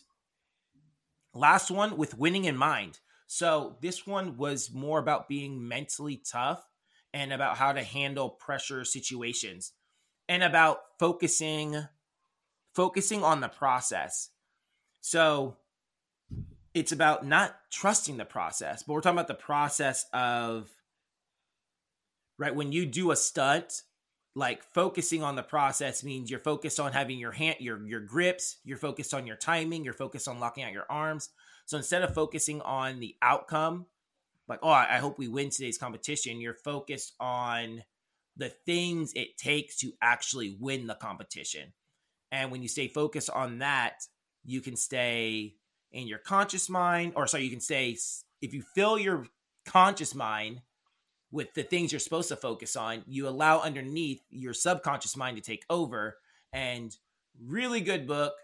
last 1.33 1.71
one 1.71 1.97
with 1.97 2.19
winning 2.19 2.45
in 2.45 2.57
mind. 2.57 2.99
So 3.27 3.77
this 3.81 4.07
one 4.07 4.37
was 4.37 4.73
more 4.73 4.99
about 4.99 5.29
being 5.29 5.67
mentally 5.67 6.23
tough 6.31 6.65
and 7.13 7.33
about 7.33 7.57
how 7.57 7.73
to 7.73 7.83
handle 7.83 8.29
pressure 8.29 8.85
situations 8.85 9.73
and 10.29 10.43
about 10.43 10.81
focusing 10.99 11.87
focusing 12.75 13.23
on 13.23 13.41
the 13.41 13.49
process. 13.49 14.31
So 15.01 15.57
it's 16.75 16.93
about 16.93 17.25
not 17.27 17.57
trusting 17.71 18.17
the 18.17 18.25
process, 18.25 18.83
but 18.83 18.93
we're 18.95 19.01
talking 19.01 19.19
about 19.19 19.29
the 19.29 19.35
process 19.35 20.07
of 20.13 20.69
right 22.39 22.55
when 22.55 22.73
you 22.73 22.87
do 22.87 23.11
a 23.11 23.17
stunt 23.17 23.83
like 24.35 24.65
focusing 24.65 25.23
on 25.23 25.37
the 25.37 25.43
process 25.43 26.03
means 26.03 26.31
you're 26.31 26.41
focused 26.41 26.81
on 26.81 26.93
having 26.93 27.19
your 27.19 27.31
hand 27.33 27.57
your 27.61 27.85
your 27.87 28.01
grips 28.01 28.57
you're 28.65 28.79
focused 28.79 29.15
on 29.15 29.27
your 29.27 29.37
timing 29.37 29.85
you're 29.85 29.93
focused 29.95 30.27
on 30.27 30.41
locking 30.41 30.65
out 30.65 30.73
your 30.73 30.87
arms 30.91 31.31
so 31.67 31.77
instead 31.77 32.03
of 32.03 32.13
focusing 32.13 32.61
on 32.63 32.99
the 33.01 33.15
outcome 33.23 33.87
like 34.49 34.59
oh 34.63 34.71
i 34.71 34.97
hope 34.97 35.19
we 35.19 35.29
win 35.29 35.51
today's 35.51 35.79
competition 35.79 36.41
you're 36.41 36.55
focused 36.55 37.15
on 37.21 37.83
the 38.37 38.49
things 38.49 39.13
it 39.15 39.37
takes 39.39 39.77
to 39.77 39.93
actually 40.03 40.57
win 40.59 40.87
the 40.87 40.97
competition 40.97 41.73
and 42.35 42.51
when 42.51 42.63
you 42.63 42.69
stay 42.69 42.89
focused 42.89 43.31
on 43.31 43.59
that 43.59 44.03
you 44.45 44.61
can 44.61 44.77
stay 44.77 45.55
in 45.93 46.07
your 46.07 46.19
conscious 46.19 46.69
mind 46.69 47.13
or 47.17 47.27
sorry 47.27 47.45
you 47.45 47.51
can 47.51 47.61
stay 47.61 47.97
if 48.43 48.53
you 48.53 48.63
fill 48.75 48.99
your 48.99 49.27
conscious 49.65 50.15
mind 50.15 50.61
with 51.35 51.53
the 51.55 51.65
things 51.65 51.91
you're 51.91 51.99
supposed 51.99 52.29
to 52.29 52.37
focus 52.37 52.77
on, 52.77 53.03
you 53.09 53.27
allow 53.27 53.61
underneath 53.61 54.23
your 54.31 54.55
subconscious 54.55 55.17
mind 55.17 55.37
to 55.37 55.43
take 55.43 55.65
over. 55.69 56.17
And 56.53 56.97
really 57.45 57.81
good 57.81 58.07
book. 58.07 58.35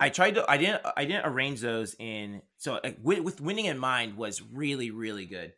I 0.00 0.08
tried 0.08 0.36
to 0.36 0.50
I 0.50 0.56
didn't 0.56 0.82
I 0.96 1.04
didn't 1.04 1.26
arrange 1.26 1.60
those 1.60 1.94
in 1.98 2.42
so 2.56 2.80
like, 2.82 2.96
with, 3.02 3.20
with 3.20 3.40
winning 3.40 3.66
in 3.66 3.78
mind 3.78 4.16
was 4.16 4.40
really 4.40 4.90
really 4.90 5.26
good. 5.26 5.52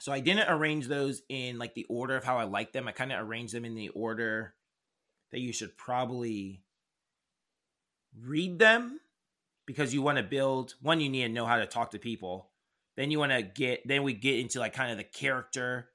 So 0.00 0.12
I 0.12 0.20
didn't 0.20 0.48
arrange 0.48 0.88
those 0.88 1.22
in 1.28 1.58
like 1.58 1.74
the 1.74 1.86
order 1.90 2.16
of 2.16 2.24
how 2.24 2.38
I 2.38 2.44
like 2.44 2.72
them. 2.72 2.88
I 2.88 2.92
kind 2.92 3.12
of 3.12 3.20
arranged 3.20 3.52
them 3.52 3.64
in 3.64 3.74
the 3.74 3.90
order 3.90 4.54
that 5.32 5.40
you 5.40 5.52
should 5.52 5.76
probably 5.76 6.62
read 8.20 8.58
them 8.58 9.00
because 9.66 9.92
you 9.92 10.02
want 10.02 10.18
to 10.18 10.24
build 10.24 10.74
one 10.80 11.00
you 11.00 11.08
need 11.08 11.22
to 11.22 11.28
know 11.28 11.46
how 11.46 11.56
to 11.56 11.66
talk 11.66 11.90
to 11.90 11.98
people. 11.98 12.50
Then 12.96 13.10
you 13.10 13.18
want 13.18 13.32
to 13.32 13.42
get 13.42 13.86
then 13.86 14.02
we 14.02 14.12
get 14.12 14.38
into 14.38 14.58
like 14.58 14.74
kind 14.74 14.90
of 14.90 14.98
the 14.98 15.04
character 15.04 15.88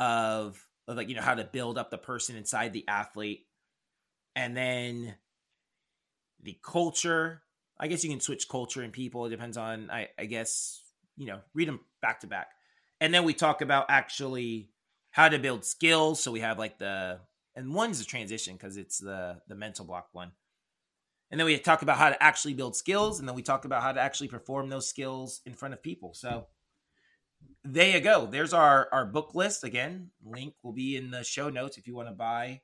of 0.00 0.60
of 0.88 0.96
like 0.96 1.08
you 1.08 1.14
know 1.14 1.22
how 1.22 1.34
to 1.34 1.44
build 1.44 1.78
up 1.78 1.90
the 1.90 1.98
person 1.98 2.36
inside 2.36 2.72
the 2.72 2.86
athlete. 2.88 3.46
And 4.36 4.56
then 4.56 5.14
the 6.42 6.58
culture 6.62 7.40
i 7.80 7.86
guess 7.86 8.04
you 8.04 8.10
can 8.10 8.20
switch 8.20 8.50
culture 8.50 8.82
and 8.82 8.92
people 8.92 9.24
it 9.24 9.30
depends 9.30 9.56
on 9.56 9.90
i 9.90 10.08
i 10.18 10.26
guess 10.26 10.82
you 11.16 11.26
know 11.26 11.40
read 11.54 11.68
them 11.68 11.80
back 12.00 12.20
to 12.20 12.26
back. 12.26 12.48
And 13.00 13.12
then 13.12 13.24
we 13.24 13.34
talk 13.34 13.62
about 13.62 13.86
actually 13.88 14.70
how 15.10 15.28
to 15.28 15.38
build 15.38 15.64
skills. 15.64 16.22
So 16.22 16.32
we 16.32 16.40
have 16.40 16.58
like 16.58 16.78
the 16.78 17.20
and 17.56 17.74
one's 17.74 18.00
a 18.00 18.04
transition 18.04 18.54
because 18.54 18.76
it's 18.76 18.98
the 18.98 19.40
the 19.48 19.54
mental 19.54 19.84
block 19.84 20.08
one. 20.12 20.32
And 21.30 21.40
then 21.40 21.46
we 21.46 21.58
talk 21.58 21.82
about 21.82 21.96
how 21.96 22.10
to 22.10 22.22
actually 22.22 22.54
build 22.54 22.76
skills 22.76 23.18
and 23.18 23.28
then 23.28 23.34
we 23.34 23.42
talk 23.42 23.64
about 23.64 23.82
how 23.82 23.92
to 23.92 24.00
actually 24.00 24.28
perform 24.28 24.68
those 24.68 24.88
skills 24.88 25.40
in 25.46 25.54
front 25.54 25.74
of 25.74 25.82
people. 25.82 26.14
So 26.14 26.46
there 27.64 27.90
you 27.90 28.00
go. 28.00 28.26
There's 28.26 28.52
our 28.52 28.88
our 28.92 29.06
book 29.06 29.34
list. 29.34 29.64
Again 29.64 30.10
link 30.24 30.54
will 30.62 30.72
be 30.72 30.96
in 30.96 31.10
the 31.10 31.24
show 31.24 31.50
notes 31.50 31.78
if 31.78 31.86
you 31.86 31.94
want 31.94 32.08
to 32.08 32.14
buy 32.14 32.60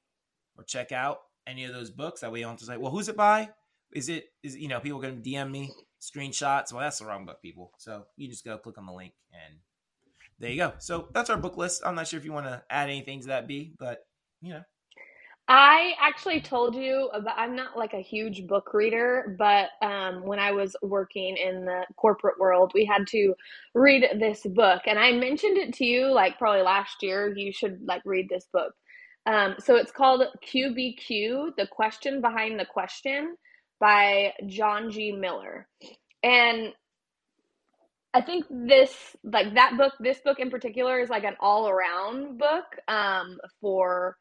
or 0.57 0.65
check 0.65 0.93
out 0.93 1.21
any 1.47 1.65
of 1.65 1.73
those 1.73 1.91
books. 1.91 2.21
That 2.21 2.33
way 2.33 2.41
you 2.41 2.45
don't 2.45 2.53
have 2.53 2.61
to 2.61 2.67
say 2.67 2.77
well 2.77 2.93
who's 2.93 3.09
it 3.09 3.17
by? 3.17 3.51
Is 3.93 4.09
it 4.09 4.27
is 4.43 4.57
you 4.57 4.69
know 4.69 4.81
people 4.81 5.01
going 5.01 5.23
to 5.23 5.31
dm 5.31 5.51
me 5.51 5.73
screenshots? 6.01 6.73
Well 6.73 6.83
that's 6.83 6.99
the 6.99 7.07
wrong 7.07 7.27
book 7.27 7.43
people. 7.43 7.73
So 7.79 8.07
you 8.17 8.29
just 8.29 8.45
go 8.45 8.59
click 8.59 8.79
on 8.79 8.87
the 8.87 8.93
link 8.93 9.15
and 9.33 9.59
there 10.39 10.51
you 10.51 10.57
go. 10.57 10.73
So 10.79 11.09
that's 11.13 11.29
our 11.29 11.37
book 11.37 11.57
list. 11.57 11.83
I'm 11.85 11.95
not 11.95 12.09
sure 12.09 12.19
if 12.19 12.25
you 12.25 12.33
want 12.33 12.47
to 12.47 12.63
add 12.71 12.89
anything 12.89 13.21
to 13.23 13.29
that 13.29 13.47
b 13.47 13.73
but 13.79 14.07
you 14.41 14.53
know 14.53 14.63
I 15.53 15.95
actually 16.01 16.41
told 16.41 16.77
you 16.77 17.11
about, 17.13 17.37
I'm 17.37 17.57
not 17.57 17.77
like 17.77 17.93
a 17.93 18.01
huge 18.01 18.47
book 18.47 18.73
reader, 18.73 19.35
but 19.37 19.71
um, 19.83 20.23
when 20.25 20.39
I 20.39 20.53
was 20.53 20.77
working 20.81 21.37
in 21.37 21.65
the 21.65 21.87
corporate 21.97 22.39
world, 22.39 22.71
we 22.73 22.85
had 22.85 23.05
to 23.09 23.35
read 23.75 24.07
this 24.21 24.43
book. 24.47 24.83
And 24.87 24.97
I 24.97 25.11
mentioned 25.11 25.59
it 25.59 25.75
to 25.75 25.85
you 25.85 26.07
like 26.13 26.39
probably 26.39 26.63
last 26.63 27.03
year. 27.03 27.35
You 27.37 27.53
should 27.53 27.81
like 27.85 28.03
read 28.05 28.29
this 28.29 28.47
book. 28.53 28.73
Um, 29.27 29.57
so 29.59 29.75
it's 29.75 29.91
called 29.91 30.23
QBQ 30.47 31.57
The 31.57 31.67
Question 31.67 32.21
Behind 32.21 32.57
the 32.57 32.65
Question 32.65 33.35
by 33.81 34.33
John 34.47 34.93
G. 34.93 35.11
Miller. 35.11 35.67
And 36.23 36.69
I 38.15 38.21
think 38.21 38.45
this, 38.49 39.17
like 39.25 39.55
that 39.55 39.77
book, 39.77 39.95
this 39.99 40.21
book 40.25 40.39
in 40.39 40.49
particular 40.49 41.01
is 41.01 41.11
like 41.11 41.25
an 41.25 41.35
all 41.41 41.69
around 41.69 42.39
book 42.39 42.67
um, 42.87 43.37
for 43.61 44.17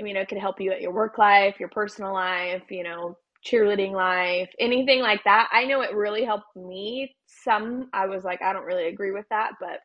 I 0.00 0.02
mean, 0.02 0.16
it 0.16 0.28
could 0.28 0.38
help 0.38 0.60
you 0.60 0.72
at 0.72 0.80
your 0.80 0.92
work 0.92 1.18
life, 1.18 1.60
your 1.60 1.68
personal 1.68 2.14
life, 2.14 2.62
you 2.70 2.82
know, 2.82 3.18
cheerleading 3.44 3.92
life, 3.92 4.48
anything 4.58 5.00
like 5.00 5.22
that. 5.24 5.48
I 5.52 5.64
know 5.64 5.82
it 5.82 5.94
really 5.94 6.24
helped 6.24 6.56
me. 6.56 7.14
Some 7.26 7.90
I 7.92 8.06
was 8.06 8.24
like, 8.24 8.40
I 8.42 8.52
don't 8.52 8.64
really 8.64 8.88
agree 8.88 9.12
with 9.12 9.26
that, 9.30 9.52
but 9.60 9.80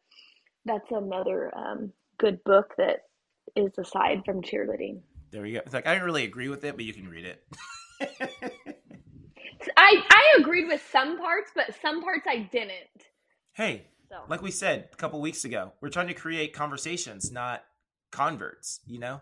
that's 0.65 0.91
another 0.91 1.51
um, 1.55 1.91
good 2.17 2.43
book 2.45 2.73
that 2.77 3.01
is 3.55 3.77
aside 3.77 4.23
from 4.25 4.41
cheerleading. 4.41 5.01
There 5.31 5.41
we 5.41 5.51
go. 5.53 5.59
It's 5.59 5.73
like 5.73 5.85
I 5.85 5.93
didn't 5.93 6.05
really 6.05 6.23
agree 6.23 6.49
with 6.49 6.63
it, 6.63 6.75
but 6.75 6.85
you 6.85 6.93
can 6.93 7.09
read 7.09 7.25
it. 7.25 7.43
I 9.77 10.03
I 10.09 10.35
agreed 10.39 10.67
with 10.67 10.81
some 10.91 11.17
parts, 11.17 11.51
but 11.53 11.75
some 11.81 12.01
parts 12.01 12.25
I 12.27 12.47
didn't. 12.51 12.71
Hey, 13.53 13.87
so. 14.09 14.17
like 14.29 14.41
we 14.41 14.51
said 14.51 14.89
a 14.91 14.95
couple 14.95 15.19
weeks 15.19 15.43
ago, 15.43 15.73
we're 15.81 15.89
trying 15.89 16.07
to 16.07 16.13
create 16.13 16.53
conversations, 16.53 17.31
not 17.31 17.63
converts. 18.11 18.79
You 18.87 18.99
know, 18.99 19.21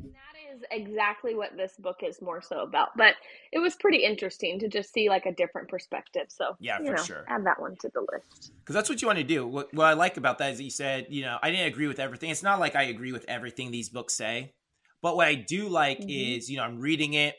that 0.00 0.54
is 0.54 0.62
exactly 0.70 1.34
what 1.34 1.56
this 1.56 1.74
book 1.78 1.96
is 2.02 2.20
more 2.22 2.40
so 2.42 2.60
about. 2.60 2.90
But 2.96 3.14
it 3.52 3.58
was 3.58 3.74
pretty 3.76 3.98
interesting 3.98 4.58
to 4.60 4.68
just 4.68 4.92
see 4.92 5.08
like 5.08 5.26
a 5.26 5.32
different 5.32 5.68
perspective. 5.68 6.26
So 6.28 6.56
yeah, 6.60 6.78
for 6.78 6.84
know, 6.84 7.02
sure. 7.02 7.24
Add 7.28 7.46
that 7.46 7.60
one 7.60 7.76
to 7.80 7.90
the 7.92 8.00
list 8.12 8.52
because 8.60 8.74
that's 8.74 8.88
what 8.88 9.00
you 9.02 9.06
want 9.06 9.18
to 9.18 9.24
do. 9.24 9.46
What, 9.46 9.72
what 9.74 9.86
I 9.86 9.92
like 9.94 10.16
about 10.16 10.38
that 10.38 10.52
is 10.52 10.58
that 10.58 10.64
you 10.64 10.70
said, 10.70 11.06
you 11.10 11.22
know, 11.22 11.38
I 11.42 11.50
didn't 11.50 11.66
agree 11.66 11.86
with 11.86 12.00
everything. 12.00 12.30
It's 12.30 12.42
not 12.42 12.60
like 12.60 12.76
I 12.76 12.84
agree 12.84 13.12
with 13.12 13.24
everything 13.28 13.70
these 13.70 13.88
books 13.88 14.14
say, 14.14 14.54
but 15.02 15.16
what 15.16 15.26
I 15.26 15.34
do 15.34 15.68
like 15.68 16.00
mm-hmm. 16.00 16.36
is, 16.36 16.50
you 16.50 16.56
know, 16.56 16.64
I'm 16.64 16.80
reading 16.80 17.14
it. 17.14 17.36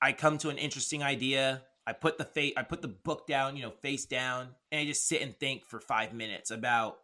I 0.00 0.12
come 0.12 0.38
to 0.38 0.50
an 0.50 0.58
interesting 0.58 1.02
idea. 1.02 1.62
I 1.86 1.92
put 1.92 2.18
the 2.18 2.24
face, 2.24 2.52
I 2.56 2.64
put 2.64 2.82
the 2.82 2.88
book 2.88 3.26
down, 3.26 3.56
you 3.56 3.62
know, 3.62 3.70
face 3.70 4.06
down, 4.06 4.48
and 4.72 4.80
I 4.80 4.84
just 4.84 5.06
sit 5.06 5.22
and 5.22 5.38
think 5.38 5.64
for 5.66 5.78
five 5.78 6.12
minutes 6.12 6.50
about, 6.50 6.98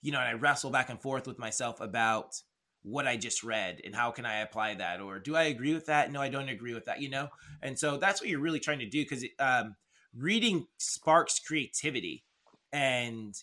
you 0.00 0.10
know, 0.10 0.18
and 0.18 0.28
I 0.28 0.32
wrestle 0.32 0.70
back 0.70 0.88
and 0.88 1.00
forth 1.00 1.26
with 1.26 1.38
myself 1.38 1.80
about 1.80 2.40
what 2.86 3.06
I 3.06 3.16
just 3.16 3.42
read 3.42 3.80
and 3.84 3.94
how 3.94 4.12
can 4.12 4.24
I 4.24 4.42
apply 4.42 4.74
that? 4.76 5.00
Or 5.00 5.18
do 5.18 5.34
I 5.34 5.44
agree 5.44 5.74
with 5.74 5.86
that? 5.86 6.12
No, 6.12 6.20
I 6.20 6.28
don't 6.28 6.48
agree 6.48 6.72
with 6.72 6.84
that, 6.84 7.02
you 7.02 7.10
know? 7.10 7.28
And 7.60 7.76
so 7.76 7.96
that's 7.96 8.20
what 8.20 8.30
you're 8.30 8.40
really 8.40 8.60
trying 8.60 8.78
to 8.78 8.88
do 8.88 9.02
because 9.02 9.24
um, 9.40 9.74
reading 10.16 10.66
sparks 10.78 11.40
creativity 11.40 12.24
and 12.72 13.34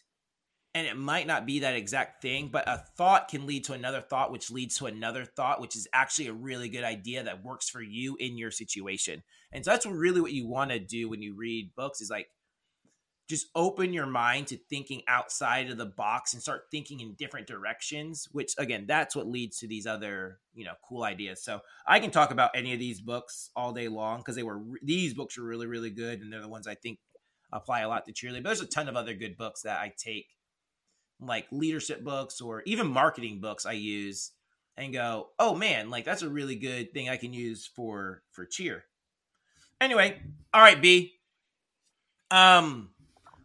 and 0.76 0.88
it 0.88 0.98
might 0.98 1.28
not 1.28 1.46
be 1.46 1.60
that 1.60 1.76
exact 1.76 2.22
thing 2.22 2.50
but 2.52 2.68
a 2.68 2.84
thought 2.98 3.28
can 3.28 3.46
lead 3.46 3.64
to 3.64 3.74
another 3.74 4.02
thought 4.02 4.32
which 4.32 4.50
leads 4.50 4.76
to 4.78 4.88
another 4.88 5.24
thought 5.24 5.62
which 5.62 5.76
is 5.76 5.88
actually 5.94 6.28
a 6.28 6.34
really 6.34 6.68
good 6.68 6.84
idea 6.84 7.24
that 7.24 7.44
works 7.44 7.70
for 7.70 7.82
you 7.82 8.18
in 8.20 8.38
your 8.38 8.50
situation 8.50 9.22
and 9.52 9.64
so 9.64 9.72
that's 9.72 9.86
really 9.86 10.20
what 10.20 10.32
you 10.32 10.48
want 10.48 10.72
to 10.72 10.80
do 10.80 11.08
when 11.08 11.22
you 11.22 11.36
read 11.36 11.70
books 11.76 12.02
is 12.02 12.10
like 12.10 12.28
just 13.30 13.48
open 13.56 13.94
your 13.94 14.06
mind 14.06 14.48
to 14.48 14.58
thinking 14.70 15.02
outside 15.08 15.70
of 15.70 15.78
the 15.78 15.86
box 15.86 16.34
and 16.34 16.42
start 16.42 16.66
thinking 16.70 17.00
in 17.00 17.14
different 17.14 17.48
directions 17.48 18.28
which 18.32 18.54
again 18.58 18.86
that's 18.88 19.16
what 19.16 19.28
leads 19.28 19.60
to 19.60 19.68
these 19.68 19.86
other 19.86 20.40
you 20.54 20.66
know 20.66 20.74
cool 20.88 21.04
ideas. 21.04 21.44
So 21.44 21.62
i 21.88 22.00
can 22.00 22.12
talk 22.12 22.32
about 22.32 22.52
any 22.56 22.74
of 22.74 22.80
these 22.80 23.02
books 23.02 23.50
all 23.56 23.72
day 23.72 23.88
long 23.88 24.20
because 24.20 24.36
they 24.36 24.44
were 24.44 24.62
these 24.82 25.14
books 25.14 25.38
are 25.38 25.44
really 25.44 25.68
really 25.68 25.90
good 25.90 26.22
and 26.22 26.32
they're 26.32 26.42
the 26.42 26.48
ones 26.48 26.68
i 26.68 26.76
think 26.76 27.00
apply 27.52 27.82
a 27.82 27.88
lot 27.88 28.06
to 28.06 28.14
cheerleading 28.14 28.44
but 28.44 28.50
there's 28.50 28.62
a 28.62 28.66
ton 28.66 28.90
of 28.90 28.96
other 28.96 29.14
good 29.14 29.38
books 29.38 29.62
that 29.62 29.80
i 29.80 29.94
take 29.98 30.28
like 31.20 31.46
leadership 31.52 32.04
books 32.04 32.42
or 32.42 32.64
even 32.66 32.88
marketing 32.88 33.40
books 33.40 33.66
i 33.66 33.72
use 33.72 34.32
and 34.78 34.94
go 34.94 35.30
oh 35.40 35.56
man 35.56 35.90
like 35.90 36.04
that's 36.04 36.24
a 36.24 36.30
really 36.30 36.56
good 36.56 36.94
thing 36.94 37.10
i 37.10 37.18
can 37.18 37.34
use 37.34 37.70
for 37.76 38.24
for 38.32 38.46
cheer. 38.46 38.86
Anyway 39.80 40.22
all 40.54 40.62
right 40.62 40.82
b. 40.82 41.14
Um, 42.32 42.90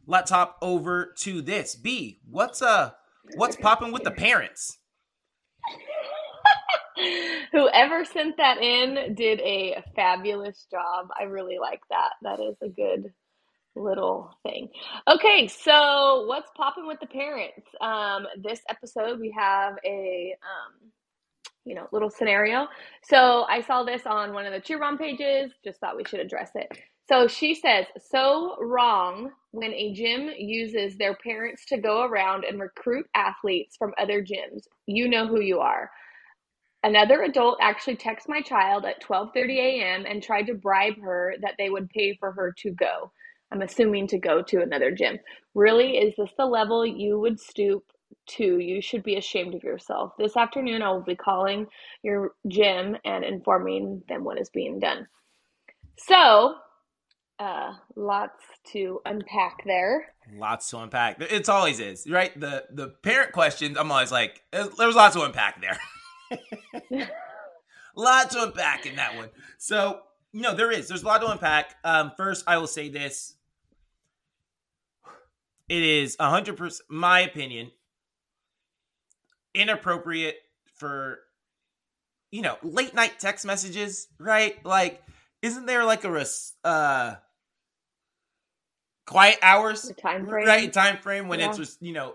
let's 0.09 0.33
hop 0.33 0.57
over 0.61 1.15
to 1.21 1.41
this. 1.41 1.77
B, 1.77 2.19
what's 2.29 2.61
uh, 2.61 2.91
what's 3.37 3.55
popping 3.55 3.93
with 3.93 4.03
the 4.03 4.11
parents? 4.11 4.79
Whoever 7.53 8.05
sent 8.05 8.39
that 8.39 8.59
in 8.59 9.15
did 9.15 9.39
a 9.41 9.85
fabulous 9.95 10.67
job. 10.69 11.09
I 11.19 11.25
really 11.25 11.59
like 11.61 11.83
that. 11.91 12.15
That 12.23 12.41
is 12.41 12.57
a 12.61 12.69
good 12.69 13.13
little 13.77 14.35
thing. 14.43 14.69
Okay, 15.07 15.47
so 15.47 16.25
what's 16.27 16.51
popping 16.57 16.89
with 16.89 16.99
the 16.99 17.07
parents? 17.07 17.69
Um, 17.81 18.27
this 18.43 18.61
episode 18.69 19.21
we 19.21 19.33
have 19.39 19.75
a 19.85 20.35
um, 20.43 20.91
you 21.65 21.75
know 21.75 21.87
little 21.93 22.11
scenario. 22.11 22.67
So 23.05 23.45
I 23.49 23.61
saw 23.61 23.85
this 23.85 24.07
on 24.07 24.33
one 24.33 24.47
of 24.47 24.53
the 24.53 24.61
cheer 24.61 24.83
on 24.83 24.99
pages. 24.99 25.53
Just 25.63 25.79
thought 25.79 25.97
we 25.97 26.05
should 26.05 26.21
address 26.21 26.51
it. 26.55 26.69
So 27.09 27.27
she 27.27 27.55
says, 27.55 27.87
so 27.99 28.57
wrong 28.61 29.31
when 29.53 29.73
a 29.73 29.95
gym 29.95 30.31
uses 30.37 30.97
their 30.97 31.15
parents 31.17 31.65
to 31.67 31.79
go 31.79 32.03
around 32.03 32.45
and 32.45 32.61
recruit 32.61 33.07
athletes 33.15 33.77
from 33.77 33.95
other 33.99 34.23
gyms. 34.23 34.65
You 34.87 35.09
know 35.09 35.27
who 35.27 35.41
you 35.41 35.61
are. 35.61 35.91
Another 36.85 37.23
adult 37.23 37.59
actually 37.61 37.97
texted 37.97 38.29
my 38.29 38.41
child 38.43 38.85
at 38.85 39.03
12:30 39.03 39.59
a.m. 39.59 40.05
and 40.07 40.23
tried 40.23 40.47
to 40.47 40.55
bribe 40.55 41.01
her 41.01 41.35
that 41.41 41.55
they 41.59 41.71
would 41.71 41.89
pay 41.91 42.15
for 42.15 42.31
her 42.33 42.53
to 42.59 42.71
go. 42.71 43.11
I'm 43.51 43.63
assuming 43.63 44.07
to 44.09 44.19
go 44.19 44.43
to 44.43 44.63
another 44.63 44.91
gym. 44.93 45.19
Really, 45.55 45.97
is 45.97 46.15
this 46.17 46.31
the 46.37 46.45
level 46.47 46.87
you 46.87 47.19
would 47.19 47.41
stoop 47.41 47.85
to? 48.37 48.59
You 48.59 48.81
should 48.83 49.03
be 49.03 49.17
ashamed 49.17 49.55
of 49.55 49.65
yourself. 49.65 50.13
This 50.19 50.37
afternoon, 50.37 50.83
I 50.83 50.91
will 50.91 51.03
be 51.03 51.17
calling 51.17 51.67
your 52.03 52.33
gym 52.47 52.97
and 53.05 53.25
informing 53.25 54.03
them 54.09 54.23
what 54.23 54.39
is 54.39 54.51
being 54.51 54.79
done. 54.79 55.09
So, 55.97 56.55
uh, 57.39 57.75
lots 57.95 58.43
to 58.73 59.01
unpack 59.07 59.65
there. 59.65 60.13
Lots 60.37 60.69
to 60.71 60.79
unpack. 60.79 61.17
It's 61.21 61.49
always 61.49 61.81
is 61.81 62.07
right. 62.09 62.39
The 62.39 62.65
the 62.71 62.89
parent 62.89 63.33
questions. 63.33 63.77
I'm 63.79 63.91
always 63.91 64.13
like, 64.13 64.43
there's 64.53 64.95
lots 64.95 65.15
to 65.15 65.23
unpack 65.23 65.61
there. 65.61 65.79
lots 67.97 68.35
to 68.35 68.43
unpack 68.43 68.87
in 68.87 68.97
that 68.97 69.17
one. 69.17 69.29
So 69.57 70.01
no, 70.33 70.55
there 70.55 70.71
is. 70.71 70.89
There's 70.89 71.03
a 71.03 71.07
lot 71.07 71.21
to 71.21 71.29
unpack. 71.29 71.77
Um, 71.85 72.13
first, 72.17 72.45
I 72.47 72.59
will 72.59 72.67
say 72.67 72.89
this: 72.89 73.37
it 75.69 75.83
is 75.83 76.17
hundred 76.21 76.57
percent, 76.57 76.91
my 76.91 77.21
opinion, 77.21 77.71
inappropriate 79.55 80.37
for 80.75 81.21
you 82.31 82.43
know 82.43 82.57
late 82.63 82.95
night 82.95 83.15
text 83.19 83.47
messages. 83.47 84.09
Right? 84.19 84.63
Like, 84.67 85.03
isn't 85.41 85.67
there 85.67 85.85
like 85.85 86.05
a 86.05 86.11
res- 86.11 86.53
uh 86.65 87.15
quiet 89.09 89.39
hours 89.43 89.83
The 89.83 89.95
time 89.95 90.27
frame. 90.27 90.47
right 90.47 90.73
time 90.73 90.99
frame 90.99 91.29
when 91.29 91.41
Yeah. 91.41 91.49
it's 91.49 91.57
just 91.59 91.83
you 91.83 91.93
know 91.93 92.15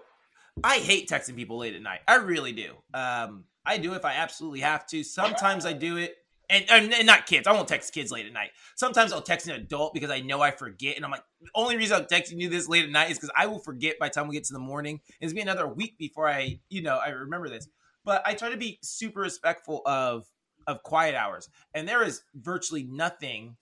i 0.64 0.78
hate 0.78 1.10
texting 1.10 1.36
people 1.36 1.58
late 1.58 1.74
at 1.76 1.82
night. 1.82 2.02
I 2.08 2.16
really 2.16 2.52
do. 2.54 2.76
Um 2.94 3.46
i 3.66 3.78
do 3.78 3.94
if 3.96 4.06
i 4.06 4.14
absolutely 4.14 4.60
have 4.60 4.86
to. 4.88 5.04
Sometimes 5.04 5.66
i 5.66 5.74
do 5.74 5.98
it 5.98 6.16
and, 6.50 6.66
and, 6.70 7.08
not 7.08 7.26
kids. 7.26 7.48
I 7.48 7.54
won't 7.54 7.68
text 7.70 7.94
kids 7.94 8.12
late 8.12 8.26
at 8.28 8.34
night. 8.34 8.52
Sometimes 8.76 9.12
i'll 9.12 9.22
text 9.22 9.48
an 9.48 9.56
adult 9.56 9.94
because 9.96 10.12
i 10.12 10.20
know 10.22 10.42
i 10.42 10.52
forget 10.52 10.96
and 10.96 11.04
i'm 11.06 11.10
like 11.12 11.24
the 11.42 11.50
only 11.56 11.76
reason 11.78 11.98
i'm 11.98 12.06
texting 12.06 12.40
you 12.40 12.50
this 12.50 12.70
late 12.70 12.84
at 12.84 12.92
night 12.92 13.10
is 13.10 13.18
because 13.18 13.32
i 13.36 13.48
will 13.48 13.60
forget 13.60 13.98
by 14.00 14.08
the 14.10 14.14
time 14.14 14.28
we 14.28 14.36
get 14.36 14.44
to 14.46 14.54
the 14.54 14.60
morning. 14.60 15.00
It's 15.20 15.34
be 15.34 15.42
another 15.42 15.68
week 15.68 15.98
before 15.98 16.30
i 16.30 16.60
you 16.70 16.84
know 16.84 16.98
i 16.98 17.10
remember 17.10 17.50
this. 17.50 17.68
But 18.06 18.22
i 18.28 18.34
try 18.36 18.52
to 18.52 18.58
be 18.58 18.78
super 18.84 19.22
respectful 19.22 19.82
of 19.86 20.26
of 20.68 20.84
quiet 20.84 21.16
hours 21.16 21.50
and 21.74 21.88
there 21.88 22.04
is 22.04 22.22
virtually 22.36 22.84
nothing 22.84 23.58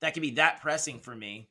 that 0.00 0.14
can 0.14 0.20
be 0.22 0.30
that 0.32 0.60
pressing 0.60 1.00
for 1.00 1.14
me 1.16 1.48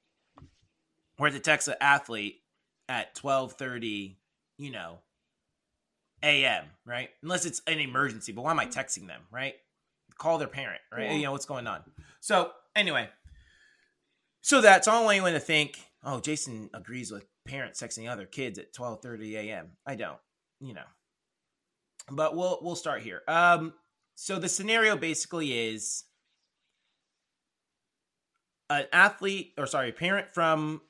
where 1.17 1.31
to 1.31 1.39
text 1.39 1.67
an 1.67 1.75
athlete 1.81 2.41
at 2.89 3.15
12:30, 3.15 4.15
you 4.57 4.71
know, 4.71 4.99
a.m., 6.23 6.65
right? 6.85 7.09
Unless 7.23 7.45
it's 7.45 7.61
an 7.67 7.79
emergency, 7.79 8.31
but 8.31 8.43
why 8.43 8.51
am 8.51 8.59
I 8.59 8.65
texting 8.65 9.07
them, 9.07 9.21
right? 9.31 9.55
Call 10.17 10.37
their 10.37 10.47
parent, 10.47 10.81
right? 10.91 11.03
Yeah. 11.03 11.13
You 11.13 11.23
know 11.23 11.31
what's 11.31 11.45
going 11.45 11.67
on. 11.67 11.83
So, 12.21 12.51
anyway, 12.75 13.09
so 14.41 14.61
that's 14.61 14.87
all 14.87 15.09
i 15.09 15.15
anyone 15.15 15.33
to 15.33 15.39
think, 15.39 15.79
oh, 16.03 16.19
Jason 16.19 16.69
agrees 16.73 17.11
with 17.11 17.25
parents 17.47 17.81
texting 17.81 18.09
other 18.09 18.25
kids 18.25 18.59
at 18.59 18.73
12:30 18.73 19.33
a.m. 19.33 19.71
I 19.85 19.95
don't, 19.95 20.19
you 20.59 20.73
know. 20.73 20.85
But 22.11 22.35
we'll 22.35 22.59
we'll 22.61 22.75
start 22.75 23.01
here. 23.01 23.23
Um 23.27 23.73
so 24.15 24.39
the 24.39 24.47
scenario 24.47 24.95
basically 24.95 25.67
is 25.67 26.03
an 28.69 28.85
athlete 28.93 29.53
or 29.57 29.65
sorry, 29.65 29.89
a 29.89 29.93
parent 29.93 30.27
from 30.33 30.81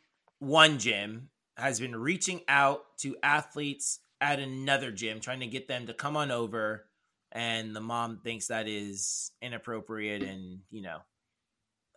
one 0.46 0.78
gym 0.78 1.30
has 1.58 1.80
been 1.80 1.96
reaching 1.96 2.42
out 2.48 2.98
to 3.00 3.16
athletes 3.24 4.00
at 4.22 4.40
another 4.40 4.92
gym 4.92 5.20
trying 5.20 5.40
to 5.40 5.48
get 5.48 5.68
them 5.68 5.88
to 5.88 5.94
come 5.94 6.16
on 6.16 6.32
over. 6.32 6.86
And 7.32 7.76
the 7.76 7.82
mom 7.82 8.20
thinks 8.24 8.48
that 8.48 8.68
is 8.68 9.32
inappropriate 9.42 10.22
and 10.22 10.60
you 10.70 10.82
know 10.82 11.00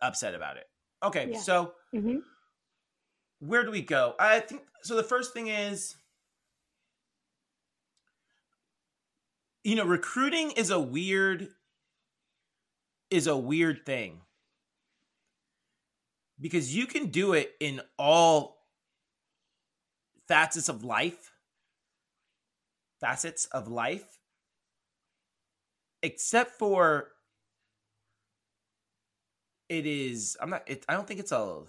upset 0.01 0.35
about 0.35 0.57
it. 0.57 0.65
Okay 1.03 1.31
Yeah. 1.31 1.39
so 1.39 1.73
hmm 1.91 2.17
where 3.41 3.63
do 3.63 3.71
we 3.71 3.81
go? 3.81 4.15
I 4.19 4.41
think 4.41 4.63
so 4.83 4.95
the 4.95 5.03
first 5.03 5.33
thing 5.33 5.47
is 5.47 5.95
you 9.63 9.75
know 9.75 9.85
recruiting 9.85 10.51
is 10.51 10.71
a 10.71 10.79
weird 10.79 11.49
is 13.09 13.27
a 13.27 13.37
weird 13.37 13.85
thing 13.85 14.21
because 16.39 16.75
you 16.75 16.85
can 16.85 17.07
do 17.07 17.33
it 17.33 17.53
in 17.59 17.81
all 17.97 18.57
facets 20.27 20.69
of 20.69 20.83
life 20.83 21.31
facets 23.01 23.45
of 23.47 23.67
life 23.67 24.19
except 26.03 26.51
for 26.59 27.09
it 29.69 29.85
is 29.85 30.37
i'm 30.41 30.49
not 30.49 30.63
it, 30.67 30.85
i 30.87 30.93
don't 30.93 31.07
think 31.07 31.19
it's 31.19 31.31
a 31.31 31.61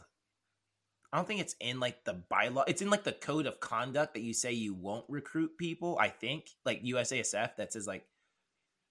i 1.13 1.17
don't 1.17 1.27
think 1.27 1.41
it's 1.41 1.57
in 1.61 1.81
like 1.81 2.05
the 2.05 2.21
bylaw 2.31 2.65
it's 2.67 2.83
in 2.83 2.91
like 2.91 3.05
the 3.05 3.13
code 3.13 3.47
of 3.47 3.61
conduct 3.61 4.15
that 4.15 4.23
you 4.23 4.35
say 4.35 4.53
you 4.53 4.75
won't 4.75 5.05
recruit 5.09 5.57
people 5.59 5.97
i 6.01 6.09
think 6.09 6.51
like 6.65 6.83
usasf 6.83 7.57
that 7.57 7.73
says 7.73 7.87
like 7.87 8.05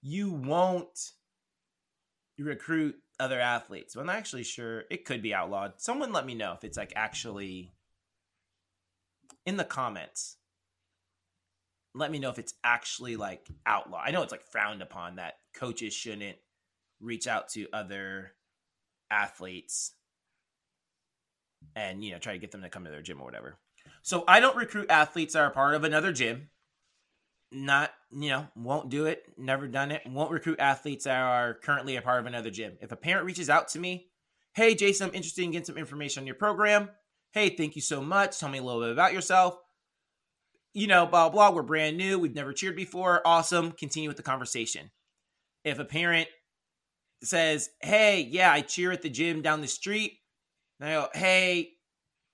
you 0.01 0.31
won't 0.31 1.11
recruit 2.37 2.95
other 3.19 3.39
athletes. 3.39 3.93
But 3.93 4.01
i'm 4.01 4.07
not 4.07 4.15
actually 4.15 4.43
sure. 4.43 4.83
It 4.89 5.05
could 5.05 5.21
be 5.21 5.33
outlawed. 5.33 5.73
Someone 5.77 6.13
let 6.13 6.25
me 6.25 6.35
know 6.35 6.53
if 6.53 6.63
it's 6.63 6.77
like 6.77 6.93
actually 6.95 7.71
in 9.45 9.57
the 9.57 9.63
comments. 9.63 10.37
Let 11.95 12.11
me 12.11 12.19
know 12.19 12.29
if 12.29 12.39
it's 12.39 12.53
actually 12.63 13.15
like 13.15 13.47
outlawed. 13.65 14.03
I 14.05 14.11
know 14.11 14.21
it's 14.21 14.31
like 14.31 14.43
frowned 14.43 14.81
upon 14.81 15.15
that 15.15 15.39
coaches 15.53 15.93
shouldn't 15.93 16.37
reach 17.01 17.27
out 17.27 17.49
to 17.49 17.67
other 17.73 18.31
athletes 19.09 19.93
and 21.75 22.03
you 22.03 22.11
know 22.11 22.19
try 22.19 22.33
to 22.33 22.39
get 22.39 22.51
them 22.51 22.61
to 22.61 22.69
come 22.69 22.85
to 22.85 22.91
their 22.91 23.01
gym 23.01 23.21
or 23.21 23.25
whatever. 23.25 23.57
So 24.01 24.23
i 24.27 24.39
don't 24.39 24.55
recruit 24.55 24.89
athletes 24.89 25.33
that 25.33 25.41
are 25.41 25.49
part 25.49 25.75
of 25.75 25.83
another 25.83 26.11
gym. 26.11 26.49
Not 27.51 27.91
you 28.11 28.29
know 28.29 28.47
won't 28.55 28.89
do 28.89 29.05
it 29.05 29.23
never 29.37 29.67
done 29.67 29.91
it 29.91 30.01
won't 30.05 30.31
recruit 30.31 30.59
athletes 30.59 31.05
that 31.05 31.17
are 31.17 31.53
currently 31.53 31.95
a 31.95 32.01
part 32.01 32.19
of 32.19 32.25
another 32.25 32.49
gym. 32.49 32.77
If 32.81 32.91
a 32.91 32.95
parent 32.95 33.25
reaches 33.25 33.49
out 33.49 33.67
to 33.69 33.79
me 33.79 34.07
hey 34.53 34.75
jason 34.75 35.09
i'm 35.09 35.15
interested 35.15 35.43
in 35.43 35.51
getting 35.51 35.65
some 35.65 35.77
information 35.77 36.21
on 36.21 36.27
your 36.27 36.35
program. 36.35 36.89
Hey 37.31 37.49
thank 37.49 37.75
you 37.75 37.81
so 37.81 38.01
much. 38.01 38.39
Tell 38.39 38.49
me 38.49 38.57
a 38.57 38.63
little 38.63 38.81
bit 38.81 38.91
about 38.91 39.13
yourself. 39.13 39.57
You 40.73 40.87
know 40.87 41.05
blah 41.05 41.29
blah 41.29 41.51
we're 41.51 41.63
brand 41.63 41.97
new 41.97 42.19
we've 42.19 42.35
never 42.35 42.53
cheered 42.53 42.75
before 42.75 43.25
awesome 43.25 43.71
continue 43.71 44.09
with 44.09 44.17
the 44.17 44.23
conversation. 44.23 44.91
If 45.63 45.79
a 45.79 45.85
parent 45.85 46.27
says 47.21 47.69
hey 47.81 48.27
yeah 48.31 48.51
i 48.51 48.61
cheer 48.61 48.91
at 48.91 49.01
the 49.01 49.09
gym 49.09 49.41
down 49.41 49.59
the 49.59 49.67
street 49.67 50.19
I 50.81 50.91
go, 50.91 51.09
hey, 51.13 51.73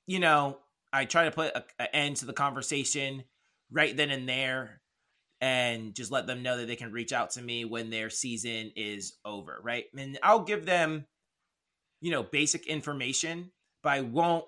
you 0.06 0.20
know, 0.20 0.60
I 0.94 1.06
try 1.06 1.26
to 1.26 1.32
put 1.32 1.56
a, 1.56 1.64
a 1.80 1.96
end 1.96 2.18
to 2.18 2.26
the 2.26 2.34
conversation 2.34 3.24
right 3.72 3.96
then 3.96 4.12
and 4.12 4.30
there 4.30 4.82
and 5.42 5.94
just 5.94 6.12
let 6.12 6.28
them 6.28 6.44
know 6.44 6.58
that 6.58 6.68
they 6.68 6.76
can 6.76 6.92
reach 6.92 7.14
out 7.14 7.32
to 7.32 7.42
me 7.42 7.66
when 7.66 7.90
their 7.90 8.10
season 8.10 8.72
is 8.76 9.18
over, 9.26 9.60
right? 9.64 9.86
And 9.98 10.18
I'll 10.24 10.44
give 10.44 10.66
them, 10.66 11.06
you 12.02 12.12
know, 12.12 12.24
basic 12.24 12.68
information, 12.68 13.52
but 13.84 13.94
I 13.94 14.02
won't, 14.02 14.46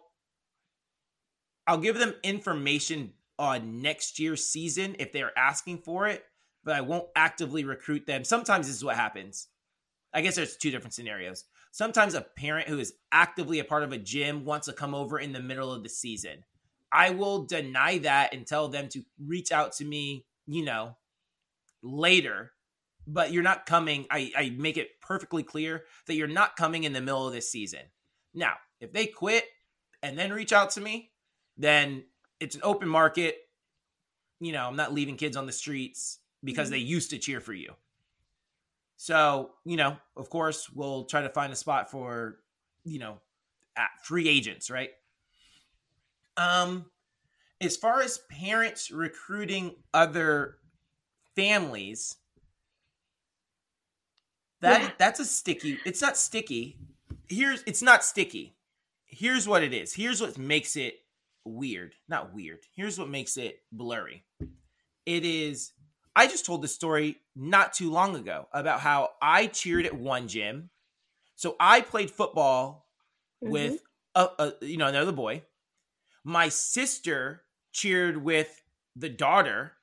I'll 1.65 1.77
give 1.77 1.97
them 1.99 2.13
information 2.23 3.13
on 3.37 3.81
next 3.81 4.19
year's 4.19 4.45
season 4.45 4.95
if 4.99 5.11
they're 5.11 5.37
asking 5.37 5.79
for 5.79 6.07
it, 6.07 6.23
but 6.63 6.75
I 6.75 6.81
won't 6.81 7.07
actively 7.15 7.63
recruit 7.63 8.05
them. 8.05 8.23
Sometimes 8.23 8.67
this 8.67 8.75
is 8.75 8.83
what 8.83 8.95
happens. 8.95 9.47
I 10.13 10.21
guess 10.21 10.35
there's 10.35 10.55
two 10.55 10.71
different 10.71 10.93
scenarios. 10.93 11.43
Sometimes 11.71 12.13
a 12.13 12.21
parent 12.21 12.69
who 12.69 12.79
is 12.79 12.93
actively 13.11 13.59
a 13.59 13.63
part 13.63 13.83
of 13.83 13.91
a 13.91 13.97
gym 13.97 14.45
wants 14.45 14.67
to 14.67 14.73
come 14.73 14.95
over 14.95 15.19
in 15.19 15.33
the 15.33 15.41
middle 15.41 15.71
of 15.71 15.83
the 15.83 15.89
season. 15.89 16.43
I 16.91 17.11
will 17.11 17.43
deny 17.43 17.97
that 17.99 18.33
and 18.33 18.47
tell 18.47 18.69
them 18.69 18.87
to 18.89 19.03
reach 19.23 19.51
out 19.51 19.73
to 19.73 19.85
me, 19.85 20.25
you 20.47 20.63
know, 20.63 20.95
later. 21.83 22.51
But 23.05 23.31
you're 23.31 23.43
not 23.43 23.65
coming. 23.65 24.05
I, 24.11 24.31
I 24.35 24.49
make 24.49 24.75
it 24.75 24.99
perfectly 25.01 25.43
clear 25.43 25.85
that 26.07 26.15
you're 26.15 26.27
not 26.27 26.57
coming 26.57 26.83
in 26.83 26.91
the 26.91 26.99
middle 26.99 27.25
of 27.25 27.33
this 27.33 27.49
season. 27.49 27.79
Now, 28.33 28.53
if 28.81 28.91
they 28.91 29.05
quit 29.05 29.45
and 30.03 30.19
then 30.19 30.33
reach 30.33 30.51
out 30.51 30.71
to 30.71 30.81
me, 30.81 31.11
then 31.57 32.03
it's 32.39 32.55
an 32.55 32.61
open 32.63 32.89
market. 32.89 33.37
You 34.41 34.51
know, 34.51 34.67
I'm 34.67 34.75
not 34.75 34.93
leaving 34.93 35.15
kids 35.15 35.37
on 35.37 35.45
the 35.45 35.53
streets 35.53 36.19
because 36.43 36.69
they 36.69 36.79
used 36.79 37.11
to 37.11 37.17
cheer 37.17 37.39
for 37.39 37.53
you. 37.53 37.73
So, 38.97 39.51
you 39.63 39.77
know, 39.77 39.95
of 40.15 40.29
course, 40.29 40.69
we'll 40.69 41.05
try 41.05 41.21
to 41.21 41.29
find 41.29 41.53
a 41.53 41.55
spot 41.55 41.89
for, 41.89 42.39
you 42.83 42.99
know, 42.99 43.19
free 44.03 44.27
agents, 44.27 44.69
right? 44.69 44.89
Um, 46.35 46.85
as 47.61 47.75
far 47.77 48.01
as 48.01 48.19
parents 48.29 48.91
recruiting 48.91 49.75
other 49.93 50.57
families, 51.35 52.17
that 54.61 54.81
Yeah. 54.81 54.91
that's 54.97 55.19
a 55.19 55.25
sticky. 55.25 55.79
It's 55.85 56.01
not 56.01 56.17
sticky. 56.17 56.79
Here's 57.29 57.63
it's 57.63 57.81
not 57.81 58.03
sticky. 58.03 58.57
Here's 59.05 59.47
what 59.47 59.63
it 59.63 59.73
is. 59.73 59.93
Here's 59.93 60.21
what 60.21 60.37
makes 60.37 60.75
it 60.75 60.99
weird. 61.45 61.95
Not 62.07 62.33
weird. 62.33 62.59
Here's 62.75 62.99
what 62.99 63.09
makes 63.09 63.37
it 63.37 63.63
blurry. 63.71 64.25
It 65.05 65.25
is 65.25 65.73
I 66.15 66.25
just 66.27 66.45
told 66.45 66.63
the 66.63 66.67
story 66.67 67.21
not 67.35 67.73
too 67.73 67.91
long 67.91 68.15
ago 68.15 68.47
about 68.51 68.79
how 68.79 69.11
I 69.21 69.47
cheered 69.47 69.85
at 69.85 69.95
one 69.95 70.27
gym. 70.27 70.71
So 71.35 71.55
I 71.59 71.81
played 71.81 72.09
football 72.09 72.89
Mhm. 73.43 73.49
with 73.51 73.81
a, 74.15 74.29
a 74.39 74.65
you 74.65 74.77
know 74.77 74.87
another 74.87 75.11
boy. 75.11 75.43
My 76.23 76.49
sister 76.49 77.43
cheered 77.77 78.23
with 78.23 78.63
the 78.95 79.09
daughter 79.09 79.73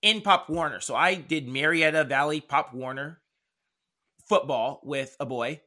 in 0.00 0.22
Pop 0.22 0.48
Warner. 0.48 0.80
So 0.80 0.96
I 0.96 1.14
did 1.14 1.46
Marietta 1.46 2.04
Valley 2.04 2.40
Pop 2.40 2.72
Warner 2.72 3.20
football 4.26 4.80
with 4.82 5.14
a 5.20 5.26
boy. 5.26 5.60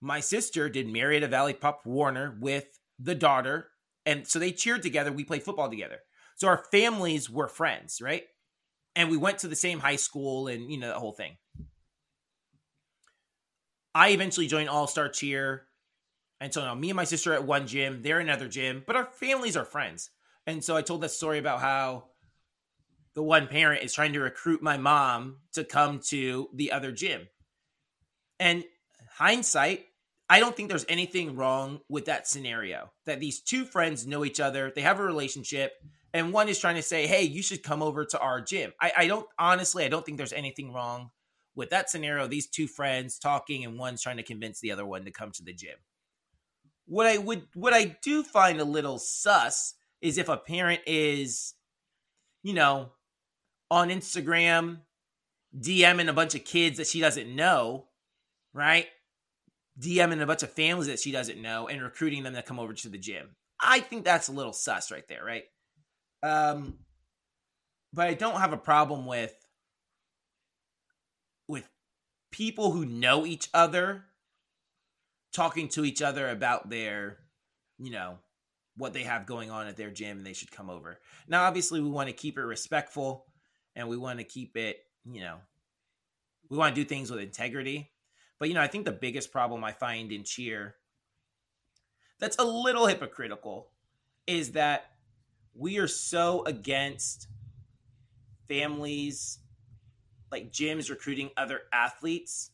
My 0.00 0.20
sister 0.20 0.70
did 0.70 0.88
Marietta 0.88 1.28
Valley 1.28 1.52
Pop 1.52 1.84
Warner 1.84 2.36
with 2.40 2.78
the 2.98 3.14
daughter. 3.14 3.68
And 4.06 4.26
so 4.26 4.38
they 4.38 4.52
cheered 4.52 4.82
together. 4.82 5.12
We 5.12 5.24
played 5.24 5.42
football 5.42 5.68
together. 5.68 5.98
So 6.36 6.48
our 6.48 6.64
families 6.72 7.28
were 7.28 7.46
friends, 7.46 8.00
right? 8.00 8.24
And 8.96 9.10
we 9.10 9.18
went 9.18 9.38
to 9.40 9.48
the 9.48 9.56
same 9.56 9.80
high 9.80 9.96
school 9.96 10.48
and, 10.48 10.72
you 10.72 10.78
know, 10.78 10.88
the 10.88 10.98
whole 10.98 11.12
thing. 11.12 11.36
I 13.94 14.10
eventually 14.10 14.46
joined 14.46 14.70
All 14.70 14.86
Star 14.86 15.10
Cheer. 15.10 15.66
And 16.40 16.52
so 16.52 16.62
now 16.62 16.74
me 16.74 16.88
and 16.88 16.96
my 16.96 17.04
sister 17.04 17.32
are 17.32 17.36
at 17.36 17.44
one 17.44 17.66
gym, 17.66 18.00
they're 18.02 18.18
another 18.18 18.48
gym, 18.48 18.82
but 18.86 18.96
our 18.96 19.04
families 19.04 19.56
are 19.56 19.64
friends. 19.64 20.10
And 20.46 20.64
so 20.64 20.76
I 20.76 20.82
told 20.82 21.02
that 21.02 21.10
story 21.10 21.38
about 21.38 21.60
how 21.60 22.04
the 23.14 23.22
one 23.22 23.46
parent 23.46 23.84
is 23.84 23.94
trying 23.94 24.14
to 24.14 24.20
recruit 24.20 24.62
my 24.62 24.76
mom 24.76 25.38
to 25.52 25.64
come 25.64 26.00
to 26.08 26.48
the 26.54 26.72
other 26.72 26.92
gym. 26.92 27.28
And 28.40 28.64
hindsight, 29.16 29.84
I 30.28 30.40
don't 30.40 30.56
think 30.56 30.68
there's 30.68 30.86
anything 30.88 31.36
wrong 31.36 31.80
with 31.88 32.06
that 32.06 32.26
scenario. 32.26 32.90
That 33.04 33.20
these 33.20 33.40
two 33.40 33.64
friends 33.64 34.06
know 34.06 34.24
each 34.24 34.40
other, 34.40 34.72
they 34.74 34.80
have 34.80 34.98
a 34.98 35.04
relationship, 35.04 35.72
and 36.14 36.32
one 36.32 36.48
is 36.48 36.58
trying 36.58 36.76
to 36.76 36.82
say, 36.82 37.06
hey, 37.06 37.22
you 37.22 37.42
should 37.42 37.62
come 37.62 37.82
over 37.82 38.04
to 38.06 38.18
our 38.18 38.40
gym. 38.40 38.72
I, 38.80 38.92
I 38.96 39.06
don't, 39.06 39.26
honestly, 39.38 39.84
I 39.84 39.88
don't 39.88 40.04
think 40.04 40.18
there's 40.18 40.32
anything 40.32 40.72
wrong 40.72 41.10
with 41.54 41.70
that 41.70 41.90
scenario. 41.90 42.26
These 42.26 42.48
two 42.48 42.66
friends 42.66 43.18
talking, 43.18 43.64
and 43.64 43.78
one's 43.78 44.02
trying 44.02 44.16
to 44.16 44.22
convince 44.22 44.60
the 44.60 44.72
other 44.72 44.86
one 44.86 45.04
to 45.04 45.10
come 45.10 45.32
to 45.32 45.44
the 45.44 45.52
gym. 45.52 45.76
What 46.86 47.06
I 47.06 47.18
would, 47.18 47.46
what 47.54 47.74
I 47.74 47.96
do 48.02 48.22
find 48.22 48.60
a 48.60 48.64
little 48.64 48.98
sus 48.98 49.74
is 50.02 50.18
if 50.18 50.28
a 50.28 50.36
parent 50.36 50.82
is, 50.86 51.54
you 52.42 52.52
know, 52.52 52.90
on 53.70 53.88
Instagram, 53.88 54.80
DMing 55.58 56.08
a 56.08 56.12
bunch 56.12 56.34
of 56.34 56.44
kids 56.44 56.78
that 56.78 56.86
she 56.86 57.00
doesn't 57.00 57.34
know, 57.34 57.86
right? 58.52 58.86
DMing 59.80 60.20
a 60.20 60.26
bunch 60.26 60.42
of 60.42 60.52
families 60.52 60.88
that 60.88 60.98
she 60.98 61.12
doesn't 61.12 61.40
know 61.40 61.68
and 61.68 61.80
recruiting 61.80 62.24
them 62.24 62.34
to 62.34 62.42
come 62.42 62.58
over 62.58 62.74
to 62.74 62.88
the 62.88 62.98
gym. 62.98 63.36
I 63.60 63.80
think 63.80 64.04
that's 64.04 64.28
a 64.28 64.32
little 64.32 64.52
sus 64.52 64.90
right 64.90 65.06
there, 65.08 65.24
right? 65.24 65.44
Um, 66.22 66.78
but 67.92 68.08
I 68.08 68.14
don't 68.14 68.40
have 68.40 68.52
a 68.52 68.58
problem 68.58 69.06
with 69.06 69.34
with 71.48 71.68
people 72.30 72.72
who 72.72 72.84
know 72.84 73.26
each 73.26 73.48
other 73.54 74.04
talking 75.32 75.68
to 75.68 75.84
each 75.84 76.02
other 76.02 76.28
about 76.28 76.70
their, 76.70 77.18
you 77.78 77.90
know, 77.90 78.18
what 78.76 78.92
they 78.92 79.02
have 79.02 79.26
going 79.26 79.50
on 79.50 79.66
at 79.66 79.76
their 79.76 79.90
gym 79.90 80.18
and 80.18 80.26
they 80.26 80.32
should 80.32 80.50
come 80.50 80.70
over. 80.70 80.98
Now, 81.28 81.44
obviously, 81.44 81.80
we 81.80 81.90
want 81.90 82.08
to 82.08 82.14
keep 82.14 82.38
it 82.38 82.42
respectful 82.42 83.26
and 83.76 83.88
we 83.88 83.96
want 83.96 84.18
to 84.18 84.24
keep 84.24 84.56
it, 84.56 84.78
you 85.04 85.20
know, 85.20 85.36
we 86.48 86.56
want 86.56 86.74
to 86.74 86.80
do 86.80 86.86
things 86.86 87.10
with 87.10 87.20
integrity. 87.20 87.90
But, 88.38 88.48
you 88.48 88.54
know, 88.54 88.62
I 88.62 88.66
think 88.66 88.84
the 88.84 88.92
biggest 88.92 89.30
problem 89.30 89.62
I 89.62 89.72
find 89.72 90.10
in 90.10 90.24
cheer 90.24 90.76
that's 92.18 92.36
a 92.38 92.44
little 92.44 92.86
hypocritical 92.86 93.70
is 94.26 94.52
that 94.52 94.92
we 95.54 95.78
are 95.78 95.88
so 95.88 96.44
against 96.44 97.26
families 98.46 99.40
like 100.30 100.52
gyms 100.52 100.88
recruiting 100.88 101.30
other 101.36 101.62
athletes 101.72 102.50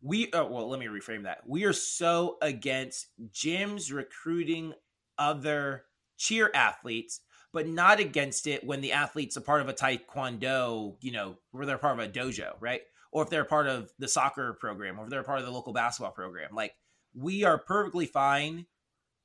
we 0.00 0.30
oh, 0.32 0.46
well 0.46 0.68
let 0.68 0.80
me 0.80 0.86
reframe 0.86 1.24
that. 1.24 1.38
We 1.46 1.64
are 1.64 1.72
so 1.72 2.38
against 2.40 3.08
gyms 3.32 3.92
recruiting 3.92 4.74
other 5.18 5.84
cheer 6.16 6.50
athletes 6.54 7.20
but 7.52 7.66
not 7.66 7.98
against 7.98 8.46
it 8.46 8.64
when 8.64 8.80
the 8.80 8.92
athlete's 8.92 9.36
a 9.36 9.40
part 9.40 9.60
of 9.60 9.68
a 9.68 9.72
taekwondo 9.72 10.96
you 11.00 11.12
know 11.12 11.36
where 11.50 11.66
they're 11.66 11.78
part 11.78 11.98
of 11.98 12.04
a 12.04 12.10
dojo 12.10 12.52
right? 12.60 12.82
Or 13.10 13.22
if 13.22 13.30
they're 13.30 13.44
part 13.44 13.66
of 13.66 13.90
the 13.98 14.08
soccer 14.08 14.52
program 14.60 14.98
or 14.98 15.04
if 15.04 15.10
they're 15.10 15.22
part 15.22 15.38
of 15.38 15.46
the 15.46 15.50
local 15.50 15.72
basketball 15.72 16.12
program. 16.12 16.50
Like 16.54 16.74
we 17.14 17.44
are 17.44 17.58
perfectly 17.58 18.06
fine 18.06 18.66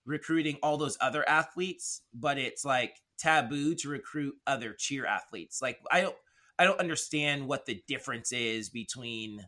recruiting 0.05 0.57
all 0.63 0.77
those 0.77 0.97
other 1.01 1.27
athletes 1.27 2.01
but 2.13 2.37
it's 2.37 2.65
like 2.65 2.95
taboo 3.19 3.75
to 3.75 3.89
recruit 3.89 4.35
other 4.47 4.73
cheer 4.73 5.05
athletes. 5.05 5.61
Like 5.61 5.79
i 5.91 6.01
don't 6.01 6.15
i 6.57 6.63
don't 6.63 6.79
understand 6.79 7.47
what 7.47 7.65
the 7.67 7.83
difference 7.87 8.31
is 8.31 8.69
between 8.69 9.45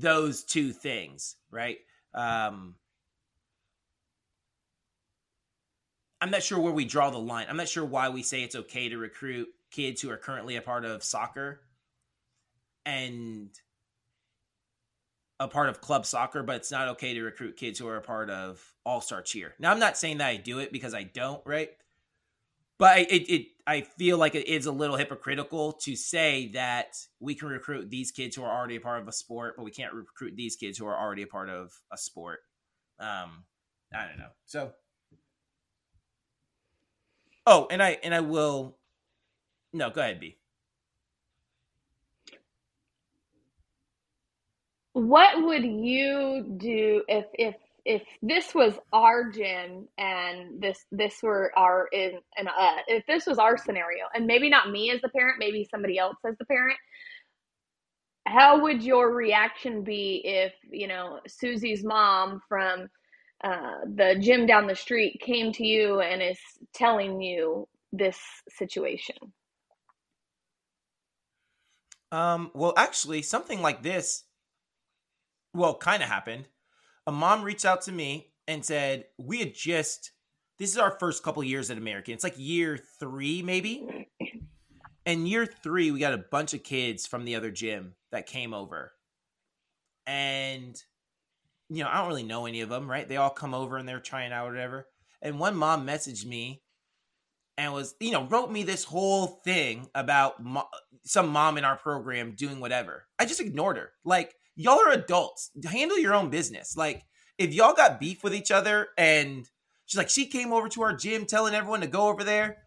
those 0.00 0.44
two 0.44 0.72
things, 0.72 1.36
right? 1.50 1.78
Um, 2.14 2.76
I'm 6.20 6.30
not 6.30 6.42
sure 6.42 6.58
where 6.58 6.72
we 6.72 6.84
draw 6.84 7.10
the 7.10 7.18
line. 7.18 7.46
I'm 7.48 7.56
not 7.56 7.68
sure 7.68 7.84
why 7.84 8.08
we 8.08 8.22
say 8.22 8.42
it's 8.42 8.54
okay 8.54 8.88
to 8.88 8.96
recruit 8.96 9.48
kids 9.70 10.00
who 10.00 10.10
are 10.10 10.16
currently 10.16 10.56
a 10.56 10.62
part 10.62 10.84
of 10.84 11.02
soccer 11.02 11.60
and 12.86 13.50
a 15.40 15.48
part 15.48 15.68
of 15.68 15.80
club 15.80 16.06
soccer, 16.06 16.42
but 16.42 16.56
it's 16.56 16.70
not 16.70 16.88
okay 16.88 17.14
to 17.14 17.22
recruit 17.22 17.56
kids 17.56 17.78
who 17.78 17.88
are 17.88 17.96
a 17.96 18.02
part 18.02 18.30
of 18.30 18.62
all 18.86 19.00
star 19.00 19.20
cheer. 19.20 19.54
Now, 19.58 19.72
I'm 19.72 19.80
not 19.80 19.96
saying 19.96 20.18
that 20.18 20.28
I 20.28 20.36
do 20.36 20.60
it 20.60 20.72
because 20.72 20.94
I 20.94 21.02
don't, 21.02 21.42
right? 21.44 21.70
But 22.78 22.98
it, 23.00 23.28
it, 23.28 23.46
I 23.66 23.82
feel 23.82 24.18
like 24.18 24.34
it 24.34 24.48
is 24.48 24.66
a 24.66 24.72
little 24.72 24.96
hypocritical 24.96 25.72
to 25.84 25.94
say 25.94 26.48
that 26.54 26.96
we 27.20 27.34
can 27.34 27.48
recruit 27.48 27.90
these 27.90 28.10
kids 28.10 28.34
who 28.34 28.42
are 28.42 28.52
already 28.52 28.76
a 28.76 28.80
part 28.80 29.00
of 29.00 29.06
a 29.06 29.12
sport, 29.12 29.54
but 29.56 29.62
we 29.62 29.70
can't 29.70 29.92
recruit 29.94 30.34
these 30.36 30.56
kids 30.56 30.78
who 30.78 30.86
are 30.86 30.98
already 30.98 31.22
a 31.22 31.28
part 31.28 31.48
of 31.48 31.72
a 31.92 31.96
sport. 31.96 32.40
Um, 32.98 33.44
I 33.94 34.08
don't 34.08 34.18
know. 34.18 34.30
So, 34.46 34.72
oh, 37.46 37.68
and 37.70 37.82
I 37.82 37.98
and 38.02 38.14
I 38.14 38.20
will. 38.20 38.78
No, 39.72 39.90
go 39.90 40.00
ahead, 40.00 40.18
B. 40.18 40.38
What 44.94 45.42
would 45.42 45.64
you 45.64 46.54
do 46.58 47.02
if 47.08 47.26
if 47.34 47.54
if 47.84 48.02
this 48.22 48.54
was 48.54 48.74
our 48.92 49.30
gym 49.30 49.88
and 49.98 50.60
this 50.60 50.84
this 50.92 51.22
were 51.22 51.52
our 51.56 51.88
in 51.92 52.18
and 52.36 52.48
uh, 52.48 52.76
if 52.86 53.04
this 53.06 53.26
was 53.26 53.38
our 53.38 53.56
scenario 53.58 54.04
and 54.14 54.26
maybe 54.26 54.48
not 54.48 54.70
me 54.70 54.90
as 54.90 55.00
the 55.00 55.08
parent, 55.08 55.36
maybe 55.38 55.66
somebody 55.70 55.98
else 55.98 56.16
as 56.26 56.36
the 56.38 56.44
parent, 56.44 56.78
how 58.26 58.62
would 58.62 58.82
your 58.82 59.12
reaction 59.12 59.82
be 59.82 60.22
if 60.24 60.52
you 60.70 60.86
know 60.86 61.20
Susie's 61.26 61.84
mom 61.84 62.40
from 62.48 62.88
uh, 63.42 63.80
the 63.94 64.16
gym 64.20 64.46
down 64.46 64.68
the 64.68 64.76
street 64.76 65.20
came 65.20 65.52
to 65.52 65.64
you 65.66 66.00
and 66.00 66.22
is 66.22 66.38
telling 66.72 67.20
you 67.20 67.66
this 67.92 68.18
situation? 68.48 69.16
Um, 72.12 72.50
well, 72.54 72.74
actually, 72.76 73.22
something 73.22 73.62
like 73.62 73.82
this, 73.82 74.24
well, 75.54 75.74
kind 75.74 76.02
of 76.02 76.08
happened. 76.08 76.46
A 77.06 77.12
mom 77.12 77.42
reached 77.42 77.64
out 77.64 77.82
to 77.82 77.92
me 77.92 78.32
and 78.46 78.64
said, 78.64 79.04
We 79.18 79.38
had 79.38 79.54
just, 79.54 80.12
this 80.58 80.70
is 80.70 80.78
our 80.78 80.96
first 80.98 81.22
couple 81.22 81.42
years 81.42 81.70
at 81.70 81.78
American. 81.78 82.14
It's 82.14 82.24
like 82.24 82.34
year 82.36 82.78
three, 83.00 83.42
maybe. 83.42 84.08
And 85.04 85.28
year 85.28 85.46
three, 85.46 85.90
we 85.90 85.98
got 85.98 86.14
a 86.14 86.24
bunch 86.30 86.54
of 86.54 86.62
kids 86.62 87.06
from 87.06 87.24
the 87.24 87.34
other 87.34 87.50
gym 87.50 87.94
that 88.12 88.26
came 88.26 88.54
over. 88.54 88.92
And, 90.06 90.80
you 91.68 91.82
know, 91.82 91.90
I 91.90 91.98
don't 91.98 92.08
really 92.08 92.22
know 92.22 92.46
any 92.46 92.60
of 92.60 92.68
them, 92.68 92.88
right? 92.88 93.08
They 93.08 93.16
all 93.16 93.30
come 93.30 93.54
over 93.54 93.76
and 93.76 93.88
they're 93.88 94.00
trying 94.00 94.32
out 94.32 94.48
whatever. 94.48 94.86
And 95.20 95.40
one 95.40 95.56
mom 95.56 95.86
messaged 95.86 96.24
me 96.24 96.62
and 97.58 97.72
was, 97.72 97.94
you 98.00 98.12
know, 98.12 98.26
wrote 98.26 98.50
me 98.50 98.62
this 98.62 98.84
whole 98.84 99.26
thing 99.44 99.88
about 99.94 100.42
mo- 100.42 100.68
some 101.04 101.28
mom 101.28 101.58
in 101.58 101.64
our 101.64 101.76
program 101.76 102.34
doing 102.36 102.60
whatever. 102.60 103.04
I 103.18 103.24
just 103.24 103.40
ignored 103.40 103.76
her. 103.76 103.90
Like, 104.04 104.34
y'all 104.56 104.80
are 104.80 104.92
adults. 104.92 105.50
Handle 105.64 105.98
your 105.98 106.14
own 106.14 106.30
business. 106.30 106.76
Like, 106.76 107.04
if 107.38 107.54
y'all 107.54 107.74
got 107.74 108.00
beef 108.00 108.22
with 108.22 108.34
each 108.34 108.50
other 108.50 108.88
and 108.96 109.48
she's 109.86 109.98
like, 109.98 110.10
she 110.10 110.26
came 110.26 110.52
over 110.52 110.68
to 110.70 110.82
our 110.82 110.94
gym 110.94 111.26
telling 111.26 111.54
everyone 111.54 111.80
to 111.80 111.86
go 111.86 112.08
over 112.08 112.24
there. 112.24 112.58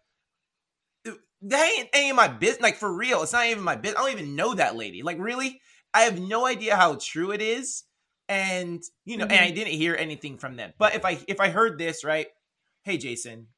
That 1.42 1.72
ain't, 1.78 1.88
ain't 1.94 2.16
my 2.16 2.28
business. 2.28 2.62
Like 2.62 2.76
for 2.76 2.92
real, 2.92 3.22
it's 3.22 3.32
not 3.32 3.46
even 3.46 3.62
my 3.62 3.76
business. 3.76 4.00
I 4.00 4.04
don't 4.04 4.18
even 4.18 4.36
know 4.36 4.54
that 4.54 4.74
lady. 4.74 5.02
Like 5.02 5.18
really, 5.20 5.60
I 5.92 6.02
have 6.02 6.18
no 6.18 6.46
idea 6.46 6.76
how 6.76 6.96
true 7.00 7.30
it 7.30 7.42
is, 7.42 7.84
and 8.28 8.82
you 9.04 9.16
know, 9.16 9.24
mm-hmm. 9.24 9.32
and 9.32 9.40
I 9.44 9.50
didn't 9.50 9.74
hear 9.74 9.94
anything 9.94 10.38
from 10.38 10.56
them. 10.56 10.72
But 10.78 10.94
if 10.94 11.04
I 11.04 11.18
if 11.28 11.38
I 11.38 11.50
heard 11.50 11.78
this 11.78 12.04
right, 12.04 12.26
hey 12.84 12.96
Jason, 12.96 13.48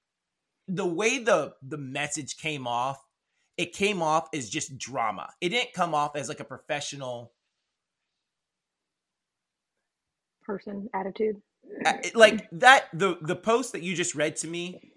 the 0.67 0.87
way 0.87 1.19
the 1.19 1.55
the 1.63 1.79
message 1.79 2.37
came 2.37 2.67
off, 2.67 3.01
it 3.57 3.73
came 3.73 4.03
off 4.03 4.29
as 4.35 4.51
just 4.51 4.77
drama. 4.77 5.31
It 5.41 5.51
didn't 5.51 5.73
come 5.73 5.95
off 5.95 6.17
as 6.17 6.29
like 6.29 6.41
a 6.41 6.45
professional 6.45 7.33
person 10.49 10.89
attitude. 10.95 11.41
Uh, 11.85 11.93
like 12.15 12.49
that 12.51 12.87
the 12.93 13.19
the 13.21 13.37
post 13.37 13.73
that 13.73 13.83
you 13.83 13.95
just 13.95 14.15
read 14.15 14.35
to 14.37 14.49
me 14.49 14.93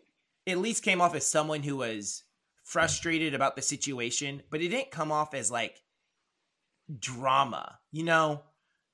at 0.48 0.58
least 0.58 0.84
came 0.84 1.02
off 1.02 1.14
as 1.14 1.28
someone 1.28 1.62
who 1.62 1.78
was 1.78 2.24
frustrated 2.64 3.34
about 3.34 3.56
the 3.56 3.62
situation, 3.62 4.42
but 4.50 4.62
it 4.62 4.70
didn't 4.70 4.90
come 4.92 5.12
off 5.12 5.34
as 5.34 5.52
like 5.52 5.84
drama, 7.00 7.78
you 7.92 8.04
know? 8.04 8.42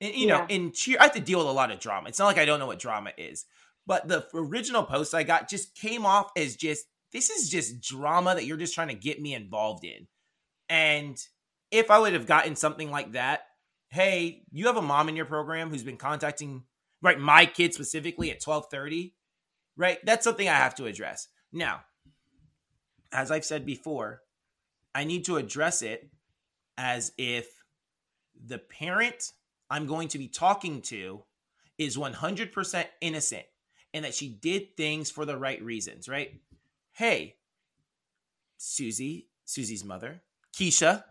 And, 0.01 0.13
you 0.13 0.27
yeah. 0.27 0.39
know, 0.39 0.45
in 0.49 0.71
cheer, 0.73 0.97
I 0.99 1.03
have 1.03 1.13
to 1.13 1.21
deal 1.21 1.39
with 1.39 1.47
a 1.47 1.51
lot 1.51 1.71
of 1.71 1.79
drama. 1.79 2.09
It's 2.09 2.19
not 2.19 2.25
like 2.25 2.37
I 2.37 2.45
don't 2.45 2.59
know 2.59 2.67
what 2.67 2.79
drama 2.79 3.11
is, 3.17 3.45
but 3.85 4.07
the 4.07 4.27
original 4.33 4.83
post 4.83 5.15
I 5.15 5.23
got 5.23 5.49
just 5.49 5.75
came 5.75 6.05
off 6.05 6.31
as 6.35 6.55
just 6.55 6.85
this 7.13 7.29
is 7.29 7.49
just 7.49 7.81
drama 7.81 8.35
that 8.35 8.45
you're 8.45 8.57
just 8.57 8.75
trying 8.75 8.89
to 8.89 8.93
get 8.93 9.21
me 9.21 9.33
involved 9.33 9.85
in. 9.85 10.07
And 10.69 11.17
if 11.71 11.89
I 11.89 11.99
would 11.99 12.13
have 12.13 12.27
gotten 12.27 12.55
something 12.55 12.91
like 12.91 13.13
that, 13.13 13.46
hey, 13.89 14.43
you 14.51 14.67
have 14.67 14.77
a 14.77 14.81
mom 14.81 15.09
in 15.09 15.15
your 15.15 15.25
program 15.25 15.69
who's 15.69 15.83
been 15.83 15.97
contacting 15.97 16.63
right 17.01 17.19
my 17.19 17.45
kid 17.45 17.73
specifically 17.73 18.31
at 18.31 18.41
12:30, 18.41 19.13
right? 19.75 19.99
That's 20.05 20.23
something 20.23 20.47
I 20.47 20.53
have 20.53 20.75
to 20.75 20.85
address. 20.85 21.27
Now, 21.51 21.81
as 23.11 23.31
I've 23.31 23.45
said 23.45 23.65
before, 23.65 24.21
I 24.93 25.03
need 25.03 25.25
to 25.25 25.37
address 25.37 25.81
it 25.81 26.09
as 26.77 27.11
if 27.17 27.47
the 28.45 28.59
parent 28.59 29.31
I'm 29.69 29.85
going 29.85 30.07
to 30.09 30.17
be 30.17 30.27
talking 30.27 30.81
to 30.83 31.23
is 31.77 31.97
100% 31.97 32.85
innocent 33.01 33.45
and 33.93 34.05
that 34.05 34.13
she 34.13 34.29
did 34.29 34.75
things 34.75 35.11
for 35.11 35.25
the 35.25 35.37
right 35.37 35.61
reasons, 35.61 36.07
right? 36.07 36.39
Hey, 36.93 37.35
Susie, 38.57 39.27
Susie's 39.45 39.83
mother, 39.83 40.21
Keisha. 40.55 41.03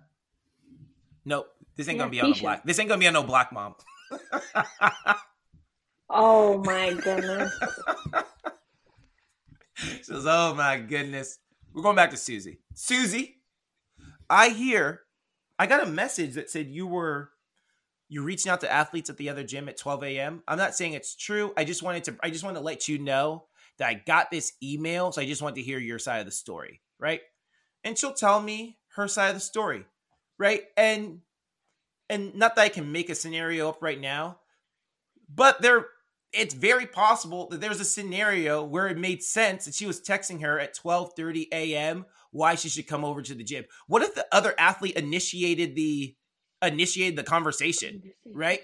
Nope, 1.25 1.49
this 1.77 1.89
ain't 1.89 1.97
yeah, 1.97 2.03
gonna 2.03 2.11
be 2.11 2.21
on 2.21 2.31
no 2.31 2.37
black. 2.41 2.65
This 2.65 2.79
ain't 2.79 2.89
gonna 2.89 3.01
be 3.01 3.07
on 3.07 3.13
no 3.13 3.23
black 3.23 3.53
mom. 3.53 3.75
oh 6.11 6.63
my 6.65 6.95
goodness. 6.95 7.53
says, 10.03 10.25
"Oh 10.27 10.55
my 10.55 10.79
goodness." 10.79 11.39
We're 11.75 11.83
going 11.83 11.97
back 11.97 12.11
to 12.11 12.17
Susie. 12.17 12.61
Susie, 12.75 13.43
I 14.31 14.49
hear 14.49 15.03
I 15.59 15.67
got 15.67 15.83
a 15.83 15.91
message 15.91 16.35
that 16.35 16.51
said 16.51 16.69
you 16.69 16.87
were 16.87 17.31
you 18.09 18.23
reaching 18.23 18.51
out 18.51 18.61
to 18.61 18.73
athletes 18.73 19.11
at 19.11 19.17
the 19.17 19.29
other 19.29 19.43
gym 19.43 19.69
at 19.69 19.77
12 19.77 20.05
a.m. 20.05 20.43
I'm 20.47 20.59
not 20.59 20.75
saying 20.75 20.93
it's 20.93 21.15
true. 21.15 21.53
I 21.57 21.65
just 21.65 21.83
wanted 21.83 22.05
to 22.05 22.17
I 22.23 22.31
just 22.31 22.45
want 22.45 22.57
to 22.57 22.63
let 22.63 22.89
you 22.89 22.99
know 22.99 23.45
that 23.79 23.89
I 23.89 23.95
got 23.95 24.31
this 24.31 24.53
email, 24.63 25.13
so 25.13 25.21
I 25.21 25.27
just 25.27 25.43
want 25.43 25.57
to 25.57 25.63
hear 25.63 25.79
your 25.79 25.99
side 25.99 26.21
of 26.21 26.27
the 26.27 26.33
story, 26.33 26.81
right? 26.99 27.21
And 27.85 27.99
she'll 27.99 28.15
tell 28.15 28.41
me 28.41 28.79
her 28.95 29.07
side 29.09 29.29
of 29.29 29.35
the 29.35 29.41
story, 29.41 29.85
right? 30.39 30.63
And 30.77 31.21
and 32.09 32.35
not 32.35 32.57
that 32.57 32.63
I 32.63 32.69
can 32.69 32.93
make 32.93 33.11
a 33.11 33.15
scenario 33.15 33.69
up 33.69 33.83
right 33.83 34.01
now, 34.01 34.39
but 35.33 35.61
there 35.63 35.87
it's 36.33 36.55
very 36.55 36.87
possible 36.87 37.49
that 37.49 37.61
there's 37.61 37.81
a 37.81 37.85
scenario 37.85 38.63
where 38.63 38.89
it 38.89 38.99
made 38.99 39.23
sense 39.23 39.65
that 39.65 39.75
she 39.75 39.87
was 39.87 40.01
texting 40.01 40.43
her 40.43 40.59
at 40.61 40.75
12:30 40.77 41.49
a.m. 41.53 42.05
why 42.31 42.55
she 42.55 42.69
should 42.69 42.87
come 42.87 43.05
over 43.05 43.23
to 43.23 43.35
the 43.35 43.45
gym. 43.45 43.65
What 43.87 44.03
if 44.03 44.15
the 44.15 44.27
other 44.33 44.55
athlete 44.59 44.97
initiated 44.97 45.75
the 45.77 46.17
initiated 46.63 47.17
the 47.17 47.23
conversation, 47.23 48.03
right? 48.33 48.61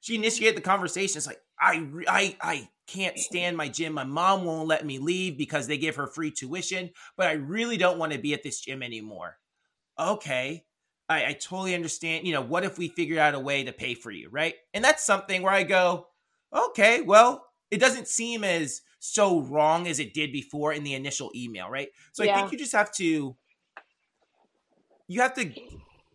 She 0.00 0.14
initiated 0.14 0.56
the 0.56 0.62
conversation. 0.62 1.18
It's 1.18 1.26
like 1.26 1.40
I 1.60 1.86
I 2.08 2.36
I 2.40 2.68
can't 2.86 3.18
stand 3.18 3.56
my 3.56 3.68
gym. 3.68 3.94
My 3.94 4.04
mom 4.04 4.44
won't 4.44 4.68
let 4.68 4.86
me 4.86 4.98
leave 4.98 5.36
because 5.38 5.66
they 5.66 5.78
give 5.78 5.96
her 5.96 6.06
free 6.06 6.30
tuition, 6.30 6.90
but 7.16 7.26
I 7.26 7.32
really 7.32 7.76
don't 7.76 7.98
want 7.98 8.12
to 8.12 8.18
be 8.18 8.34
at 8.34 8.42
this 8.42 8.60
gym 8.60 8.82
anymore. 8.82 9.38
Okay. 9.98 10.64
I, 11.08 11.26
I 11.26 11.32
totally 11.32 11.74
understand. 11.74 12.26
You 12.26 12.32
know, 12.32 12.42
what 12.42 12.64
if 12.64 12.78
we 12.78 12.88
figured 12.88 13.18
out 13.18 13.34
a 13.34 13.40
way 13.40 13.64
to 13.64 13.72
pay 13.72 13.94
for 13.94 14.10
you, 14.10 14.28
right? 14.30 14.54
And 14.74 14.84
that's 14.84 15.04
something 15.04 15.42
where 15.42 15.52
I 15.52 15.62
go, 15.62 16.08
okay, 16.54 17.02
well, 17.02 17.46
it 17.70 17.80
doesn't 17.80 18.08
seem 18.08 18.44
as 18.44 18.82
so 18.98 19.40
wrong 19.40 19.86
as 19.86 20.00
it 20.00 20.14
did 20.14 20.32
before 20.32 20.72
in 20.72 20.84
the 20.84 20.94
initial 20.94 21.30
email, 21.34 21.68
right? 21.68 21.88
So 22.12 22.24
yeah. 22.24 22.34
I 22.34 22.38
think 22.38 22.52
you 22.52 22.58
just 22.58 22.72
have 22.72 22.92
to 22.94 23.36
you 25.08 25.20
have 25.20 25.34
to 25.34 25.52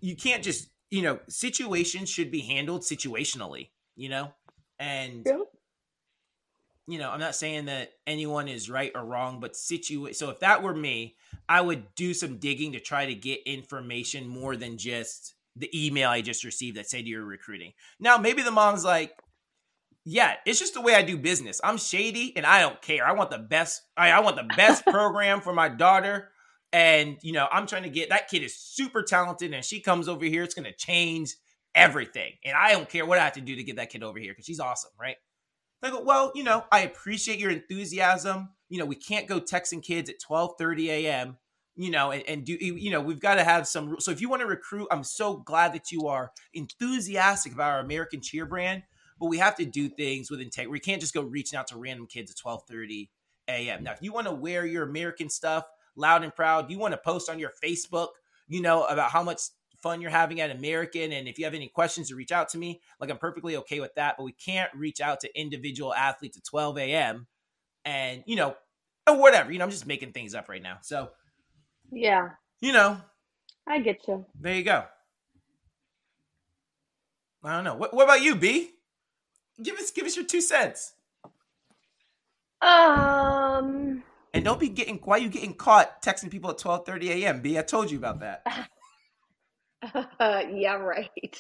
you 0.02 0.16
can't 0.16 0.44
just, 0.44 0.70
you 0.90 1.02
know, 1.02 1.20
situations 1.30 2.10
should 2.10 2.32
be 2.32 2.42
handled 2.42 2.82
situationally, 2.82 3.70
you 3.96 4.10
know? 4.10 4.34
And 4.80 5.24
yeah. 5.26 5.38
You 6.88 6.98
know, 6.98 7.10
I'm 7.10 7.20
not 7.20 7.36
saying 7.36 7.66
that 7.66 7.92
anyone 8.08 8.48
is 8.48 8.70
right 8.70 8.92
or 8.96 9.06
wrong, 9.06 9.40
but 9.40 9.56
situ 9.56 10.12
so 10.14 10.30
if 10.30 10.40
that 10.40 10.64
were 10.64 10.76
me, 10.76 11.16
I 11.48 11.62
would 11.62 11.94
do 11.96 12.14
some 12.14 12.38
digging 12.38 12.74
to 12.74 12.80
try 12.80 13.06
to 13.06 13.16
get 13.16 13.42
information 13.46 14.28
more 14.28 14.56
than 14.56 14.78
just 14.78 15.36
the 15.56 15.70
email 15.74 16.10
I 16.10 16.22
just 16.22 16.44
received 16.44 16.78
that 16.78 16.90
said 16.90 17.08
you're 17.08 17.26
recruiting. 17.26 17.74
Now, 18.00 18.18
maybe 18.18 18.42
the 18.42 18.52
mom's 18.52 18.86
like, 18.86 19.14
yeah, 20.06 20.36
it's 20.46 20.60
just 20.60 20.74
the 20.74 20.82
way 20.82 20.96
I 20.96 21.04
do 21.04 21.18
business. 21.18 21.62
I'm 21.64 21.78
shady 21.78 22.36
and 22.36 22.46
I 22.46 22.62
don't 22.62 22.82
care. 22.82 23.06
I 23.06 23.12
want 23.12 23.30
the 23.30 23.38
best. 23.38 23.84
I, 23.96 24.12
I 24.12 24.20
want 24.22 24.36
the 24.36 24.50
best 24.56 24.86
program 24.88 25.42
for 25.42 25.54
my 25.54 25.70
daughter. 25.70 26.30
And 26.74 27.18
you 27.22 27.34
know, 27.34 27.48
I'm 27.52 27.68
trying 27.68 27.84
to 27.84 27.90
get 27.90 28.10
that 28.10 28.30
kid 28.30 28.44
is 28.44 28.56
super 28.56 29.04
talented, 29.04 29.54
and 29.54 29.64
she 29.64 29.82
comes 29.82 30.08
over 30.08 30.24
here, 30.24 30.44
it's 30.44 30.54
gonna 30.54 30.72
change 30.72 31.36
everything. 31.76 32.32
And 32.46 32.56
I 32.56 32.72
don't 32.72 32.90
care 32.90 33.06
what 33.06 33.18
I 33.18 33.26
have 33.26 33.34
to 33.34 33.42
do 33.42 33.56
to 33.56 33.64
get 33.64 33.76
that 33.76 33.90
kid 33.90 34.04
over 34.04 34.18
here 34.18 34.32
because 34.32 34.46
she's 34.46 34.60
awesome, 34.62 34.92
right? 35.00 35.18
I 35.84 35.90
go, 35.90 36.02
well, 36.02 36.32
you 36.36 36.44
know, 36.44 36.66
I 36.72 36.82
appreciate 36.82 37.40
your 37.40 37.52
enthusiasm. 37.52 38.50
You 38.70 38.80
know, 38.80 38.86
we 38.86 38.96
can't 38.96 39.28
go 39.28 39.40
texting 39.40 39.84
kids 39.84 40.10
at 40.10 40.20
12 40.20 40.54
30 40.58 40.90
a.m. 40.92 41.38
You 41.76 41.90
know, 41.90 42.12
and, 42.12 42.24
and 42.28 42.46
do 42.46 42.54
you 42.60 42.92
know 42.92 43.02
we've 43.02 43.20
got 43.20 43.36
to 43.36 43.44
have 43.44 43.68
some. 43.68 43.96
So 44.00 44.12
if 44.12 44.22
you 44.22 44.30
want 44.30 44.42
to 44.42 44.48
recruit, 44.48 44.88
I'm 44.92 45.04
so 45.04 45.38
glad 45.38 45.74
that 45.74 45.92
you 45.92 46.08
are 46.08 46.32
enthusiastic 46.54 47.54
about 47.54 47.72
our 47.72 47.80
American 47.80 48.22
Cheer 48.22 48.46
brand 48.46 48.84
but 49.22 49.28
we 49.28 49.38
have 49.38 49.56
to 49.56 49.66
do 49.66 49.88
things 49.88 50.32
with 50.32 50.42
integrity. 50.42 50.72
We 50.72 50.80
can't 50.80 51.00
just 51.00 51.14
go 51.14 51.22
reaching 51.22 51.58
out 51.58 51.68
to 51.68 51.78
random 51.78 52.08
kids 52.08 52.32
at 52.32 52.38
12:30 52.38 53.08
a.m. 53.48 53.84
Now, 53.84 53.92
if 53.92 54.02
you 54.02 54.12
want 54.12 54.26
to 54.26 54.34
wear 54.34 54.66
your 54.66 54.84
American 54.84 55.30
stuff 55.30 55.64
loud 55.96 56.24
and 56.24 56.36
proud, 56.36 56.72
you 56.72 56.80
want 56.80 56.94
to 56.94 56.98
post 56.98 57.30
on 57.30 57.38
your 57.38 57.52
Facebook, 57.64 58.10
you 58.48 58.62
know, 58.62 58.84
about 58.86 59.12
how 59.12 59.22
much 59.22 59.42
fun 59.82 60.02
you're 60.02 60.12
having 60.12 60.40
at 60.42 60.52
American, 60.52 61.12
and 61.12 61.28
if 61.28 61.38
you 61.38 61.46
have 61.46 61.54
any 61.54 61.68
questions 61.68 62.10
to 62.10 62.16
reach 62.16 62.32
out 62.32 62.50
to 62.50 62.58
me, 62.58 62.82
like 63.00 63.10
I'm 63.10 63.18
perfectly 63.18 63.58
okay 63.58 63.80
with 63.80 63.94
that. 63.96 64.16
But 64.18 64.24
we 64.24 64.32
can't 64.32 64.72
reach 64.76 65.02
out 65.02 65.20
to 65.22 65.40
individual 65.40 65.94
athletes 65.94 66.38
at 66.38 66.44
12 66.44 66.78
a.m. 66.78 67.28
and 67.86 68.24
you 68.26 68.36
know, 68.36 68.56
or 69.08 69.18
whatever. 69.20 69.52
You 69.52 69.60
know, 69.60 69.66
I'm 69.66 69.72
just 69.72 69.88
making 69.88 70.12
things 70.14 70.36
up 70.36 70.50
right 70.50 70.62
now. 70.62 70.78
So, 70.82 71.10
yeah, 71.92 72.30
you 72.60 72.74
know, 72.74 72.98
I 73.68 73.80
get 73.80 74.08
you. 74.08 74.26
There 74.40 74.56
you 74.56 74.64
go. 74.64 74.86
I 77.44 77.56
don't 77.56 77.64
know. 77.64 77.76
What, 77.76 77.94
what 77.94 78.04
about 78.04 78.22
you, 78.22 78.36
B? 78.36 78.72
Give 79.62 79.78
us 79.78 79.92
give 79.92 80.06
us 80.06 80.16
your 80.16 80.26
two 80.26 80.42
cents. 80.42 80.94
Um. 82.62 84.04
And 84.34 84.46
don't 84.46 84.60
be 84.60 84.70
getting 84.70 84.98
why 85.04 85.18
are 85.18 85.22
you 85.22 85.30
getting 85.30 85.54
caught 85.54 86.02
texting 86.02 86.32
people 86.32 86.52
at 86.52 86.58
twelve 86.58 86.86
thirty 86.86 87.12
a.m. 87.12 87.42
B, 87.42 87.58
I 87.58 87.64
told 87.64 87.92
you 87.92 87.98
about 87.98 88.22
that. 88.22 88.46
Yeah, 90.20 90.76
right. 90.76 91.40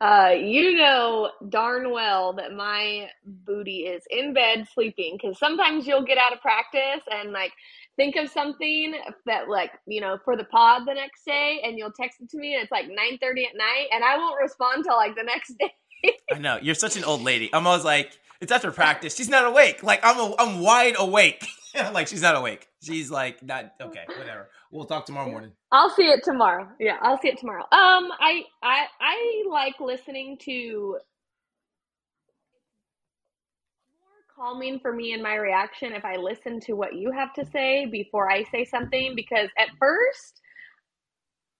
Uh, 0.00 0.34
you 0.38 0.76
know 0.76 1.30
darn 1.48 1.90
well 1.92 2.32
that 2.34 2.52
my 2.54 3.08
booty 3.24 3.80
is 3.80 4.02
in 4.10 4.32
bed 4.32 4.66
sleeping 4.72 5.18
because 5.20 5.38
sometimes 5.38 5.86
you'll 5.86 6.04
get 6.04 6.18
out 6.18 6.32
of 6.32 6.40
practice 6.40 7.02
and 7.10 7.32
like 7.32 7.52
think 7.96 8.16
of 8.16 8.30
something 8.30 8.94
that 9.26 9.48
like 9.48 9.72
you 9.86 10.00
know 10.00 10.18
for 10.24 10.36
the 10.36 10.44
pod 10.44 10.82
the 10.86 10.94
next 10.94 11.24
day 11.26 11.60
and 11.64 11.76
you'll 11.76 11.92
text 11.92 12.20
it 12.20 12.30
to 12.30 12.38
me 12.38 12.54
and 12.54 12.62
it's 12.62 12.72
like 12.72 12.86
9 12.88 13.18
30 13.20 13.44
at 13.44 13.56
night 13.56 13.86
and 13.92 14.02
i 14.04 14.16
won't 14.16 14.40
respond 14.40 14.84
till 14.84 14.96
like 14.96 15.14
the 15.14 15.22
next 15.22 15.52
day 15.58 15.72
I 16.32 16.38
know 16.38 16.58
you're 16.60 16.74
such 16.74 16.96
an 16.96 17.04
old 17.04 17.22
lady. 17.22 17.50
I'm 17.52 17.66
always 17.66 17.84
like, 17.84 18.18
it's 18.40 18.52
after 18.52 18.70
practice. 18.70 19.14
She's 19.14 19.28
not 19.28 19.44
awake. 19.44 19.82
Like 19.82 20.00
I'm, 20.02 20.18
a, 20.18 20.34
I'm 20.38 20.60
wide 20.60 20.94
awake. 20.98 21.46
like 21.92 22.08
she's 22.08 22.22
not 22.22 22.36
awake. 22.36 22.68
She's 22.82 23.10
like 23.10 23.42
not 23.42 23.72
okay. 23.80 24.04
Whatever. 24.16 24.48
We'll 24.70 24.86
talk 24.86 25.06
tomorrow 25.06 25.28
morning. 25.28 25.52
I'll 25.72 25.90
see 25.90 26.04
it 26.08 26.24
tomorrow. 26.24 26.68
Yeah, 26.80 26.96
I'll 27.02 27.18
see 27.20 27.28
it 27.28 27.38
tomorrow. 27.38 27.62
Um, 27.64 28.10
I, 28.20 28.44
I, 28.62 28.86
I 29.00 29.44
like 29.50 29.80
listening 29.80 30.38
to 30.44 30.98
more 34.00 34.46
calming 34.46 34.80
for 34.80 34.92
me 34.94 35.12
and 35.14 35.22
my 35.22 35.36
reaction 35.36 35.92
if 35.94 36.04
I 36.04 36.16
listen 36.16 36.60
to 36.62 36.74
what 36.74 36.94
you 36.94 37.12
have 37.12 37.32
to 37.34 37.46
say 37.46 37.86
before 37.86 38.30
I 38.30 38.44
say 38.44 38.64
something 38.64 39.14
because 39.16 39.50
at 39.58 39.68
first 39.80 40.40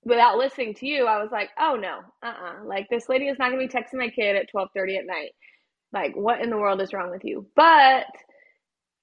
without 0.05 0.39
listening 0.39 0.75
to 0.75 0.87
you, 0.87 1.07
I 1.07 1.23
was 1.23 1.31
like, 1.33 1.51
oh 1.59 1.77
no, 1.77 2.01
uh 2.23 2.27
uh-uh. 2.27 2.63
uh 2.63 2.65
Like 2.67 2.89
this 2.91 3.09
lady 3.09 3.29
is 3.29 3.39
not 3.39 3.51
gonna 3.51 3.67
be 3.67 3.69
texting 3.69 3.95
my 3.99 4.09
kid 4.09 4.37
at 4.37 4.51
twelve 4.51 4.71
thirty 4.75 4.97
at 4.97 5.07
night. 5.07 5.33
Like, 5.93 6.15
what 6.17 6.41
in 6.43 6.51
the 6.51 6.59
world 6.59 6.81
is 6.83 6.93
wrong 6.93 7.11
with 7.11 7.25
you? 7.25 7.47
But 7.57 8.07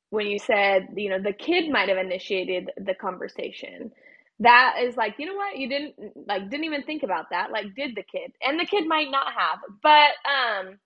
when 0.10 0.28
you 0.28 0.40
said, 0.40 0.90
you 0.96 1.10
know, 1.10 1.22
the 1.22 1.34
kid 1.34 1.70
might 1.70 1.90
have 1.90 1.98
initiated 1.98 2.72
the 2.78 2.94
conversation, 2.96 3.92
that 4.40 4.76
is 4.84 4.96
like, 4.96 5.16
you 5.18 5.26
know 5.26 5.36
what? 5.36 5.58
You 5.58 5.70
didn't 5.70 5.96
like 6.28 6.50
didn't 6.50 6.66
even 6.66 6.84
think 6.84 7.04
about 7.04 7.32
that. 7.32 7.52
Like, 7.52 7.76
did 7.76 7.96
the 7.96 8.04
kid? 8.04 8.32
And 8.42 8.60
the 8.60 8.66
kid 8.66 8.88
might 8.88 9.10
not 9.12 9.28
have. 9.34 9.60
But 9.82 10.12
um 10.30 10.78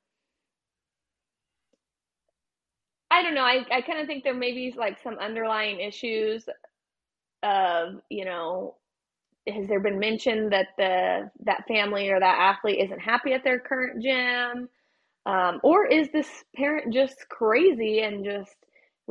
I 3.11 3.23
don't 3.23 3.35
know. 3.35 3.43
I, 3.43 3.65
I 3.71 3.81
kind 3.81 3.99
of 3.99 4.07
think 4.07 4.23
there 4.23 4.33
may 4.33 4.53
be 4.53 4.73
like 4.77 4.97
some 5.03 5.19
underlying 5.19 5.81
issues 5.81 6.45
of, 7.43 8.01
you 8.09 8.25
know, 8.25 8.75
has 9.47 9.67
there 9.67 9.79
been 9.79 9.99
mentioned 9.99 10.53
that 10.53 10.67
the 10.77 11.31
that 11.45 11.67
family 11.67 12.09
or 12.09 12.19
that 12.19 12.39
athlete 12.55 12.79
isn't 12.79 12.99
happy 12.99 13.33
at 13.33 13.43
their 13.43 13.59
current 13.59 14.01
gym? 14.03 14.69
Um, 15.25 15.59
or 15.63 15.85
is 15.87 16.09
this 16.11 16.29
parent 16.55 16.93
just 16.93 17.27
crazy 17.29 18.01
and 18.01 18.25
just 18.25 18.55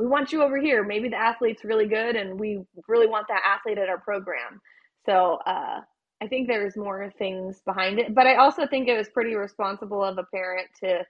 we 0.01 0.07
want 0.07 0.31
you 0.31 0.41
over 0.41 0.59
here? 0.59 0.83
Maybe 0.83 1.09
the 1.09 1.21
athlete's 1.21 1.63
really 1.63 1.87
good 1.87 2.15
and 2.15 2.39
we 2.39 2.63
really 2.87 3.07
want 3.07 3.27
that 3.27 3.43
athlete 3.45 3.77
at 3.77 3.87
our 3.87 3.99
program. 3.99 4.59
So 5.05 5.37
uh, 5.45 5.81
I 6.21 6.27
think 6.27 6.47
there's 6.47 6.75
more 6.75 7.13
things 7.19 7.61
behind 7.65 7.99
it. 7.99 8.15
But 8.15 8.25
I 8.25 8.37
also 8.37 8.65
think 8.65 8.87
it 8.87 8.97
was 8.97 9.09
pretty 9.09 9.35
responsible 9.35 10.03
of 10.03 10.17
a 10.17 10.23
parent 10.23 10.69
to, 10.83 11.03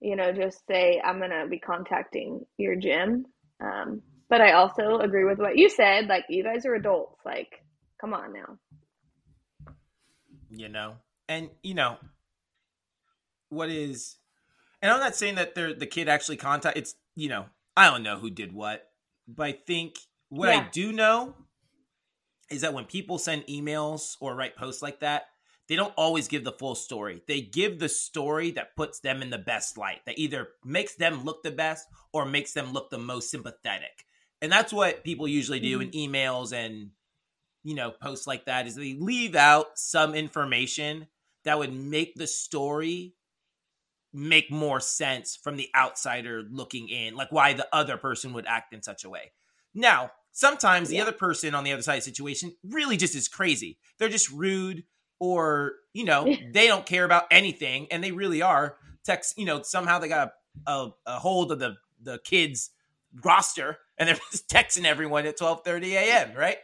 you 0.00 0.16
know, 0.16 0.32
just 0.32 0.66
say, 0.66 1.00
I'm 1.04 1.18
going 1.18 1.30
to 1.30 1.46
be 1.46 1.58
contacting 1.58 2.40
your 2.56 2.74
gym. 2.74 3.26
Um, 3.62 4.00
but 4.30 4.40
I 4.40 4.52
also 4.52 4.98
agree 4.98 5.24
with 5.24 5.38
what 5.38 5.58
you 5.58 5.68
said. 5.68 6.06
Like, 6.06 6.24
you 6.30 6.42
guys 6.42 6.64
are 6.64 6.74
adults. 6.74 7.20
Like, 7.26 7.62
come 8.00 8.14
on 8.14 8.32
now. 8.32 8.56
You 10.48 10.70
know, 10.70 10.94
and, 11.28 11.50
you 11.62 11.74
know, 11.74 11.98
what 13.50 13.68
is, 13.68 14.16
and 14.80 14.90
I'm 14.90 15.00
not 15.00 15.16
saying 15.16 15.34
that 15.34 15.54
the 15.54 15.86
kid 15.86 16.08
actually 16.08 16.36
contact, 16.36 16.78
it's, 16.78 16.94
you 17.14 17.28
know, 17.28 17.46
I 17.76 17.90
don't 17.90 18.02
know 18.02 18.18
who 18.18 18.30
did 18.30 18.52
what, 18.52 18.84
but 19.26 19.46
I 19.46 19.52
think 19.52 19.96
what 20.28 20.48
yeah. 20.48 20.60
I 20.60 20.68
do 20.70 20.92
know 20.92 21.34
is 22.50 22.60
that 22.62 22.74
when 22.74 22.84
people 22.84 23.18
send 23.18 23.46
emails 23.46 24.16
or 24.20 24.34
write 24.34 24.56
posts 24.56 24.82
like 24.82 25.00
that, 25.00 25.24
they 25.68 25.76
don't 25.76 25.94
always 25.96 26.28
give 26.28 26.44
the 26.44 26.52
full 26.52 26.74
story. 26.74 27.22
They 27.26 27.40
give 27.40 27.78
the 27.78 27.88
story 27.88 28.50
that 28.52 28.76
puts 28.76 29.00
them 29.00 29.22
in 29.22 29.30
the 29.30 29.38
best 29.38 29.78
light, 29.78 30.00
that 30.06 30.18
either 30.18 30.48
makes 30.64 30.96
them 30.96 31.24
look 31.24 31.42
the 31.42 31.50
best 31.50 31.86
or 32.12 32.26
makes 32.26 32.52
them 32.52 32.72
look 32.72 32.90
the 32.90 32.98
most 32.98 33.30
sympathetic. 33.30 34.04
And 34.42 34.50
that's 34.50 34.72
what 34.72 35.04
people 35.04 35.28
usually 35.28 35.60
do 35.60 35.78
mm-hmm. 35.78 35.90
in 35.90 36.12
emails 36.12 36.52
and 36.52 36.90
you 37.64 37.76
know 37.76 37.92
posts 37.92 38.26
like 38.26 38.46
that 38.46 38.66
is 38.66 38.74
they 38.74 38.94
leave 38.94 39.36
out 39.36 39.78
some 39.78 40.14
information 40.14 41.06
that 41.44 41.58
would 41.58 41.72
make 41.72 42.14
the 42.16 42.26
story 42.26 43.14
make 44.12 44.50
more 44.50 44.80
sense 44.80 45.36
from 45.36 45.56
the 45.56 45.68
outsider 45.74 46.42
looking 46.50 46.88
in, 46.88 47.14
like 47.14 47.32
why 47.32 47.52
the 47.52 47.66
other 47.72 47.96
person 47.96 48.32
would 48.32 48.46
act 48.46 48.72
in 48.74 48.82
such 48.82 49.04
a 49.04 49.10
way. 49.10 49.32
Now, 49.74 50.10
sometimes 50.32 50.88
the 50.88 51.00
other 51.00 51.12
person 51.12 51.54
on 51.54 51.64
the 51.64 51.72
other 51.72 51.82
side 51.82 51.94
of 51.94 52.00
the 52.00 52.10
situation 52.10 52.54
really 52.62 52.96
just 52.96 53.14
is 53.14 53.28
crazy. 53.28 53.78
They're 53.98 54.08
just 54.08 54.30
rude 54.30 54.84
or, 55.18 55.74
you 55.94 56.04
know, 56.04 56.24
they 56.52 56.66
don't 56.66 56.86
care 56.86 57.04
about 57.04 57.24
anything 57.30 57.86
and 57.90 58.02
they 58.02 58.12
really 58.12 58.42
are 58.42 58.76
text, 59.04 59.38
you 59.38 59.44
know, 59.44 59.62
somehow 59.62 59.98
they 59.98 60.08
got 60.08 60.32
a, 60.66 60.70
a, 60.70 60.90
a 61.06 61.18
hold 61.18 61.52
of 61.52 61.58
the 61.58 61.76
the 62.02 62.18
kids 62.24 62.70
roster 63.24 63.78
and 63.98 64.08
they're 64.08 64.16
just 64.30 64.48
texting 64.48 64.84
everyone 64.84 65.26
at 65.26 65.38
12:30 65.38 65.92
a.m., 65.92 66.36
right? 66.36 66.58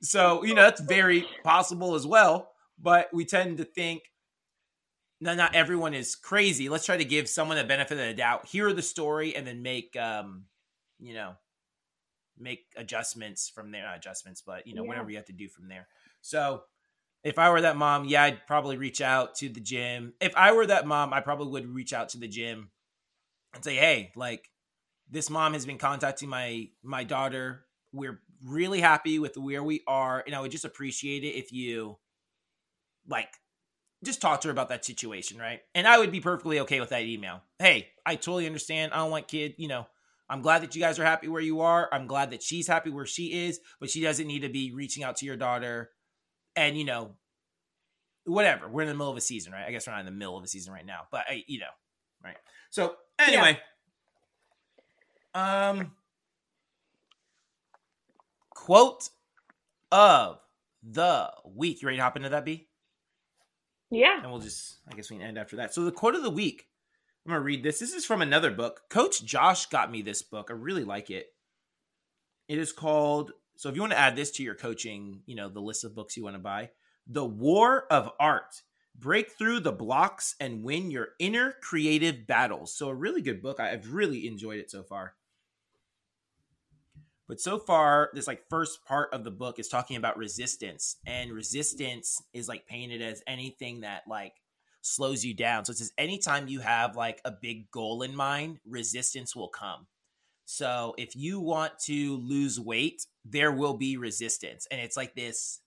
So, 0.00 0.42
you 0.44 0.54
know, 0.54 0.62
that's 0.62 0.80
very 0.80 1.26
possible 1.44 1.94
as 1.94 2.06
well, 2.06 2.50
but 2.80 3.08
we 3.12 3.24
tend 3.24 3.58
to 3.58 3.64
think 3.64 4.02
no, 5.22 5.36
not 5.36 5.54
everyone 5.54 5.94
is 5.94 6.16
crazy. 6.16 6.68
Let's 6.68 6.84
try 6.84 6.96
to 6.96 7.04
give 7.04 7.28
someone 7.28 7.56
the 7.56 7.62
benefit 7.62 7.96
of 7.96 8.04
the 8.04 8.12
doubt, 8.12 8.44
hear 8.48 8.72
the 8.72 8.82
story, 8.82 9.36
and 9.36 9.46
then 9.46 9.62
make, 9.62 9.96
um, 9.96 10.46
you 10.98 11.14
know, 11.14 11.34
make 12.36 12.64
adjustments 12.76 13.48
from 13.48 13.70
there. 13.70 13.84
Not 13.84 13.96
adjustments, 13.96 14.42
but 14.44 14.66
you 14.66 14.74
know, 14.74 14.82
yeah. 14.82 14.88
whatever 14.88 15.10
you 15.10 15.16
have 15.16 15.26
to 15.26 15.32
do 15.32 15.48
from 15.48 15.68
there. 15.68 15.86
So, 16.22 16.64
if 17.22 17.38
I 17.38 17.50
were 17.50 17.60
that 17.60 17.76
mom, 17.76 18.04
yeah, 18.06 18.24
I'd 18.24 18.48
probably 18.48 18.76
reach 18.76 19.00
out 19.00 19.36
to 19.36 19.48
the 19.48 19.60
gym. 19.60 20.14
If 20.20 20.36
I 20.36 20.50
were 20.50 20.66
that 20.66 20.88
mom, 20.88 21.12
I 21.12 21.20
probably 21.20 21.52
would 21.52 21.72
reach 21.72 21.92
out 21.92 22.08
to 22.10 22.18
the 22.18 22.26
gym 22.26 22.72
and 23.54 23.62
say, 23.62 23.76
"Hey, 23.76 24.10
like, 24.16 24.50
this 25.08 25.30
mom 25.30 25.52
has 25.52 25.64
been 25.64 25.78
contacting 25.78 26.30
my 26.30 26.68
my 26.82 27.04
daughter. 27.04 27.64
We're 27.92 28.20
really 28.44 28.80
happy 28.80 29.20
with 29.20 29.36
where 29.36 29.62
we 29.62 29.82
are, 29.86 30.20
and 30.26 30.34
I 30.34 30.40
would 30.40 30.50
just 30.50 30.64
appreciate 30.64 31.22
it 31.22 31.36
if 31.36 31.52
you, 31.52 31.98
like." 33.06 33.28
Just 34.04 34.20
talk 34.20 34.40
to 34.40 34.48
her 34.48 34.52
about 34.52 34.68
that 34.70 34.84
situation, 34.84 35.38
right? 35.38 35.60
And 35.74 35.86
I 35.86 35.98
would 35.98 36.10
be 36.10 36.20
perfectly 36.20 36.60
okay 36.60 36.80
with 36.80 36.90
that 36.90 37.02
email. 37.02 37.42
Hey, 37.58 37.88
I 38.04 38.16
totally 38.16 38.46
understand. 38.46 38.92
I 38.92 38.98
don't 38.98 39.10
want 39.10 39.28
kid, 39.28 39.54
you 39.58 39.68
know, 39.68 39.86
I'm 40.28 40.40
glad 40.40 40.62
that 40.62 40.74
you 40.74 40.80
guys 40.80 40.98
are 40.98 41.04
happy 41.04 41.28
where 41.28 41.42
you 41.42 41.60
are. 41.60 41.88
I'm 41.92 42.06
glad 42.06 42.30
that 42.30 42.42
she's 42.42 42.66
happy 42.66 42.90
where 42.90 43.04
she 43.04 43.46
is, 43.46 43.60
but 43.80 43.90
she 43.90 44.00
doesn't 44.00 44.26
need 44.26 44.40
to 44.40 44.48
be 44.48 44.72
reaching 44.72 45.04
out 45.04 45.16
to 45.16 45.26
your 45.26 45.36
daughter 45.36 45.90
and, 46.56 46.76
you 46.76 46.84
know, 46.84 47.16
whatever. 48.24 48.68
We're 48.68 48.82
in 48.82 48.88
the 48.88 48.94
middle 48.94 49.10
of 49.10 49.16
a 49.16 49.20
season, 49.20 49.52
right? 49.52 49.66
I 49.66 49.70
guess 49.70 49.86
we're 49.86 49.92
not 49.92 50.00
in 50.00 50.06
the 50.06 50.12
middle 50.12 50.38
of 50.38 50.42
a 50.42 50.48
season 50.48 50.72
right 50.72 50.86
now, 50.86 51.02
but 51.10 51.24
I, 51.28 51.44
you 51.46 51.58
know, 51.58 51.66
right. 52.24 52.36
So 52.70 52.94
anyway, 53.18 53.58
yeah. 55.34 55.70
um, 55.70 55.92
quote 58.54 59.10
of 59.90 60.38
the 60.82 61.30
week. 61.44 61.82
You 61.82 61.86
ready 61.86 61.98
to 61.98 62.02
hop 62.04 62.16
into 62.16 62.30
that, 62.30 62.44
B? 62.44 62.68
Yeah. 63.92 64.22
And 64.22 64.32
we'll 64.32 64.40
just, 64.40 64.78
I 64.90 64.96
guess 64.96 65.10
we 65.10 65.18
can 65.18 65.26
end 65.26 65.38
after 65.38 65.56
that. 65.56 65.74
So 65.74 65.84
the 65.84 65.92
quote 65.92 66.14
of 66.14 66.22
the 66.22 66.30
week, 66.30 66.66
I'm 67.24 67.30
going 67.30 67.40
to 67.40 67.44
read 67.44 67.62
this. 67.62 67.78
This 67.78 67.92
is 67.92 68.06
from 68.06 68.22
another 68.22 68.50
book. 68.50 68.80
Coach 68.88 69.22
Josh 69.22 69.66
got 69.66 69.92
me 69.92 70.00
this 70.00 70.22
book. 70.22 70.48
I 70.50 70.54
really 70.54 70.82
like 70.82 71.10
it. 71.10 71.26
It 72.48 72.58
is 72.58 72.72
called, 72.72 73.32
so 73.56 73.68
if 73.68 73.74
you 73.74 73.82
want 73.82 73.92
to 73.92 73.98
add 73.98 74.16
this 74.16 74.30
to 74.32 74.42
your 74.42 74.54
coaching, 74.54 75.20
you 75.26 75.36
know, 75.36 75.50
the 75.50 75.60
list 75.60 75.84
of 75.84 75.94
books 75.94 76.16
you 76.16 76.24
want 76.24 76.36
to 76.36 76.40
buy, 76.40 76.70
The 77.06 77.24
War 77.24 77.86
of 77.90 78.10
Art. 78.18 78.62
Break 78.98 79.32
through 79.32 79.60
the 79.60 79.72
blocks 79.72 80.36
and 80.40 80.64
win 80.64 80.90
your 80.90 81.10
inner 81.18 81.54
creative 81.62 82.26
battles. 82.26 82.74
So 82.74 82.88
a 82.88 82.94
really 82.94 83.22
good 83.22 83.42
book. 83.42 83.60
I've 83.60 83.92
really 83.92 84.26
enjoyed 84.26 84.58
it 84.58 84.70
so 84.70 84.82
far. 84.82 85.14
But 87.32 87.40
so 87.40 87.58
far, 87.58 88.10
this 88.12 88.26
like 88.26 88.46
first 88.50 88.84
part 88.84 89.08
of 89.14 89.24
the 89.24 89.30
book 89.30 89.58
is 89.58 89.66
talking 89.66 89.96
about 89.96 90.18
resistance, 90.18 90.98
and 91.06 91.32
resistance 91.32 92.22
is 92.34 92.46
like 92.46 92.66
painted 92.66 93.00
as 93.00 93.22
anything 93.26 93.80
that 93.80 94.02
like 94.06 94.34
slows 94.82 95.24
you 95.24 95.32
down. 95.32 95.64
So 95.64 95.70
it 95.70 95.78
says 95.78 95.94
anytime 95.96 96.46
you 96.46 96.60
have 96.60 96.94
like 96.94 97.22
a 97.24 97.32
big 97.32 97.70
goal 97.70 98.02
in 98.02 98.14
mind, 98.14 98.58
resistance 98.66 99.34
will 99.34 99.48
come. 99.48 99.86
So 100.44 100.94
if 100.98 101.16
you 101.16 101.40
want 101.40 101.78
to 101.86 102.18
lose 102.18 102.60
weight, 102.60 103.06
there 103.24 103.50
will 103.50 103.78
be 103.78 103.96
resistance. 103.96 104.66
And 104.70 104.78
it's 104.78 104.98
like 104.98 105.14
this. 105.14 105.60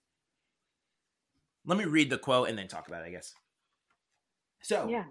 Let 1.65 1.79
me 1.79 1.85
read 1.85 2.11
the 2.11 2.19
quote 2.19 2.47
and 2.47 2.59
then 2.59 2.67
talk 2.67 2.87
about 2.87 3.01
it, 3.01 3.07
I 3.07 3.09
guess. 3.09 3.33
So, 4.61 4.87
yeah. 4.87 5.05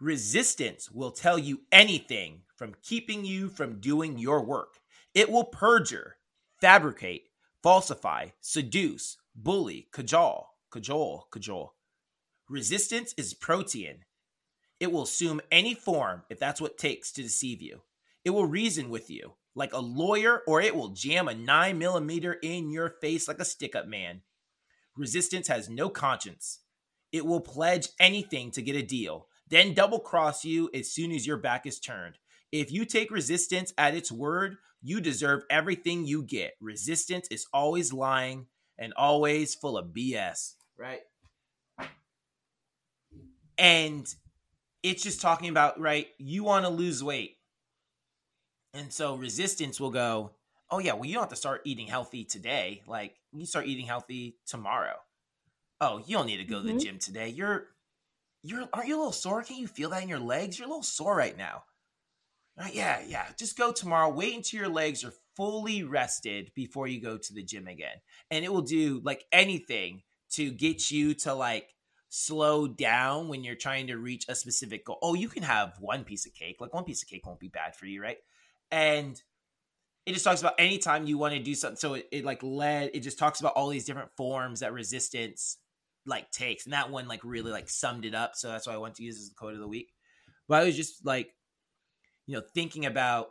Resistance 0.00 0.90
will 0.90 1.10
tell 1.10 1.38
you 1.38 1.60
anything 1.70 2.44
from 2.56 2.72
keeping 2.82 3.26
you 3.26 3.50
from 3.50 3.78
doing 3.78 4.18
your 4.18 4.42
work. 4.42 4.78
It 5.14 5.30
will 5.30 5.44
perjure, 5.44 6.16
fabricate, 6.60 7.28
falsify, 7.62 8.28
seduce, 8.40 9.16
bully, 9.34 9.88
cajole, 9.92 10.48
cajole, 10.70 11.28
cajole. 11.30 11.74
Resistance 12.48 13.14
is 13.16 13.32
protean. 13.32 14.04
It 14.80 14.90
will 14.90 15.04
assume 15.04 15.40
any 15.50 15.74
form 15.74 16.24
if 16.28 16.38
that's 16.38 16.60
what 16.60 16.76
takes 16.76 17.12
to 17.12 17.22
deceive 17.22 17.62
you. 17.62 17.82
It 18.24 18.30
will 18.30 18.46
reason 18.46 18.90
with 18.90 19.08
you 19.08 19.34
like 19.54 19.72
a 19.72 19.78
lawyer, 19.78 20.42
or 20.46 20.60
it 20.60 20.74
will 20.74 20.88
jam 20.88 21.28
a 21.28 21.34
9 21.34 21.78
millimeter 21.78 22.32
in 22.32 22.70
your 22.70 22.88
face 23.00 23.28
like 23.28 23.38
a 23.38 23.44
stick 23.44 23.76
up 23.76 23.86
man. 23.86 24.22
Resistance 24.96 25.48
has 25.48 25.68
no 25.68 25.88
conscience. 25.88 26.60
It 27.12 27.24
will 27.24 27.40
pledge 27.40 27.88
anything 28.00 28.50
to 28.52 28.62
get 28.62 28.74
a 28.74 28.82
deal, 28.82 29.28
then 29.48 29.74
double 29.74 30.00
cross 30.00 30.44
you 30.44 30.70
as 30.74 30.90
soon 30.90 31.12
as 31.12 31.26
your 31.26 31.36
back 31.36 31.66
is 31.66 31.78
turned. 31.78 32.18
If 32.52 32.70
you 32.70 32.84
take 32.84 33.10
resistance 33.10 33.72
at 33.76 33.94
its 33.94 34.12
word, 34.12 34.56
you 34.82 35.00
deserve 35.00 35.42
everything 35.50 36.06
you 36.06 36.22
get. 36.22 36.52
Resistance 36.60 37.26
is 37.30 37.46
always 37.52 37.92
lying 37.92 38.46
and 38.78 38.92
always 38.96 39.54
full 39.54 39.78
of 39.78 39.88
BS, 39.88 40.54
right? 40.78 41.00
And 43.56 44.12
it's 44.82 45.02
just 45.02 45.20
talking 45.20 45.48
about, 45.48 45.80
right? 45.80 46.08
You 46.18 46.44
want 46.44 46.66
to 46.66 46.70
lose 46.70 47.02
weight. 47.02 47.36
And 48.74 48.92
so 48.92 49.14
resistance 49.14 49.80
will 49.80 49.90
go, 49.90 50.32
oh, 50.70 50.80
yeah, 50.80 50.94
well, 50.94 51.06
you 51.06 51.14
don't 51.14 51.22
have 51.22 51.30
to 51.30 51.36
start 51.36 51.62
eating 51.64 51.86
healthy 51.86 52.24
today. 52.24 52.82
Like, 52.86 53.14
you 53.32 53.46
start 53.46 53.66
eating 53.66 53.86
healthy 53.86 54.36
tomorrow. 54.46 54.96
Oh, 55.80 56.02
you 56.06 56.16
don't 56.16 56.26
need 56.26 56.38
to 56.38 56.44
go 56.44 56.56
mm-hmm. 56.56 56.66
to 56.66 56.72
the 56.72 56.78
mm-hmm. 56.78 56.86
gym 56.86 56.98
today. 56.98 57.28
You're, 57.28 57.68
you're, 58.42 58.68
aren't 58.72 58.88
you 58.88 58.96
a 58.96 58.98
little 58.98 59.12
sore? 59.12 59.42
Can 59.42 59.56
you 59.56 59.68
feel 59.68 59.90
that 59.90 60.02
in 60.02 60.08
your 60.08 60.18
legs? 60.18 60.58
You're 60.58 60.66
a 60.66 60.68
little 60.68 60.82
sore 60.82 61.16
right 61.16 61.36
now. 61.38 61.62
Yeah, 62.72 63.00
yeah. 63.06 63.26
Just 63.38 63.58
go 63.58 63.72
tomorrow. 63.72 64.08
Wait 64.10 64.34
until 64.34 64.60
your 64.60 64.68
legs 64.68 65.04
are 65.04 65.12
fully 65.36 65.82
rested 65.82 66.52
before 66.54 66.86
you 66.86 67.00
go 67.00 67.18
to 67.18 67.34
the 67.34 67.42
gym 67.42 67.66
again. 67.66 67.96
And 68.30 68.44
it 68.44 68.52
will 68.52 68.62
do 68.62 69.00
like 69.04 69.24
anything 69.32 70.02
to 70.32 70.50
get 70.50 70.90
you 70.90 71.14
to 71.14 71.34
like 71.34 71.74
slow 72.08 72.68
down 72.68 73.28
when 73.28 73.42
you're 73.42 73.56
trying 73.56 73.88
to 73.88 73.96
reach 73.96 74.26
a 74.28 74.36
specific 74.36 74.84
goal. 74.84 74.98
Oh, 75.02 75.14
you 75.14 75.28
can 75.28 75.42
have 75.42 75.74
one 75.80 76.04
piece 76.04 76.26
of 76.26 76.34
cake. 76.34 76.56
Like 76.60 76.72
one 76.72 76.84
piece 76.84 77.02
of 77.02 77.08
cake 77.08 77.26
won't 77.26 77.40
be 77.40 77.48
bad 77.48 77.74
for 77.74 77.86
you, 77.86 78.00
right? 78.00 78.18
And 78.70 79.20
it 80.06 80.12
just 80.12 80.24
talks 80.24 80.40
about 80.40 80.54
anytime 80.58 81.06
you 81.06 81.18
want 81.18 81.34
to 81.34 81.40
do 81.40 81.54
something. 81.54 81.76
So 81.76 81.94
it, 81.94 82.06
it 82.12 82.24
like 82.24 82.42
led, 82.42 82.90
it 82.94 83.00
just 83.00 83.18
talks 83.18 83.40
about 83.40 83.54
all 83.54 83.68
these 83.68 83.84
different 83.84 84.10
forms 84.16 84.60
that 84.60 84.72
resistance 84.72 85.58
like 86.06 86.30
takes. 86.30 86.66
And 86.66 86.72
that 86.72 86.90
one 86.90 87.08
like 87.08 87.24
really 87.24 87.50
like 87.50 87.68
summed 87.68 88.04
it 88.04 88.14
up. 88.14 88.36
So 88.36 88.48
that's 88.48 88.66
why 88.66 88.74
I 88.74 88.78
want 88.78 88.94
to 88.96 89.02
use 89.02 89.18
as 89.18 89.30
the 89.30 89.34
quote 89.34 89.54
of 89.54 89.60
the 89.60 89.66
week. 89.66 89.90
But 90.46 90.62
I 90.62 90.66
was 90.66 90.76
just 90.76 91.04
like, 91.04 91.30
you 92.26 92.34
know, 92.34 92.42
thinking 92.54 92.86
about 92.86 93.30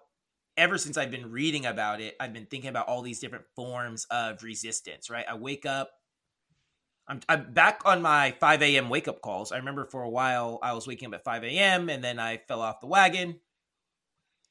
ever 0.57 0.77
since 0.77 0.97
I've 0.97 1.11
been 1.11 1.31
reading 1.31 1.65
about 1.65 1.99
it, 2.01 2.15
I've 2.19 2.33
been 2.33 2.45
thinking 2.45 2.69
about 2.69 2.87
all 2.87 3.01
these 3.01 3.19
different 3.19 3.45
forms 3.55 4.05
of 4.11 4.43
resistance, 4.43 5.09
right? 5.09 5.25
I 5.27 5.35
wake 5.35 5.65
up, 5.65 5.91
I'm, 7.07 7.19
I'm 7.27 7.53
back 7.53 7.81
on 7.85 8.01
my 8.01 8.31
5 8.39 8.61
a.m. 8.61 8.89
wake 8.89 9.07
up 9.07 9.21
calls. 9.21 9.51
I 9.51 9.57
remember 9.57 9.85
for 9.85 10.03
a 10.03 10.09
while 10.09 10.59
I 10.61 10.73
was 10.73 10.87
waking 10.87 11.07
up 11.07 11.15
at 11.15 11.23
5 11.23 11.43
a.m. 11.43 11.89
and 11.89 12.03
then 12.03 12.19
I 12.19 12.37
fell 12.37 12.61
off 12.61 12.81
the 12.81 12.87
wagon, 12.87 13.39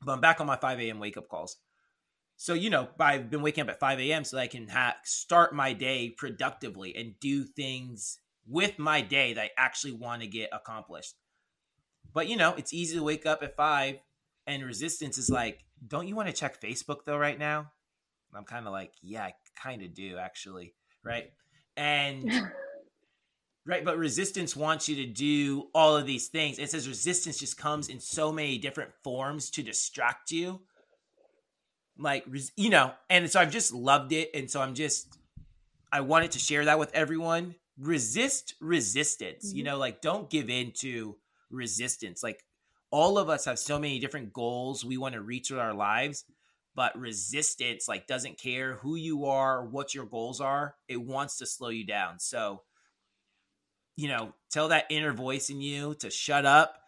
but 0.04 0.12
I'm 0.12 0.20
back 0.20 0.40
on 0.40 0.46
my 0.46 0.56
5 0.56 0.80
a.m. 0.80 0.98
wake 0.98 1.16
up 1.16 1.28
calls. 1.28 1.56
So, 2.36 2.54
you 2.54 2.70
know, 2.70 2.88
I've 2.98 3.30
been 3.30 3.42
waking 3.42 3.62
up 3.62 3.70
at 3.70 3.78
5 3.78 4.00
a.m. 4.00 4.24
so 4.24 4.36
that 4.36 4.42
I 4.42 4.46
can 4.48 4.68
ha- 4.68 4.96
start 5.04 5.54
my 5.54 5.72
day 5.72 6.10
productively 6.10 6.94
and 6.96 7.18
do 7.20 7.44
things 7.44 8.18
with 8.46 8.78
my 8.78 9.00
day 9.00 9.34
that 9.34 9.40
I 9.40 9.50
actually 9.56 9.92
want 9.92 10.22
to 10.22 10.28
get 10.28 10.50
accomplished. 10.52 11.14
But, 12.12 12.28
you 12.28 12.36
know, 12.36 12.54
it's 12.54 12.72
easy 12.72 12.96
to 12.96 13.02
wake 13.02 13.26
up 13.26 13.42
at 13.44 13.56
5 13.56 13.96
and 14.46 14.64
resistance 14.64 15.18
is 15.18 15.30
like, 15.30 15.64
don't 15.86 16.08
you 16.08 16.16
want 16.16 16.28
to 16.28 16.34
check 16.34 16.60
Facebook 16.60 17.04
though 17.04 17.16
right 17.16 17.38
now? 17.38 17.58
And 18.30 18.38
I'm 18.38 18.44
kind 18.44 18.66
of 18.66 18.72
like, 18.72 18.92
yeah, 19.02 19.24
I 19.24 19.34
kind 19.60 19.82
of 19.82 19.94
do 19.94 20.16
actually, 20.16 20.74
right? 21.04 21.30
And 21.76 22.30
right, 23.66 23.84
but 23.84 23.98
resistance 23.98 24.56
wants 24.56 24.88
you 24.88 24.96
to 24.96 25.06
do 25.06 25.68
all 25.74 25.96
of 25.96 26.06
these 26.06 26.28
things. 26.28 26.58
It 26.58 26.70
says 26.70 26.88
resistance 26.88 27.38
just 27.38 27.56
comes 27.56 27.88
in 27.88 28.00
so 28.00 28.32
many 28.32 28.58
different 28.58 28.90
forms 29.04 29.50
to 29.50 29.62
distract 29.62 30.30
you. 30.30 30.60
Like, 31.98 32.24
you 32.56 32.70
know, 32.70 32.92
and 33.10 33.30
so 33.30 33.40
I've 33.40 33.50
just 33.50 33.72
loved 33.72 34.12
it. 34.12 34.30
And 34.34 34.50
so 34.50 34.60
I'm 34.60 34.74
just, 34.74 35.18
I 35.92 36.00
wanted 36.00 36.32
to 36.32 36.38
share 36.38 36.64
that 36.64 36.78
with 36.78 36.92
everyone. 36.94 37.54
Resist 37.78 38.54
resistance, 38.60 39.48
mm-hmm. 39.48 39.58
you 39.58 39.64
know, 39.64 39.78
like 39.78 40.00
don't 40.00 40.28
give 40.28 40.50
in 40.50 40.72
to 40.76 41.16
resistance. 41.50 42.22
Like, 42.22 42.44
all 42.92 43.18
of 43.18 43.28
us 43.28 43.46
have 43.46 43.58
so 43.58 43.78
many 43.78 43.98
different 43.98 44.32
goals 44.32 44.84
we 44.84 44.96
want 44.96 45.14
to 45.14 45.20
reach 45.20 45.50
with 45.50 45.58
our 45.58 45.74
lives 45.74 46.24
but 46.74 46.98
resistance 46.98 47.88
like 47.88 48.06
doesn't 48.06 48.38
care 48.38 48.74
who 48.74 48.96
you 48.96 49.26
are 49.26 49.64
what 49.64 49.94
your 49.94 50.06
goals 50.06 50.40
are 50.40 50.74
it 50.88 51.00
wants 51.00 51.38
to 51.38 51.46
slow 51.46 51.68
you 51.68 51.84
down. 51.84 52.18
So 52.18 52.62
you 53.96 54.08
know 54.08 54.34
tell 54.50 54.68
that 54.68 54.86
inner 54.90 55.12
voice 55.12 55.50
in 55.50 55.60
you 55.60 55.94
to 55.96 56.10
shut 56.10 56.46
up 56.46 56.78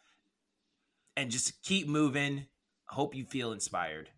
and 1.16 1.30
just 1.30 1.62
keep 1.62 1.86
moving. 1.86 2.46
Hope 2.86 3.14
you 3.14 3.24
feel 3.24 3.52
inspired. 3.52 4.08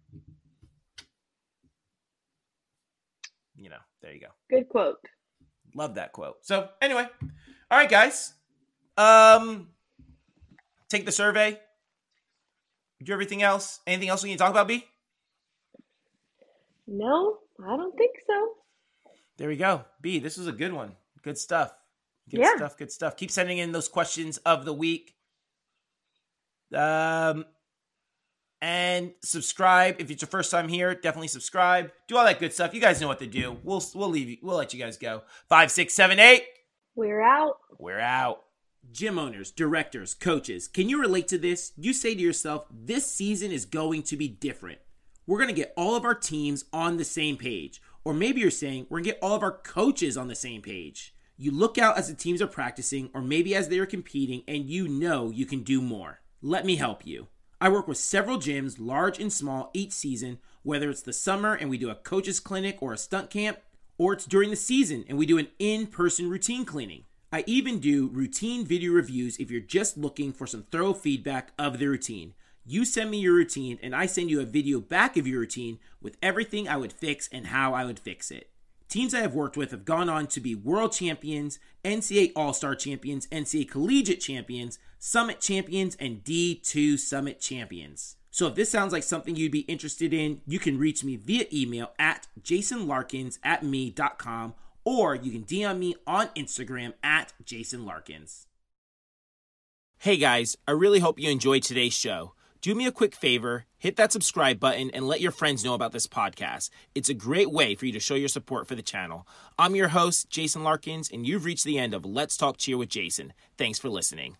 You 3.56 3.70
know 3.70 3.76
there 4.02 4.12
you 4.12 4.20
go. 4.20 4.28
Good 4.50 4.68
quote. 4.68 4.98
Love 5.74 5.96
that 5.96 6.12
quote. 6.12 6.36
So 6.42 6.68
anyway 6.80 7.06
all 7.70 7.78
right 7.78 7.90
guys. 7.90 8.34
Um 8.96 9.68
take 10.88 11.04
the 11.04 11.12
survey 11.12 11.58
do 13.02 13.12
everything 13.12 13.42
else. 13.42 13.80
Anything 13.86 14.08
else 14.08 14.22
we 14.22 14.30
need 14.30 14.36
to 14.36 14.42
talk 14.42 14.50
about, 14.50 14.68
B? 14.68 14.84
No, 16.86 17.38
I 17.62 17.76
don't 17.76 17.96
think 17.96 18.12
so. 18.26 18.48
There 19.36 19.48
we 19.48 19.56
go. 19.56 19.84
B, 20.00 20.18
this 20.18 20.38
was 20.38 20.46
a 20.46 20.52
good 20.52 20.72
one. 20.72 20.92
Good 21.22 21.36
stuff. 21.36 21.72
Good 22.30 22.40
yeah. 22.40 22.56
stuff. 22.56 22.76
Good 22.76 22.90
stuff. 22.90 23.16
Keep 23.16 23.30
sending 23.30 23.58
in 23.58 23.72
those 23.72 23.88
questions 23.88 24.38
of 24.38 24.64
the 24.64 24.72
week. 24.72 25.14
Um, 26.74 27.44
and 28.60 29.12
subscribe 29.22 29.96
if 29.98 30.10
it's 30.10 30.22
your 30.22 30.28
first 30.28 30.50
time 30.50 30.68
here. 30.68 30.94
Definitely 30.94 31.28
subscribe. 31.28 31.90
Do 32.08 32.16
all 32.16 32.24
that 32.24 32.40
good 32.40 32.52
stuff. 32.52 32.74
You 32.74 32.80
guys 32.80 33.00
know 33.00 33.08
what 33.08 33.18
to 33.18 33.26
do. 33.26 33.58
We'll 33.62 33.84
we'll 33.94 34.08
leave 34.08 34.28
you. 34.28 34.36
We'll 34.42 34.56
let 34.56 34.72
you 34.72 34.80
guys 34.80 34.96
go. 34.96 35.22
Five, 35.48 35.70
six, 35.70 35.94
seven, 35.94 36.18
eight. 36.18 36.44
We're 36.94 37.22
out. 37.22 37.58
We're 37.78 38.00
out. 38.00 38.45
Gym 38.92 39.18
owners, 39.18 39.50
directors, 39.50 40.14
coaches, 40.14 40.68
can 40.68 40.88
you 40.88 41.00
relate 41.00 41.28
to 41.28 41.38
this? 41.38 41.72
You 41.76 41.92
say 41.92 42.14
to 42.14 42.20
yourself, 42.20 42.66
this 42.70 43.06
season 43.06 43.50
is 43.52 43.64
going 43.64 44.02
to 44.04 44.16
be 44.16 44.28
different. 44.28 44.78
We're 45.26 45.38
going 45.38 45.48
to 45.48 45.54
get 45.54 45.72
all 45.76 45.96
of 45.96 46.04
our 46.04 46.14
teams 46.14 46.64
on 46.72 46.96
the 46.96 47.04
same 47.04 47.36
page. 47.36 47.82
Or 48.04 48.14
maybe 48.14 48.40
you're 48.40 48.50
saying, 48.50 48.86
we're 48.88 48.98
going 48.98 49.04
to 49.04 49.10
get 49.10 49.22
all 49.22 49.34
of 49.34 49.42
our 49.42 49.52
coaches 49.52 50.16
on 50.16 50.28
the 50.28 50.34
same 50.34 50.62
page. 50.62 51.14
You 51.36 51.50
look 51.50 51.76
out 51.76 51.98
as 51.98 52.08
the 52.08 52.14
teams 52.14 52.40
are 52.40 52.46
practicing, 52.46 53.10
or 53.12 53.20
maybe 53.20 53.54
as 53.54 53.68
they 53.68 53.78
are 53.78 53.86
competing, 53.86 54.42
and 54.46 54.70
you 54.70 54.88
know 54.88 55.30
you 55.30 55.44
can 55.44 55.62
do 55.62 55.82
more. 55.82 56.20
Let 56.40 56.64
me 56.64 56.76
help 56.76 57.06
you. 57.06 57.26
I 57.60 57.68
work 57.68 57.88
with 57.88 57.98
several 57.98 58.38
gyms, 58.38 58.76
large 58.78 59.18
and 59.18 59.32
small, 59.32 59.70
each 59.74 59.92
season, 59.92 60.38
whether 60.62 60.90
it's 60.90 61.02
the 61.02 61.12
summer 61.12 61.54
and 61.54 61.70
we 61.70 61.78
do 61.78 61.90
a 61.90 61.94
coaches 61.94 62.40
clinic 62.40 62.78
or 62.80 62.92
a 62.92 62.98
stunt 62.98 63.30
camp, 63.30 63.58
or 63.98 64.12
it's 64.12 64.26
during 64.26 64.50
the 64.50 64.56
season 64.56 65.04
and 65.08 65.16
we 65.16 65.26
do 65.26 65.38
an 65.38 65.48
in 65.58 65.86
person 65.86 66.28
routine 66.28 66.64
cleaning. 66.64 67.04
I 67.36 67.44
even 67.46 67.80
do 67.80 68.08
routine 68.08 68.64
video 68.64 68.94
reviews 68.94 69.36
if 69.36 69.50
you're 69.50 69.60
just 69.60 69.98
looking 69.98 70.32
for 70.32 70.46
some 70.46 70.62
thorough 70.62 70.94
feedback 70.94 71.52
of 71.58 71.78
the 71.78 71.86
routine. 71.86 72.32
You 72.64 72.86
send 72.86 73.10
me 73.10 73.18
your 73.18 73.34
routine, 73.34 73.78
and 73.82 73.94
I 73.94 74.06
send 74.06 74.30
you 74.30 74.40
a 74.40 74.46
video 74.46 74.80
back 74.80 75.18
of 75.18 75.26
your 75.26 75.40
routine 75.40 75.78
with 76.00 76.16
everything 76.22 76.66
I 76.66 76.78
would 76.78 76.94
fix 76.94 77.28
and 77.30 77.48
how 77.48 77.74
I 77.74 77.84
would 77.84 77.98
fix 77.98 78.30
it. 78.30 78.48
Teams 78.88 79.12
I 79.12 79.20
have 79.20 79.34
worked 79.34 79.58
with 79.58 79.72
have 79.72 79.84
gone 79.84 80.08
on 80.08 80.28
to 80.28 80.40
be 80.40 80.54
world 80.54 80.92
champions, 80.92 81.58
NCA 81.84 82.32
All 82.34 82.54
Star 82.54 82.74
champions, 82.74 83.26
NCA 83.26 83.68
collegiate 83.70 84.22
champions, 84.22 84.78
summit 84.98 85.38
champions, 85.38 85.94
and 85.96 86.24
D2 86.24 86.98
summit 86.98 87.38
champions. 87.38 88.16
So 88.30 88.46
if 88.46 88.54
this 88.54 88.70
sounds 88.70 88.94
like 88.94 89.02
something 89.02 89.36
you'd 89.36 89.52
be 89.52 89.60
interested 89.60 90.14
in, 90.14 90.40
you 90.46 90.58
can 90.58 90.78
reach 90.78 91.04
me 91.04 91.16
via 91.16 91.44
email 91.52 91.90
at 91.98 92.28
jasonlarkins 92.42 93.38
at 93.44 93.62
me.com 93.62 94.54
or 94.86 95.16
you 95.16 95.32
can 95.32 95.42
DM 95.42 95.78
me 95.78 95.96
on 96.06 96.28
Instagram 96.28 96.94
at 97.02 97.34
Jason 97.44 97.84
Larkins. 97.84 98.46
Hey 99.98 100.16
guys, 100.16 100.56
I 100.68 100.70
really 100.70 101.00
hope 101.00 101.18
you 101.18 101.28
enjoyed 101.28 101.64
today's 101.64 101.92
show. 101.92 102.32
Do 102.62 102.74
me 102.74 102.86
a 102.86 102.92
quick 102.92 103.14
favor, 103.14 103.66
hit 103.76 103.96
that 103.96 104.12
subscribe 104.12 104.60
button 104.60 104.90
and 104.90 105.06
let 105.06 105.20
your 105.20 105.32
friends 105.32 105.64
know 105.64 105.74
about 105.74 105.92
this 105.92 106.06
podcast. 106.06 106.70
It's 106.94 107.08
a 107.08 107.14
great 107.14 107.50
way 107.50 107.74
for 107.74 107.86
you 107.86 107.92
to 107.92 108.00
show 108.00 108.14
your 108.14 108.28
support 108.28 108.66
for 108.68 108.74
the 108.74 108.82
channel. 108.82 109.26
I'm 109.58 109.74
your 109.74 109.88
host, 109.88 110.30
Jason 110.30 110.62
Larkins, 110.62 111.10
and 111.10 111.26
you've 111.26 111.44
reached 111.44 111.64
the 111.64 111.78
end 111.78 111.92
of 111.92 112.04
Let's 112.04 112.36
Talk 112.36 112.56
Cheer 112.56 112.78
with 112.78 112.88
Jason. 112.88 113.32
Thanks 113.58 113.78
for 113.78 113.88
listening. 113.88 114.36